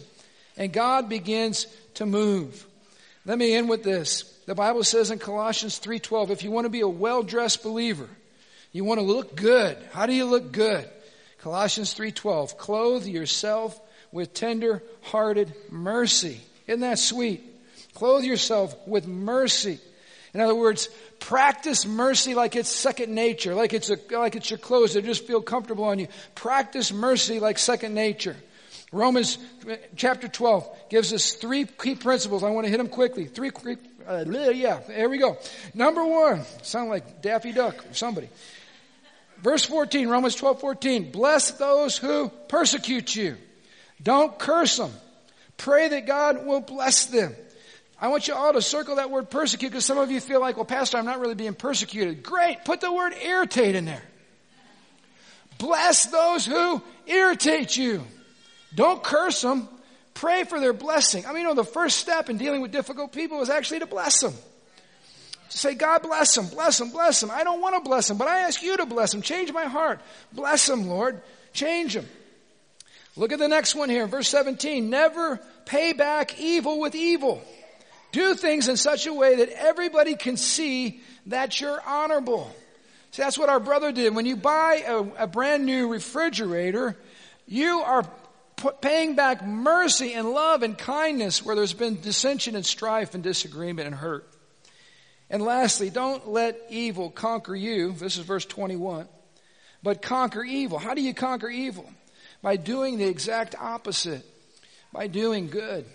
And 0.57 0.73
God 0.73 1.09
begins 1.09 1.67
to 1.95 2.07
move. 2.07 2.65
Let 3.25 3.37
me 3.37 3.53
end 3.53 3.69
with 3.69 3.83
this. 3.83 4.23
The 4.47 4.55
Bible 4.55 4.83
says 4.83 5.11
in 5.11 5.19
Colossians 5.19 5.77
3:12, 5.77 6.31
if 6.31 6.43
you 6.43 6.49
want 6.49 6.65
to 6.65 6.69
be 6.69 6.81
a 6.81 6.87
well-dressed 6.87 7.61
believer, 7.61 8.09
you 8.71 8.83
want 8.83 8.99
to 8.99 9.05
look 9.05 9.35
good. 9.35 9.77
How 9.91 10.07
do 10.07 10.13
you 10.13 10.25
look 10.25 10.51
good? 10.51 10.89
Colossians 11.41 11.93
3:12, 11.93 12.57
clothe 12.57 13.05
yourself 13.05 13.79
with 14.11 14.33
tender 14.33 14.83
hearted 15.01 15.53
mercy. 15.69 16.39
Isn't 16.67 16.81
that 16.81 16.99
sweet? 16.99 17.43
Clothe 17.93 18.23
yourself 18.23 18.75
with 18.87 19.07
mercy. 19.07 19.79
In 20.33 20.41
other 20.41 20.55
words, 20.55 20.89
practice 21.19 21.85
mercy 21.85 22.35
like 22.35 22.55
it's 22.55 22.69
second 22.69 23.13
nature, 23.13 23.55
like 23.55 23.73
it's 23.73 23.89
a, 23.89 23.97
like 24.11 24.35
it's 24.35 24.49
your 24.49 24.59
clothes 24.59 24.93
that 24.93 25.03
just 25.03 25.25
feel 25.25 25.41
comfortable 25.41 25.85
on 25.85 25.99
you. 25.99 26.07
Practice 26.35 26.93
mercy 26.93 27.39
like 27.39 27.57
second 27.57 27.93
nature. 27.93 28.35
Romans 28.91 29.37
chapter 29.95 30.27
12 30.27 30.89
gives 30.89 31.13
us 31.13 31.33
three 31.33 31.65
key 31.65 31.95
principles. 31.95 32.43
I 32.43 32.49
want 32.49 32.65
to 32.65 32.71
hit 32.71 32.77
them 32.77 32.87
quickly. 32.87 33.25
Three, 33.25 33.51
uh, 34.07 34.25
yeah, 34.27 34.79
there 34.87 35.09
we 35.09 35.19
go. 35.19 35.37
Number 35.73 36.03
one, 36.05 36.43
sound 36.63 36.89
like 36.89 37.21
Daffy 37.21 37.51
Duck 37.51 37.85
or 37.85 37.93
somebody. 37.93 38.29
Verse 39.41 39.63
14, 39.63 40.09
Romans 40.09 40.35
12, 40.35 40.59
14. 40.59 41.11
Bless 41.11 41.51
those 41.51 41.97
who 41.97 42.29
persecute 42.47 43.15
you. 43.15 43.37
Don't 44.01 44.37
curse 44.37 44.77
them. 44.77 44.91
Pray 45.57 45.89
that 45.89 46.07
God 46.07 46.45
will 46.45 46.61
bless 46.61 47.05
them. 47.05 47.35
I 48.01 48.07
want 48.07 48.27
you 48.27 48.33
all 48.33 48.53
to 48.53 48.61
circle 48.61 48.95
that 48.95 49.11
word 49.11 49.29
persecute 49.29 49.69
because 49.69 49.85
some 49.85 49.97
of 49.97 50.09
you 50.09 50.21
feel 50.21 50.39
like, 50.39 50.55
well, 50.55 50.65
Pastor, 50.65 50.97
I'm 50.97 51.05
not 51.05 51.19
really 51.19 51.35
being 51.35 51.53
persecuted. 51.53 52.23
Great. 52.23 52.63
Put 52.63 52.79
the 52.79 52.91
word 52.91 53.13
irritate 53.21 53.75
in 53.75 53.83
there. 53.83 54.03
Bless 55.57 56.05
those 56.05 56.45
who 56.45 56.81
irritate 57.05 57.75
you. 57.75 58.03
Don't 58.73 59.03
curse 59.03 59.41
them. 59.41 59.67
Pray 60.13 60.45
for 60.45 60.59
their 60.61 60.73
blessing. 60.73 61.25
I 61.25 61.29
mean, 61.29 61.41
you 61.41 61.47
know, 61.49 61.53
the 61.53 61.65
first 61.65 61.97
step 61.97 62.29
in 62.29 62.37
dealing 62.37 62.61
with 62.61 62.71
difficult 62.71 63.11
people 63.11 63.41
is 63.41 63.49
actually 63.49 63.79
to 63.79 63.85
bless 63.85 64.21
them. 64.21 64.33
To 65.49 65.57
say, 65.57 65.73
God 65.73 66.01
bless 66.03 66.35
them, 66.35 66.47
bless 66.47 66.77
them, 66.77 66.91
bless 66.91 67.19
them. 67.19 67.31
I 67.31 67.43
don't 67.43 67.59
want 67.59 67.75
to 67.75 67.81
bless 67.81 68.07
them, 68.07 68.17
but 68.17 68.27
I 68.27 68.41
ask 68.41 68.61
you 68.61 68.77
to 68.77 68.85
bless 68.85 69.11
them. 69.11 69.21
Change 69.21 69.51
my 69.51 69.65
heart. 69.65 69.99
Bless 70.31 70.67
them, 70.67 70.87
Lord. 70.87 71.21
Change 71.53 71.95
them. 71.95 72.05
Look 73.15 73.31
at 73.31 73.39
the 73.39 73.47
next 73.47 73.75
one 73.75 73.89
here, 73.89 74.07
verse 74.07 74.27
17. 74.29 74.89
Never 74.89 75.39
pay 75.65 75.93
back 75.93 76.39
evil 76.39 76.79
with 76.79 76.95
evil. 76.95 77.41
Do 78.11 78.33
things 78.33 78.67
in 78.67 78.77
such 78.77 79.05
a 79.07 79.13
way 79.13 79.37
that 79.37 79.49
everybody 79.49 80.15
can 80.15 80.37
see 80.37 81.01
that 81.27 81.59
you're 81.59 81.81
honorable. 81.85 82.53
See, 83.11 83.21
that's 83.21 83.37
what 83.37 83.49
our 83.49 83.59
brother 83.59 83.91
did. 83.91 84.15
When 84.15 84.25
you 84.25 84.35
buy 84.35 84.83
a, 84.87 85.23
a 85.23 85.27
brand 85.27 85.65
new 85.65 85.91
refrigerator, 85.91 86.97
you 87.47 87.79
are 87.81 88.03
paying 88.81 89.15
back 89.15 89.45
mercy 89.45 90.13
and 90.13 90.31
love 90.31 90.63
and 90.63 90.77
kindness 90.77 91.43
where 91.43 91.55
there's 91.55 91.73
been 91.73 92.01
dissension 92.01 92.55
and 92.55 92.65
strife 92.65 93.15
and 93.15 93.23
disagreement 93.23 93.87
and 93.87 93.95
hurt. 93.95 94.27
And 95.29 95.43
lastly, 95.43 95.89
don't 95.89 96.27
let 96.27 96.59
evil 96.69 97.09
conquer 97.09 97.55
you. 97.55 97.91
This 97.93 98.17
is 98.17 98.25
verse 98.25 98.45
21. 98.45 99.07
But 99.83 100.01
conquer 100.01 100.43
evil. 100.43 100.79
How 100.79 100.93
do 100.93 101.01
you 101.01 101.13
conquer 101.13 101.49
evil? 101.49 101.89
By 102.41 102.55
doing 102.55 102.97
the 102.97 103.05
exact 103.05 103.55
opposite, 103.59 104.25
by 104.91 105.07
doing 105.07 105.49
good. 105.49 105.85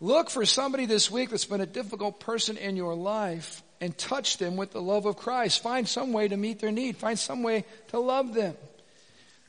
Look 0.00 0.30
for 0.30 0.44
somebody 0.44 0.86
this 0.86 1.10
week 1.10 1.30
that's 1.30 1.44
been 1.44 1.60
a 1.60 1.66
difficult 1.66 2.20
person 2.20 2.56
in 2.56 2.76
your 2.76 2.94
life 2.94 3.62
and 3.80 3.96
touch 3.96 4.38
them 4.38 4.56
with 4.56 4.72
the 4.72 4.82
love 4.82 5.06
of 5.06 5.16
Christ. 5.16 5.62
Find 5.62 5.88
some 5.88 6.12
way 6.12 6.28
to 6.28 6.36
meet 6.36 6.58
their 6.58 6.72
need. 6.72 6.96
Find 6.96 7.18
some 7.18 7.42
way 7.42 7.64
to 7.88 7.98
love 7.98 8.34
them. 8.34 8.56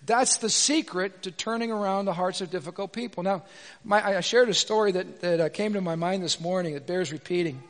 That's 0.06 0.38
the 0.38 0.50
secret 0.50 1.24
to 1.24 1.32
turning 1.32 1.72
around 1.72 2.06
the 2.06 2.14
hearts 2.14 2.42
of 2.42 2.52
difficult 2.52 2.94
people. 2.94 3.24
Now, 3.24 3.44
my, 3.84 4.18
I 4.18 4.22
shared 4.22 4.50
a 4.50 4.54
story 4.54 4.92
that, 4.92 5.22
that 5.22 5.40
uh, 5.40 5.50
came 5.50 5.74
to 5.74 5.82
my 5.82 5.96
mind 5.96 6.22
this 6.22 6.40
morning 6.40 6.76
that 6.76 6.86
bears 6.86 7.12
repeating. 7.12 7.64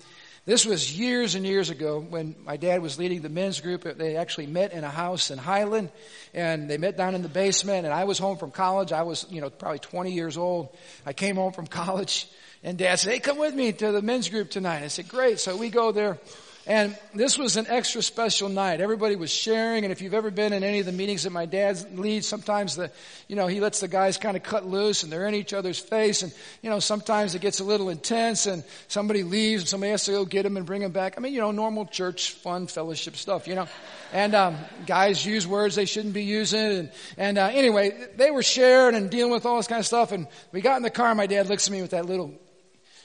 This 0.46 0.64
was 0.64 0.96
years 0.96 1.34
and 1.34 1.44
years 1.44 1.72
ago 1.72 2.00
when 2.00 2.36
my 2.46 2.56
dad 2.56 2.80
was 2.84 3.00
leading 3.00 3.22
the 3.22 3.30
men's 3.30 3.62
group. 3.62 3.82
They 3.98 4.16
actually 4.16 4.46
met 4.46 4.74
in 4.74 4.84
a 4.84 4.90
house 4.90 5.32
in 5.32 5.40
Highland 5.40 5.90
and 6.36 6.70
they 6.70 6.78
met 6.78 6.96
down 6.96 7.16
in 7.16 7.24
the 7.24 7.30
basement 7.30 7.86
and 7.86 7.94
I 7.94 8.04
was 8.04 8.20
home 8.20 8.38
from 8.38 8.52
college. 8.52 8.92
I 8.92 9.02
was, 9.02 9.26
you 9.32 9.42
know, 9.42 9.50
probably 9.50 9.80
20 9.80 10.12
years 10.12 10.38
old. 10.38 10.70
I 11.04 11.14
came 11.14 11.38
home 11.38 11.52
from 11.52 11.66
college 11.84 12.28
and 12.64 12.78
dad 12.78 13.00
said, 13.00 13.14
Hey, 13.14 13.20
come 13.20 13.40
with 13.40 13.56
me 13.56 13.72
to 13.72 13.92
the 13.92 14.04
men's 14.04 14.30
group 14.30 14.52
tonight. 14.52 14.84
I 14.84 14.88
said, 14.90 15.10
great. 15.10 15.40
So 15.40 15.58
we 15.58 15.72
go 15.72 15.92
there 15.92 16.20
And 16.68 16.98
this 17.14 17.38
was 17.38 17.58
an 17.58 17.68
extra 17.70 18.02
special 18.02 18.50
night. 18.50 18.82
Everybody 18.82 19.16
was 19.16 19.30
sharing, 19.30 19.84
and 19.84 19.92
if 19.92 20.02
you've 20.02 20.16
ever 20.16 20.32
been 20.32 20.52
in 20.52 20.64
any 20.64 20.80
of 20.80 20.88
the 20.88 20.92
meetings 20.92 21.22
that 21.22 21.30
my 21.30 21.46
dad 21.46 21.96
leads, 21.96 22.28
sometimes 22.28 22.76
the, 22.76 22.90
you 23.28 23.36
know, 23.36 23.46
he 23.46 23.60
lets 23.60 23.82
the 23.82 23.88
guys 23.88 24.18
kind 24.18 24.36
of 24.36 24.42
cut 24.42 24.66
loose 24.66 25.04
and 25.04 25.12
they're 25.12 25.28
in 25.28 25.36
each 25.36 25.54
other's 25.54 25.78
face, 25.78 26.24
and, 26.24 26.34
you 26.64 26.72
know, 26.72 26.80
sometimes 26.80 27.36
it 27.36 27.42
gets 27.42 27.60
a 27.60 27.64
little 27.64 27.90
intense 27.90 28.48
and 28.48 28.64
somebody 28.88 29.22
leaves 29.22 29.62
and 29.62 29.70
somebody 29.70 29.92
has 29.92 30.06
to 30.06 30.12
go 30.12 30.26
get 30.26 30.42
them 30.42 30.58
and 30.58 30.66
bring 30.66 30.82
them 30.82 30.92
back. 30.92 31.14
I 31.18 31.22
mean, 31.22 31.34
you 31.34 31.40
know, 31.40 31.52
normal 31.52 31.86
church, 31.86 32.32
fun, 32.32 32.66
fellowship 32.66 33.16
stuff, 33.16 33.48
you 33.48 33.54
know. 33.54 33.68
And, 34.12 34.34
um, 34.34 34.58
guys 34.88 35.24
use 35.24 35.46
words 35.46 35.76
they 35.76 35.86
shouldn't 35.86 36.16
be 36.16 36.24
using, 36.24 36.60
and, 36.60 36.92
and, 37.18 37.38
uh, 37.38 37.52
anyway, 37.54 38.08
they 38.18 38.32
were 38.32 38.44
sharing 38.44 38.96
and 38.96 39.12
dealing 39.12 39.32
with 39.32 39.46
all 39.46 39.58
this 39.58 39.68
kind 39.68 39.80
of 39.80 39.86
stuff, 39.86 40.12
and 40.12 40.28
we 40.52 40.62
got 40.62 40.78
in 40.78 40.84
the 40.84 40.90
car, 40.90 41.10
and 41.10 41.18
my 41.18 41.28
dad 41.28 41.48
looks 41.48 41.68
at 41.68 41.72
me 41.72 41.84
with 41.84 41.92
that 41.92 42.08
little 42.08 42.34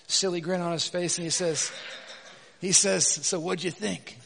silly 0.06 0.40
grin 0.40 0.62
on 0.62 0.72
his 0.72 0.86
face, 0.86 1.18
and 1.18 1.24
he 1.24 1.30
says, 1.30 1.70
he 2.60 2.72
says, 2.72 3.06
So 3.06 3.40
what'd 3.40 3.64
you 3.64 3.70
think? 3.70 4.18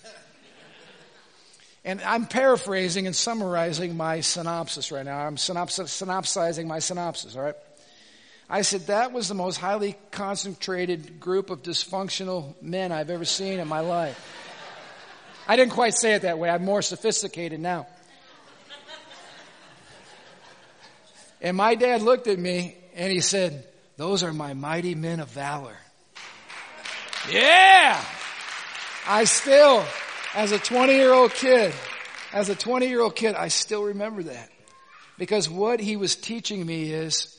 And 1.85 2.01
I'm 2.01 2.27
paraphrasing 2.27 3.07
and 3.07 3.15
summarizing 3.15 3.97
my 3.97 4.21
synopsis 4.21 4.91
right 4.91 5.05
now. 5.05 5.19
I'm 5.19 5.37
synopsis, 5.37 5.93
synopsizing 5.93 6.67
my 6.67 6.79
synopsis, 6.79 7.37
all 7.37 7.43
right? 7.43 7.55
I 8.49 8.63
said, 8.63 8.87
That 8.89 9.13
was 9.13 9.29
the 9.29 9.35
most 9.35 9.59
highly 9.59 9.97
concentrated 10.11 11.21
group 11.21 11.51
of 11.51 11.63
dysfunctional 11.63 12.61
men 12.63 12.91
I've 12.91 13.11
ever 13.11 13.25
seen 13.25 13.61
in 13.61 13.69
my 13.69 13.81
life. 13.81 14.19
I 15.47 15.57
didn't 15.57 15.73
quite 15.73 15.95
say 15.95 16.15
it 16.15 16.23
that 16.23 16.39
way. 16.39 16.49
I'm 16.49 16.65
more 16.65 16.83
sophisticated 16.83 17.61
now. 17.61 17.87
And 21.43 21.59
my 21.59 21.75
dad 21.75 22.01
looked 22.01 22.27
at 22.27 22.39
me 22.39 22.79
and 22.95 23.13
he 23.13 23.21
said, 23.21 23.67
Those 23.99 24.23
are 24.23 24.33
my 24.33 24.55
mighty 24.55 24.95
men 24.95 25.21
of 25.21 25.29
valor. 25.29 25.77
Yeah! 27.31 28.03
I 29.07 29.25
still, 29.25 29.85
as 30.35 30.53
a 30.53 30.59
20 30.59 30.95
year 30.95 31.13
old 31.13 31.33
kid, 31.35 31.75
as 32.33 32.49
a 32.49 32.55
20 32.55 32.89
year 32.89 33.03
old 33.03 33.15
kid, 33.15 33.35
I 33.35 33.49
still 33.49 33.85
remember 33.85 34.23
that. 34.23 34.51
Because 35.19 35.49
what 35.49 35.79
he 35.79 35.97
was 35.97 36.17
teaching 36.17 36.65
me 36.65 36.91
is 36.91 37.39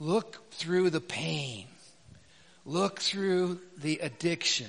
look 0.00 0.50
through 0.50 0.90
the 0.90 1.00
pain. 1.00 1.66
Look 2.66 3.00
through 3.00 3.60
the 3.78 3.98
addiction. 3.98 4.68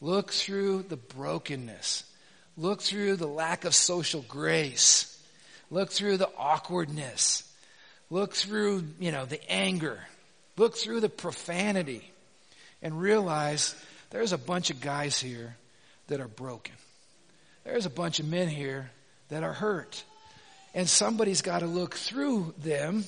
Look 0.00 0.32
through 0.32 0.82
the 0.82 0.96
brokenness. 0.96 2.04
Look 2.56 2.82
through 2.82 3.16
the 3.16 3.26
lack 3.26 3.64
of 3.64 3.74
social 3.74 4.22
grace. 4.28 5.10
Look 5.70 5.90
through 5.90 6.18
the 6.18 6.30
awkwardness. 6.36 7.50
Look 8.10 8.34
through, 8.34 8.84
you 9.00 9.12
know, 9.12 9.24
the 9.24 9.40
anger. 9.50 9.98
Look 10.56 10.76
through 10.76 11.00
the 11.00 11.08
profanity 11.08 12.12
and 12.82 13.00
realize 13.00 13.74
there's 14.14 14.32
a 14.32 14.38
bunch 14.38 14.70
of 14.70 14.80
guys 14.80 15.20
here 15.20 15.56
that 16.06 16.20
are 16.20 16.28
broken. 16.28 16.76
There's 17.64 17.84
a 17.84 17.90
bunch 17.90 18.20
of 18.20 18.26
men 18.26 18.46
here 18.46 18.92
that 19.28 19.42
are 19.42 19.52
hurt. 19.52 20.04
And 20.72 20.88
somebody's 20.88 21.42
got 21.42 21.58
to 21.60 21.66
look 21.66 21.96
through 21.96 22.54
them 22.58 23.06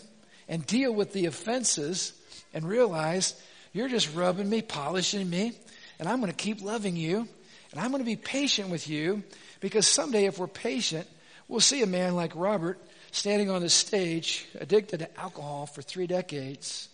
and 0.49 0.67
deal 0.67 0.93
with 0.93 1.13
the 1.13 1.27
offenses 1.27 2.13
and 2.53 2.69
realize 2.69 3.41
you're 3.73 3.89
just 3.89 4.17
rubbing 4.17 4.51
me, 4.51 4.63
polishing 4.63 5.31
me, 5.31 5.53
and 6.01 6.09
I'm 6.09 6.19
going 6.19 6.33
to 6.33 6.37
keep 6.37 6.61
loving 6.61 6.97
you, 6.97 7.29
and 7.71 7.81
I'm 7.81 7.93
going 7.93 8.03
to 8.03 8.05
be 8.05 8.17
patient 8.17 8.71
with 8.71 8.89
you 8.89 9.23
because 9.61 9.87
someday 9.87 10.25
if 10.25 10.41
we're 10.41 10.49
patient, 10.49 11.07
we'll 11.47 11.61
see 11.61 11.83
a 11.83 11.87
man 11.87 12.17
like 12.17 12.33
Robert 12.35 12.81
standing 13.13 13.49
on 13.49 13.63
the 13.63 13.69
stage, 13.69 14.45
addicted 14.59 14.99
to 14.99 15.21
alcohol 15.21 15.67
for 15.67 15.83
three 15.83 16.09
decades, 16.09 16.89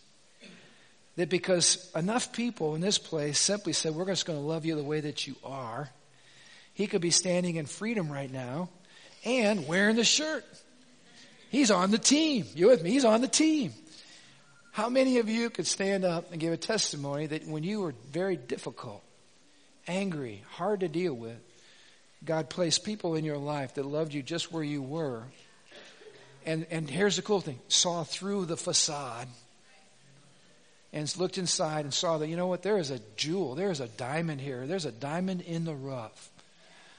that 1.17 1.29
because 1.29 1.91
enough 1.95 2.33
people 2.33 2.75
in 2.75 2.81
this 2.81 2.99
place 2.99 3.39
simply 3.39 3.73
said, 3.73 3.95
We're 3.95 4.07
just 4.07 4.27
going 4.27 4.39
to 4.39 4.45
love 4.45 4.65
you 4.65 4.77
the 4.77 4.85
way 4.85 5.01
that 5.01 5.27
you 5.27 5.37
are, 5.45 5.91
he 6.75 6.87
could 6.87 7.03
be 7.03 7.11
standing 7.11 7.57
in 7.57 7.67
freedom 7.67 8.11
right 8.11 8.33
now 8.33 8.71
and 9.25 9.69
wearing 9.69 9.97
the 9.97 10.05
shirt. 10.05 10.45
He's 11.51 11.71
on 11.71 11.91
the 11.91 11.99
team. 11.99 12.47
You 12.55 12.69
with 12.69 12.83
me? 12.83 12.91
He's 12.91 13.05
on 13.05 13.21
the 13.21 13.29
team. 13.29 13.73
How 14.73 14.89
many 14.89 15.19
of 15.19 15.29
you 15.29 15.51
could 15.51 15.67
stand 15.67 16.03
up 16.05 16.33
and 16.33 16.41
give 16.41 16.53
a 16.53 16.57
testimony 16.57 17.27
that 17.27 17.47
when 17.47 17.63
you 17.63 17.83
were 17.83 17.95
very 18.11 18.37
difficult, 18.37 19.03
angry, 19.87 20.43
hard 20.53 20.81
to 20.81 20.89
deal 20.89 21.13
with, 21.13 21.37
God 22.25 22.49
placed 22.49 22.85
people 22.85 23.17
in 23.17 23.25
your 23.25 23.37
life 23.37 23.75
that 23.75 23.85
loved 23.85 24.15
you 24.15 24.23
just 24.23 24.51
where 24.51 24.63
you 24.63 24.81
were? 24.81 25.25
And, 26.47 26.67
and 26.71 26.89
here's 26.89 27.17
the 27.17 27.23
cool 27.23 27.43
thing 27.43 27.59
saw 27.69 28.03
through 28.03 28.47
the 28.47 28.57
facade 28.57 29.29
and 30.93 31.17
looked 31.17 31.39
inside 31.39 31.85
and 31.85 31.95
saw 31.95 32.19
that, 32.19 32.29
you 32.29 32.37
know 32.37 32.47
what, 32.47 32.63
there 32.63 32.79
is 32.79 32.91
a 32.91 33.01
jewel, 33.17 33.55
there 33.55 33.71
is 33.71 33.81
a 33.81 33.89
diamond 33.89 34.41
here, 34.41 34.67
there's 34.67 34.85
a 34.85 34.93
diamond 34.93 35.41
in 35.43 35.65
the 35.65 35.75
rough. 35.75 36.31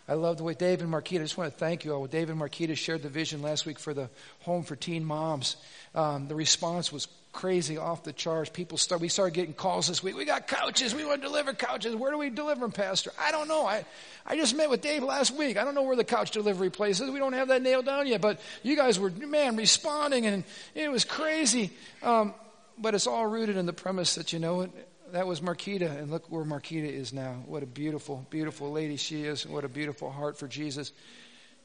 I 0.07 0.15
love 0.15 0.37
the 0.37 0.43
way 0.43 0.53
Dave 0.53 0.81
and 0.81 0.91
Marquita, 0.91 1.21
I 1.21 1.23
just 1.23 1.37
want 1.37 1.51
to 1.51 1.57
thank 1.57 1.85
you 1.85 1.93
all. 1.93 2.05
Dave 2.07 2.29
and 2.29 2.39
Marquita 2.39 2.75
shared 2.75 3.03
the 3.03 3.09
vision 3.09 3.41
last 3.41 3.65
week 3.65 3.79
for 3.79 3.93
the 3.93 4.09
Home 4.41 4.63
for 4.63 4.75
Teen 4.75 5.05
Moms. 5.05 5.55
Um, 5.95 6.27
the 6.27 6.35
response 6.35 6.91
was 6.91 7.07
crazy 7.31 7.77
off 7.77 8.03
the 8.03 8.13
charts. 8.13 8.49
People 8.49 8.77
start, 8.77 9.01
we 9.01 9.07
started 9.07 9.33
getting 9.33 9.53
calls 9.53 9.87
this 9.87 10.03
week. 10.03 10.15
We 10.15 10.25
got 10.25 10.47
couches. 10.47 10.93
We 10.93 11.05
want 11.05 11.21
to 11.21 11.27
deliver 11.27 11.53
couches. 11.53 11.95
Where 11.95 12.11
do 12.11 12.17
we 12.17 12.29
deliver 12.29 12.61
them, 12.61 12.71
Pastor? 12.71 13.11
I 13.19 13.31
don't 13.31 13.47
know. 13.47 13.65
I, 13.65 13.85
I 14.25 14.35
just 14.35 14.55
met 14.55 14.69
with 14.69 14.81
Dave 14.81 15.03
last 15.03 15.31
week. 15.31 15.57
I 15.57 15.63
don't 15.63 15.73
know 15.73 15.83
where 15.83 15.95
the 15.95 16.03
couch 16.03 16.31
delivery 16.31 16.69
place 16.69 16.99
is. 16.99 17.09
We 17.09 17.19
don't 17.19 17.33
have 17.33 17.47
that 17.47 17.61
nailed 17.61 17.85
down 17.85 18.07
yet, 18.07 18.21
but 18.21 18.39
you 18.61 18.75
guys 18.75 18.99
were, 18.99 19.09
man, 19.09 19.55
responding 19.55 20.25
and 20.25 20.43
it 20.75 20.91
was 20.91 21.05
crazy. 21.05 21.71
Um, 22.01 22.33
but 22.77 22.95
it's 22.95 23.07
all 23.07 23.25
rooted 23.25 23.57
in 23.57 23.65
the 23.65 23.73
premise 23.73 24.15
that, 24.15 24.33
you 24.33 24.39
know, 24.39 24.67
that 25.11 25.27
was 25.27 25.41
Marquita, 25.41 25.89
and 25.99 26.09
look 26.09 26.29
where 26.31 26.43
Marquita 26.43 26.91
is 26.91 27.13
now. 27.13 27.43
What 27.45 27.61
a 27.61 27.67
beautiful, 27.67 28.25
beautiful 28.29 28.71
lady 28.71 28.97
she 28.97 29.23
is. 29.23 29.45
And 29.45 29.53
what 29.53 29.63
a 29.63 29.69
beautiful 29.69 30.09
heart 30.09 30.37
for 30.37 30.47
Jesus. 30.47 30.91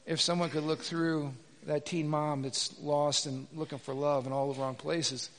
If 0.05 0.21
someone 0.21 0.49
could 0.49 0.63
look 0.63 0.81
through 0.81 1.33
that 1.65 1.85
teen 1.85 2.07
mom 2.07 2.43
that's 2.43 2.79
lost 2.79 3.25
and 3.25 3.47
looking 3.53 3.79
for 3.79 3.93
love 3.93 4.27
in 4.27 4.33
all 4.33 4.53
the 4.53 4.59
wrong 4.59 4.75
places, 4.75 5.29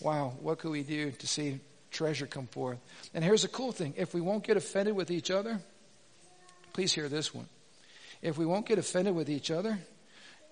wow, 0.00 0.32
what 0.40 0.58
could 0.58 0.70
we 0.70 0.82
do 0.82 1.10
to 1.10 1.26
see 1.26 1.58
treasure 1.90 2.26
come 2.26 2.46
forth? 2.46 2.78
And 3.14 3.24
here's 3.24 3.42
the 3.42 3.48
cool 3.48 3.72
thing 3.72 3.94
if 3.96 4.14
we 4.14 4.20
won't 4.20 4.44
get 4.44 4.56
offended 4.56 4.94
with 4.94 5.10
each 5.10 5.30
other, 5.30 5.60
please 6.72 6.92
hear 6.92 7.08
this 7.08 7.34
one. 7.34 7.48
If 8.22 8.38
we 8.38 8.46
won't 8.46 8.66
get 8.66 8.78
offended 8.78 9.14
with 9.14 9.28
each 9.28 9.50
other, 9.50 9.78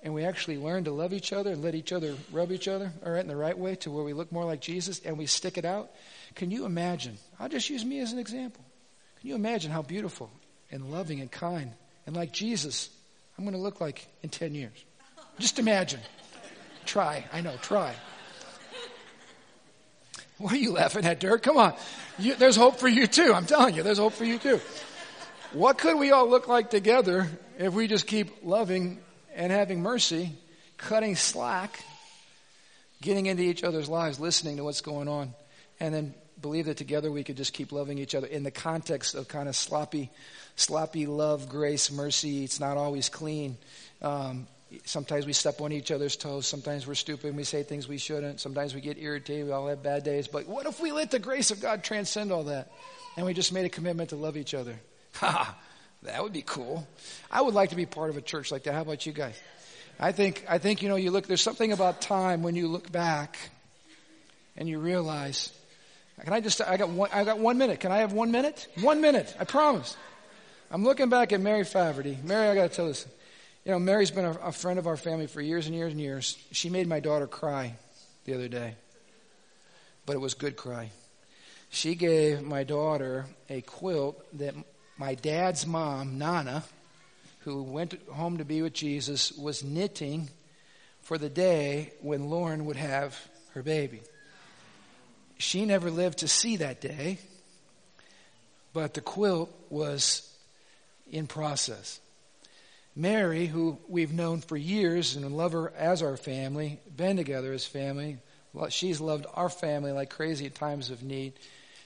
and 0.05 0.13
we 0.13 0.25
actually 0.25 0.59
learn 0.59 0.85
to 0.85 0.93
love 0.93 1.15
each 1.15 1.33
other 1.33 1.51
and 1.51 1.65
let 1.65 1.75
each 1.75 1.91
other 1.91 2.15
rub 2.31 2.53
each 2.53 2.69
other, 2.69 2.93
all 3.05 3.11
right, 3.11 3.23
in 3.23 3.27
the 3.27 3.35
right 3.35 3.59
way 3.59 3.75
to 3.77 3.91
where 3.91 4.05
we 4.05 4.13
look 4.13 4.31
more 4.31 4.45
like 4.45 4.61
Jesus 4.61 5.01
and 5.05 5.17
we 5.17 5.25
stick 5.25 5.57
it 5.57 5.65
out, 5.65 5.91
can 6.35 6.51
you 6.51 6.67
imagine? 6.67 7.17
I'll 7.41 7.49
just 7.49 7.71
use 7.71 7.85
me 7.85 8.01
as 8.01 8.13
an 8.13 8.19
example. 8.19 8.63
Can 9.21 9.31
you 9.31 9.35
imagine 9.35 9.71
how 9.73 9.81
beautiful 9.81 10.31
and 10.71 10.93
loving 10.93 11.21
and 11.21 11.33
kind 11.33 11.73
and 12.07 12.15
like 12.15 12.33
Jesus 12.33 12.91
I'm 13.39 13.45
going 13.45 13.57
to 13.57 13.63
look 13.63 13.81
like 13.81 14.07
in 14.23 14.29
10 14.29 14.55
years? 14.55 14.85
Just 15.39 15.59
imagine. 15.59 16.01
try. 16.85 17.25
I 17.33 17.41
know, 17.41 17.57
try. 17.63 17.95
What 20.39 20.53
are 20.53 20.59
you 20.59 20.73
laughing 20.73 21.07
at, 21.07 21.19
Dirk? 21.19 21.43
Come 21.43 21.57
on. 21.57 21.75
You, 22.19 22.35
there's 22.35 22.57
hope 22.57 22.77
for 22.77 22.89
you 22.89 23.07
too. 23.07 23.33
I'm 23.33 23.47
telling 23.47 23.75
you, 23.75 23.83
there's 23.83 23.99
hope 23.99 24.13
for 24.13 24.25
you 24.25 24.39
too. 24.39 24.61
What 25.53 25.79
could 25.79 25.99
we 25.99 26.11
all 26.11 26.29
look 26.29 26.47
like 26.47 26.71
together 26.71 27.29
if 27.59 27.73
we 27.73 27.87
just 27.87 28.07
keep 28.07 28.45
loving 28.45 28.99
and 29.35 29.53
having 29.53 29.83
mercy, 29.83 30.33
cutting 30.77 31.17
slack, 31.17 31.83
getting 33.03 33.27
into 33.27 33.43
each 33.43 33.65
other's 33.65 33.89
lives, 33.89 34.19
listening 34.21 34.57
to 34.57 34.65
what's 34.65 34.81
going 34.81 35.09
on, 35.09 35.35
and 35.81 35.95
then 35.95 36.15
believe 36.41 36.67
that 36.67 36.77
together 36.77 37.11
we 37.11 37.25
could 37.25 37.37
just 37.37 37.53
keep 37.53 37.73
loving 37.73 37.99
each 37.99 38.15
other 38.15 38.27
in 38.27 38.43
the 38.43 38.51
context 38.51 39.15
of 39.15 39.29
kind 39.29 39.49
of 39.49 39.57
sloppy, 39.57 40.11
sloppy 40.57 41.07
love, 41.07 41.49
grace, 41.49 41.91
mercy. 41.91 42.45
It's 42.45 42.61
not 42.61 42.77
always 42.77 43.09
clean. 43.09 43.57
Um, 44.03 44.47
sometimes 44.85 45.27
we 45.27 45.33
step 45.33 45.61
on 45.61 45.73
each 45.73 45.91
other's 45.91 46.17
toes. 46.17 46.47
Sometimes 46.47 46.87
we're 46.87 46.95
stupid 46.95 47.29
and 47.29 47.37
we 47.37 47.45
say 47.45 47.63
things 47.63 47.89
we 47.89 47.99
shouldn't. 47.99 48.41
Sometimes 48.41 48.75
we 48.75 48.81
get 48.81 48.99
irritated. 48.99 49.47
We 49.47 49.53
all 49.53 49.69
have 49.69 49.83
bad 49.83 50.05
days. 50.05 50.29
But 50.29 50.47
what 50.47 50.67
if 50.67 50.81
we 50.81 50.93
let 50.93 51.11
the 51.11 51.19
grace 51.19 51.51
of 51.51 51.61
God 51.61 51.85
transcend 51.85 52.33
all 52.33 52.45
that? 52.45 52.71
And 53.17 53.25
we 53.25 53.33
just 53.33 53.53
made 53.53 53.65
a 53.65 53.71
commitment 53.71 54.11
to 54.11 54.17
love 54.17 54.37
each 54.37 54.55
other. 54.55 54.79
Ha! 55.19 55.57
That 56.05 56.23
would 56.23 56.33
be 56.33 56.43
cool. 56.43 56.87
I 57.31 57.41
would 57.41 57.55
like 57.55 57.71
to 57.71 57.77
be 57.77 57.87
part 57.87 58.11
of 58.11 58.17
a 58.17 58.21
church 58.21 58.53
like 58.53 58.65
that. 58.65 58.75
How 58.75 58.83
about 58.83 59.07
you 59.07 59.13
guys? 59.13 59.41
I 59.99 60.13
think, 60.13 60.45
I 60.49 60.59
think, 60.59 60.83
you 60.83 60.89
know, 60.89 60.97
you 60.97 61.11
look, 61.11 61.27
there's 61.27 61.43
something 61.43 61.73
about 61.73 62.01
time 62.01 62.43
when 62.43 62.55
you 62.55 62.69
look 62.69 62.91
back 62.93 63.39
and 64.57 64.69
you 64.69 64.79
realize, 64.79 65.53
can 66.23 66.33
I 66.33 66.41
just, 66.41 66.61
I 66.61 66.77
got 66.77 66.91
one, 66.91 67.11
I 67.13 67.25
got 67.25 67.39
one 67.39 67.59
minute. 67.59 67.81
Can 67.81 67.91
I 67.91 67.99
have 67.99 68.13
one 68.13 68.31
minute? 68.31 68.69
One 68.81 69.01
minute. 69.01 69.35
I 69.39 69.45
promise. 69.45 69.97
I'm 70.71 70.85
looking 70.85 71.09
back 71.09 71.33
at 71.33 71.41
Mary 71.41 71.65
Faverty. 71.65 72.19
Mary, 72.23 72.49
I 72.49 72.55
got 72.55 72.71
to 72.71 72.77
tell 72.77 72.87
this. 72.87 73.07
You 73.65 73.73
know, 73.73 73.79
Mary's 73.79 74.11
been 74.11 74.27
a, 74.27 74.33
a 74.33 74.53
friend 74.53 74.79
of 74.79 74.87
our 74.87 74.97
family 74.97 75.27
for 75.27 75.41
years 75.41 75.67
and 75.67 75.75
years 75.75 75.93
and 75.93 76.01
years. 76.01 76.37
She 76.53 76.69
made 76.69 76.87
my 76.87 77.01
daughter 77.01 77.27
cry 77.27 77.77
the 78.25 78.35
other 78.35 78.49
day, 78.49 78.75
but 80.05 80.17
it 80.17 80.21
was 80.21 80.35
good 80.35 80.57
cry. 80.57 80.91
She 81.71 81.95
gave 81.95 82.43
my 82.43 82.63
daughter 82.63 83.27
a 83.49 83.63
quilt 83.63 84.23
that 84.39 84.55
my 84.97 85.15
dad's 85.15 85.67
mom, 85.67 86.19
Nana, 86.19 86.65
who 87.41 87.63
went 87.63 87.99
home 88.09 88.39
to 88.39 88.45
be 88.45 88.63
with 88.63 88.73
Jesus, 88.73 89.33
was 89.33 89.65
knitting 89.65 90.31
for 91.03 91.19
the 91.19 91.29
day 91.29 91.93
when 92.01 92.31
Lauren 92.31 92.65
would 92.67 92.77
have 92.77 93.19
her 93.53 93.63
baby. 93.63 94.01
She 95.39 95.67
never 95.67 95.91
lived 95.91 96.19
to 96.19 96.29
see 96.29 96.57
that 96.57 96.81
day, 96.81 97.19
but 98.73 98.95
the 98.95 99.01
quilt 99.01 99.51
was 99.69 100.33
in 101.11 101.27
process. 101.27 102.01
Mary, 102.97 103.47
who 103.47 103.79
we've 103.89 104.13
known 104.13 104.41
for 104.41 104.57
years 104.57 105.17
and 105.17 105.37
love 105.37 105.53
her 105.53 105.73
as 105.77 106.03
our 106.03 106.17
family, 106.17 106.79
been 106.97 107.17
together 107.17 107.53
as 107.53 107.67
family, 107.67 108.19
she's 108.69 109.01
loved 109.01 109.27
our 109.35 109.49
family 109.49 109.91
like 109.91 110.11
crazy 110.11 110.47
at 110.47 110.55
times 110.55 110.91
of 110.91 111.03
need. 111.03 111.33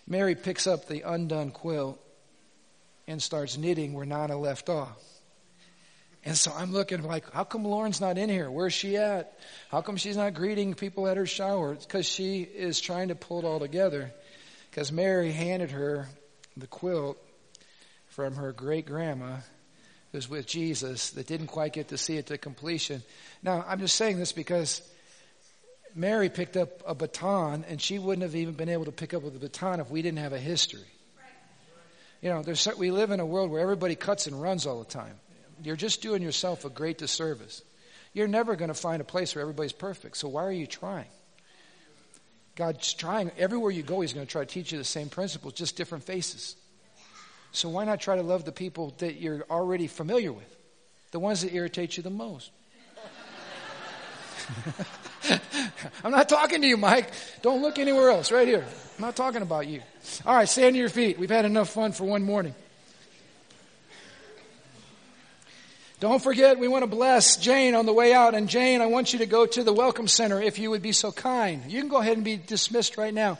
Mary 0.07 0.35
picks 0.35 0.67
up 0.67 0.87
the 0.87 1.01
undone 1.03 1.51
quilt 1.51 1.99
and 3.09 3.21
starts 3.21 3.57
knitting 3.57 3.95
where 3.95 4.07
Nana 4.07 4.39
left 4.39 4.69
off. 4.69 5.03
And 6.25 6.37
so 6.37 6.53
I'm 6.55 6.73
looking 6.73 7.03
like, 7.03 7.33
how 7.33 7.45
come 7.45 7.65
Lauren's 7.65 8.01
not 8.01 8.19
in 8.19 8.29
here? 8.29 8.51
Where's 8.51 8.75
she 8.75 8.97
at? 8.99 9.39
How 9.71 9.81
come 9.81 9.97
she's 9.97 10.17
not 10.17 10.35
greeting 10.35 10.75
people 10.75 11.09
at 11.09 11.17
her 11.17 11.27
shower? 11.27 11.73
It's 11.73 11.87
because 11.87 12.07
she 12.07 12.43
is 12.43 12.81
trying 12.81 13.09
to 13.09 13.15
pull 13.15 13.39
it 13.39 13.45
all 13.47 13.59
together. 13.59 14.13
Because 14.71 14.93
Mary 14.93 15.33
handed 15.33 15.71
her 15.71 16.07
the 16.57 16.67
quilt 16.67 17.17
from 18.09 18.37
her 18.37 18.53
great 18.53 18.85
grandma 18.85 19.37
who's 20.13 20.29
with 20.29 20.47
Jesus 20.47 21.11
that 21.11 21.27
didn't 21.27 21.47
quite 21.47 21.73
get 21.73 21.89
to 21.89 21.99
see 21.99 22.19
it 22.19 22.27
to 22.27 22.37
completion. 22.37 23.03
Now, 23.43 23.65
I'm 23.67 23.81
just 23.81 23.95
saying 23.95 24.19
this 24.19 24.33
because 24.33 24.83
Mary 25.95 26.29
picked 26.29 26.59
up 26.59 26.83
a 26.87 26.95
baton 26.95 27.65
and 27.69 27.81
she 27.81 27.99
wouldn't 27.99 28.23
have 28.23 28.35
even 28.35 28.55
been 28.55 28.69
able 28.69 28.85
to 28.85 28.93
pick 28.93 29.15
up 29.15 29.23
the 29.25 29.31
baton 29.31 29.81
if 29.81 29.91
we 29.91 30.03
didn't 30.03 30.19
have 30.19 30.33
a 30.35 30.39
history. 30.39 30.85
You 32.21 32.31
know, 32.31 32.43
there's, 32.43 32.66
we 32.77 32.91
live 32.91 33.11
in 33.11 33.21
a 33.21 33.27
world 33.27 33.51
where 33.51 33.61
everybody 33.61 33.95
cuts 33.95 34.27
and 34.27 34.41
runs 34.41 34.66
all 34.66 34.81
the 34.81 34.91
time. 34.91 35.14
You're 35.62 35.77
just 35.77 36.03
doing 36.03 36.23
yourself 36.23 36.64
a 36.64 36.71
great 36.71 36.99
disservice. 36.99 37.62
You're 38.12 38.29
never 38.29 38.57
going 38.57 38.69
to 38.69 38.75
find 38.75 39.01
a 39.01 39.05
place 39.05 39.35
where 39.35 39.43
everybody's 39.43 39.73
perfect. 39.73 40.16
So 40.16 40.29
why 40.29 40.45
are 40.45 40.53
you 40.53 40.66
trying? 40.66 41.07
God's 42.57 42.93
trying. 42.93 43.31
Everywhere 43.39 43.71
you 43.71 43.85
go, 43.85 44.01
He's 44.01 44.12
going 44.12 44.27
to 44.27 44.31
try 44.31 44.45
to 44.45 44.51
teach 44.51 44.73
you 44.73 44.79
the 44.79 44.85
same 44.85 45.09
principles, 45.09 45.55
just 45.55 45.77
different 45.77 46.05
faces. 46.05 46.57
So 47.53 47.69
why 47.69 47.85
not 47.85 48.01
try 48.01 48.16
to 48.16 48.23
love 48.23 48.45
the 48.45 48.53
people 48.53 48.95
that 48.99 49.21
you're 49.21 49.45
already 49.49 49.87
familiar 49.87 50.33
with? 50.33 50.57
The 51.12 51.21
ones 51.21 51.43
that 51.43 51.55
irritate 51.55 51.97
you 51.97 52.03
the 52.03 52.11
most. 52.11 52.51
I'm 56.05 56.11
not 56.11 56.29
talking 56.29 56.61
to 56.62 56.66
you, 56.66 56.76
Mike. 56.76 57.11
Don't 57.43 57.62
look 57.62 57.79
anywhere 57.79 58.11
else. 58.11 58.33
Right 58.33 58.49
here. 58.49 58.64
I'm 58.99 59.05
not 59.05 59.16
talking 59.16 59.43
about 59.43 59.66
you. 59.66 59.81
All 60.26 60.35
right, 60.35 60.49
stand 60.49 60.74
to 60.74 60.79
your 60.79 60.89
feet. 60.89 61.18
We've 61.18 61.31
had 61.31 61.45
enough 61.45 61.70
fun 61.70 61.93
for 61.93 62.05
one 62.05 62.22
morning. 62.22 62.55
Don't 66.01 66.22
forget, 66.22 66.61
we 66.61 66.68
want 66.68 66.85
to 66.85 66.91
bless 66.91 67.37
Jane 67.37 67.74
on 67.74 67.85
the 67.85 67.93
way 67.93 68.12
out. 68.12 68.35
And 68.35 68.49
Jane, 68.49 68.81
I 68.81 68.87
want 68.87 69.12
you 69.12 69.18
to 69.18 69.26
go 69.26 69.47
to 69.47 69.64
the 69.64 69.72
Welcome 69.72 70.07
Center 70.07 70.41
if 70.41 70.59
you 70.59 70.70
would 70.70 70.83
be 70.83 70.93
so 70.93 71.11
kind. 71.11 71.62
You 71.70 71.81
can 71.81 71.89
go 71.89 71.99
ahead 71.99 72.16
and 72.16 72.24
be 72.24 72.37
dismissed 72.37 72.97
right 72.97 73.12
now. 73.12 73.39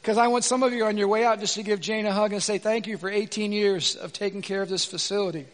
Because 0.00 0.16
I 0.16 0.28
want 0.28 0.44
some 0.44 0.62
of 0.62 0.72
you 0.72 0.84
on 0.84 0.96
your 0.96 1.08
way 1.08 1.24
out 1.24 1.40
just 1.40 1.54
to 1.54 1.64
give 1.64 1.80
Jane 1.80 2.06
a 2.06 2.12
hug 2.12 2.32
and 2.32 2.40
say 2.40 2.58
thank 2.58 2.86
you 2.86 2.96
for 2.96 3.08
18 3.08 3.50
years 3.50 3.96
of 3.96 4.12
taking 4.12 4.40
care 4.40 4.62
of 4.62 4.68
this 4.68 4.84
facility. 4.84 5.46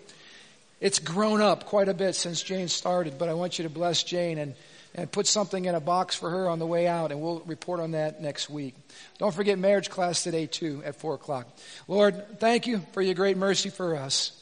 It's 0.78 0.98
grown 0.98 1.40
up 1.40 1.64
quite 1.64 1.88
a 1.88 1.94
bit 1.94 2.14
since 2.14 2.42
Jane 2.42 2.68
started, 2.68 3.16
but 3.18 3.30
I 3.30 3.34
want 3.34 3.58
you 3.58 3.62
to 3.62 3.70
bless 3.70 4.02
Jane 4.02 4.36
and, 4.36 4.54
and 4.94 5.10
put 5.10 5.26
something 5.26 5.64
in 5.64 5.74
a 5.74 5.80
box 5.80 6.14
for 6.14 6.28
her 6.30 6.48
on 6.48 6.58
the 6.58 6.66
way 6.66 6.86
out, 6.86 7.12
and 7.12 7.20
we'll 7.20 7.40
report 7.40 7.80
on 7.80 7.92
that 7.92 8.20
next 8.20 8.50
week. 8.50 8.74
Don't 9.18 9.34
forget 9.34 9.58
marriage 9.58 9.88
class 9.88 10.22
today, 10.22 10.46
too, 10.46 10.82
at 10.84 10.96
4 10.96 11.14
o'clock. 11.14 11.48
Lord, 11.88 12.40
thank 12.40 12.66
you 12.66 12.82
for 12.92 13.00
your 13.00 13.14
great 13.14 13.36
mercy 13.36 13.70
for 13.70 13.96
us. 13.96 14.38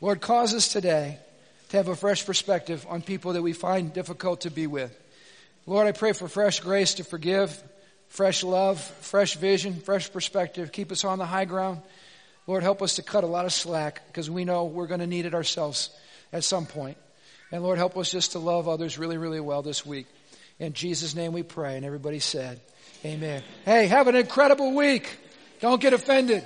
Lord, 0.00 0.20
cause 0.20 0.54
us 0.54 0.72
today 0.72 1.18
to 1.68 1.76
have 1.76 1.88
a 1.88 1.96
fresh 1.96 2.24
perspective 2.24 2.86
on 2.88 3.02
people 3.02 3.34
that 3.34 3.42
we 3.42 3.52
find 3.52 3.92
difficult 3.92 4.42
to 4.42 4.50
be 4.50 4.66
with. 4.66 4.96
Lord, 5.66 5.86
I 5.86 5.92
pray 5.92 6.12
for 6.12 6.26
fresh 6.28 6.60
grace 6.60 6.94
to 6.94 7.04
forgive 7.04 7.62
fresh 8.08 8.42
love, 8.42 8.80
fresh 8.80 9.36
vision, 9.36 9.80
fresh 9.80 10.12
perspective. 10.12 10.72
Keep 10.72 10.90
us 10.92 11.04
on 11.04 11.18
the 11.18 11.26
high 11.26 11.44
ground. 11.44 11.80
Lord, 12.46 12.62
help 12.62 12.82
us 12.82 12.96
to 12.96 13.02
cut 13.02 13.22
a 13.22 13.28
lot 13.28 13.44
of 13.44 13.52
slack 13.52 14.02
because 14.08 14.28
we 14.28 14.44
know 14.44 14.64
we're 14.64 14.88
going 14.88 15.00
to 15.00 15.06
need 15.06 15.26
it 15.26 15.34
ourselves 15.34 15.90
at 16.32 16.42
some 16.42 16.66
point. 16.66 16.96
And 17.52 17.62
Lord, 17.62 17.78
help 17.78 17.96
us 17.96 18.10
just 18.10 18.32
to 18.32 18.38
love 18.38 18.68
others 18.68 18.98
really, 18.98 19.18
really 19.18 19.40
well 19.40 19.62
this 19.62 19.84
week. 19.84 20.06
In 20.58 20.72
Jesus' 20.72 21.14
name 21.14 21.32
we 21.32 21.42
pray. 21.42 21.76
And 21.76 21.84
everybody 21.84 22.18
said, 22.18 22.60
Amen. 23.04 23.42
Hey, 23.64 23.86
have 23.86 24.08
an 24.08 24.14
incredible 24.14 24.74
week. 24.74 25.18
Don't 25.60 25.80
get 25.80 25.92
offended. 25.92 26.44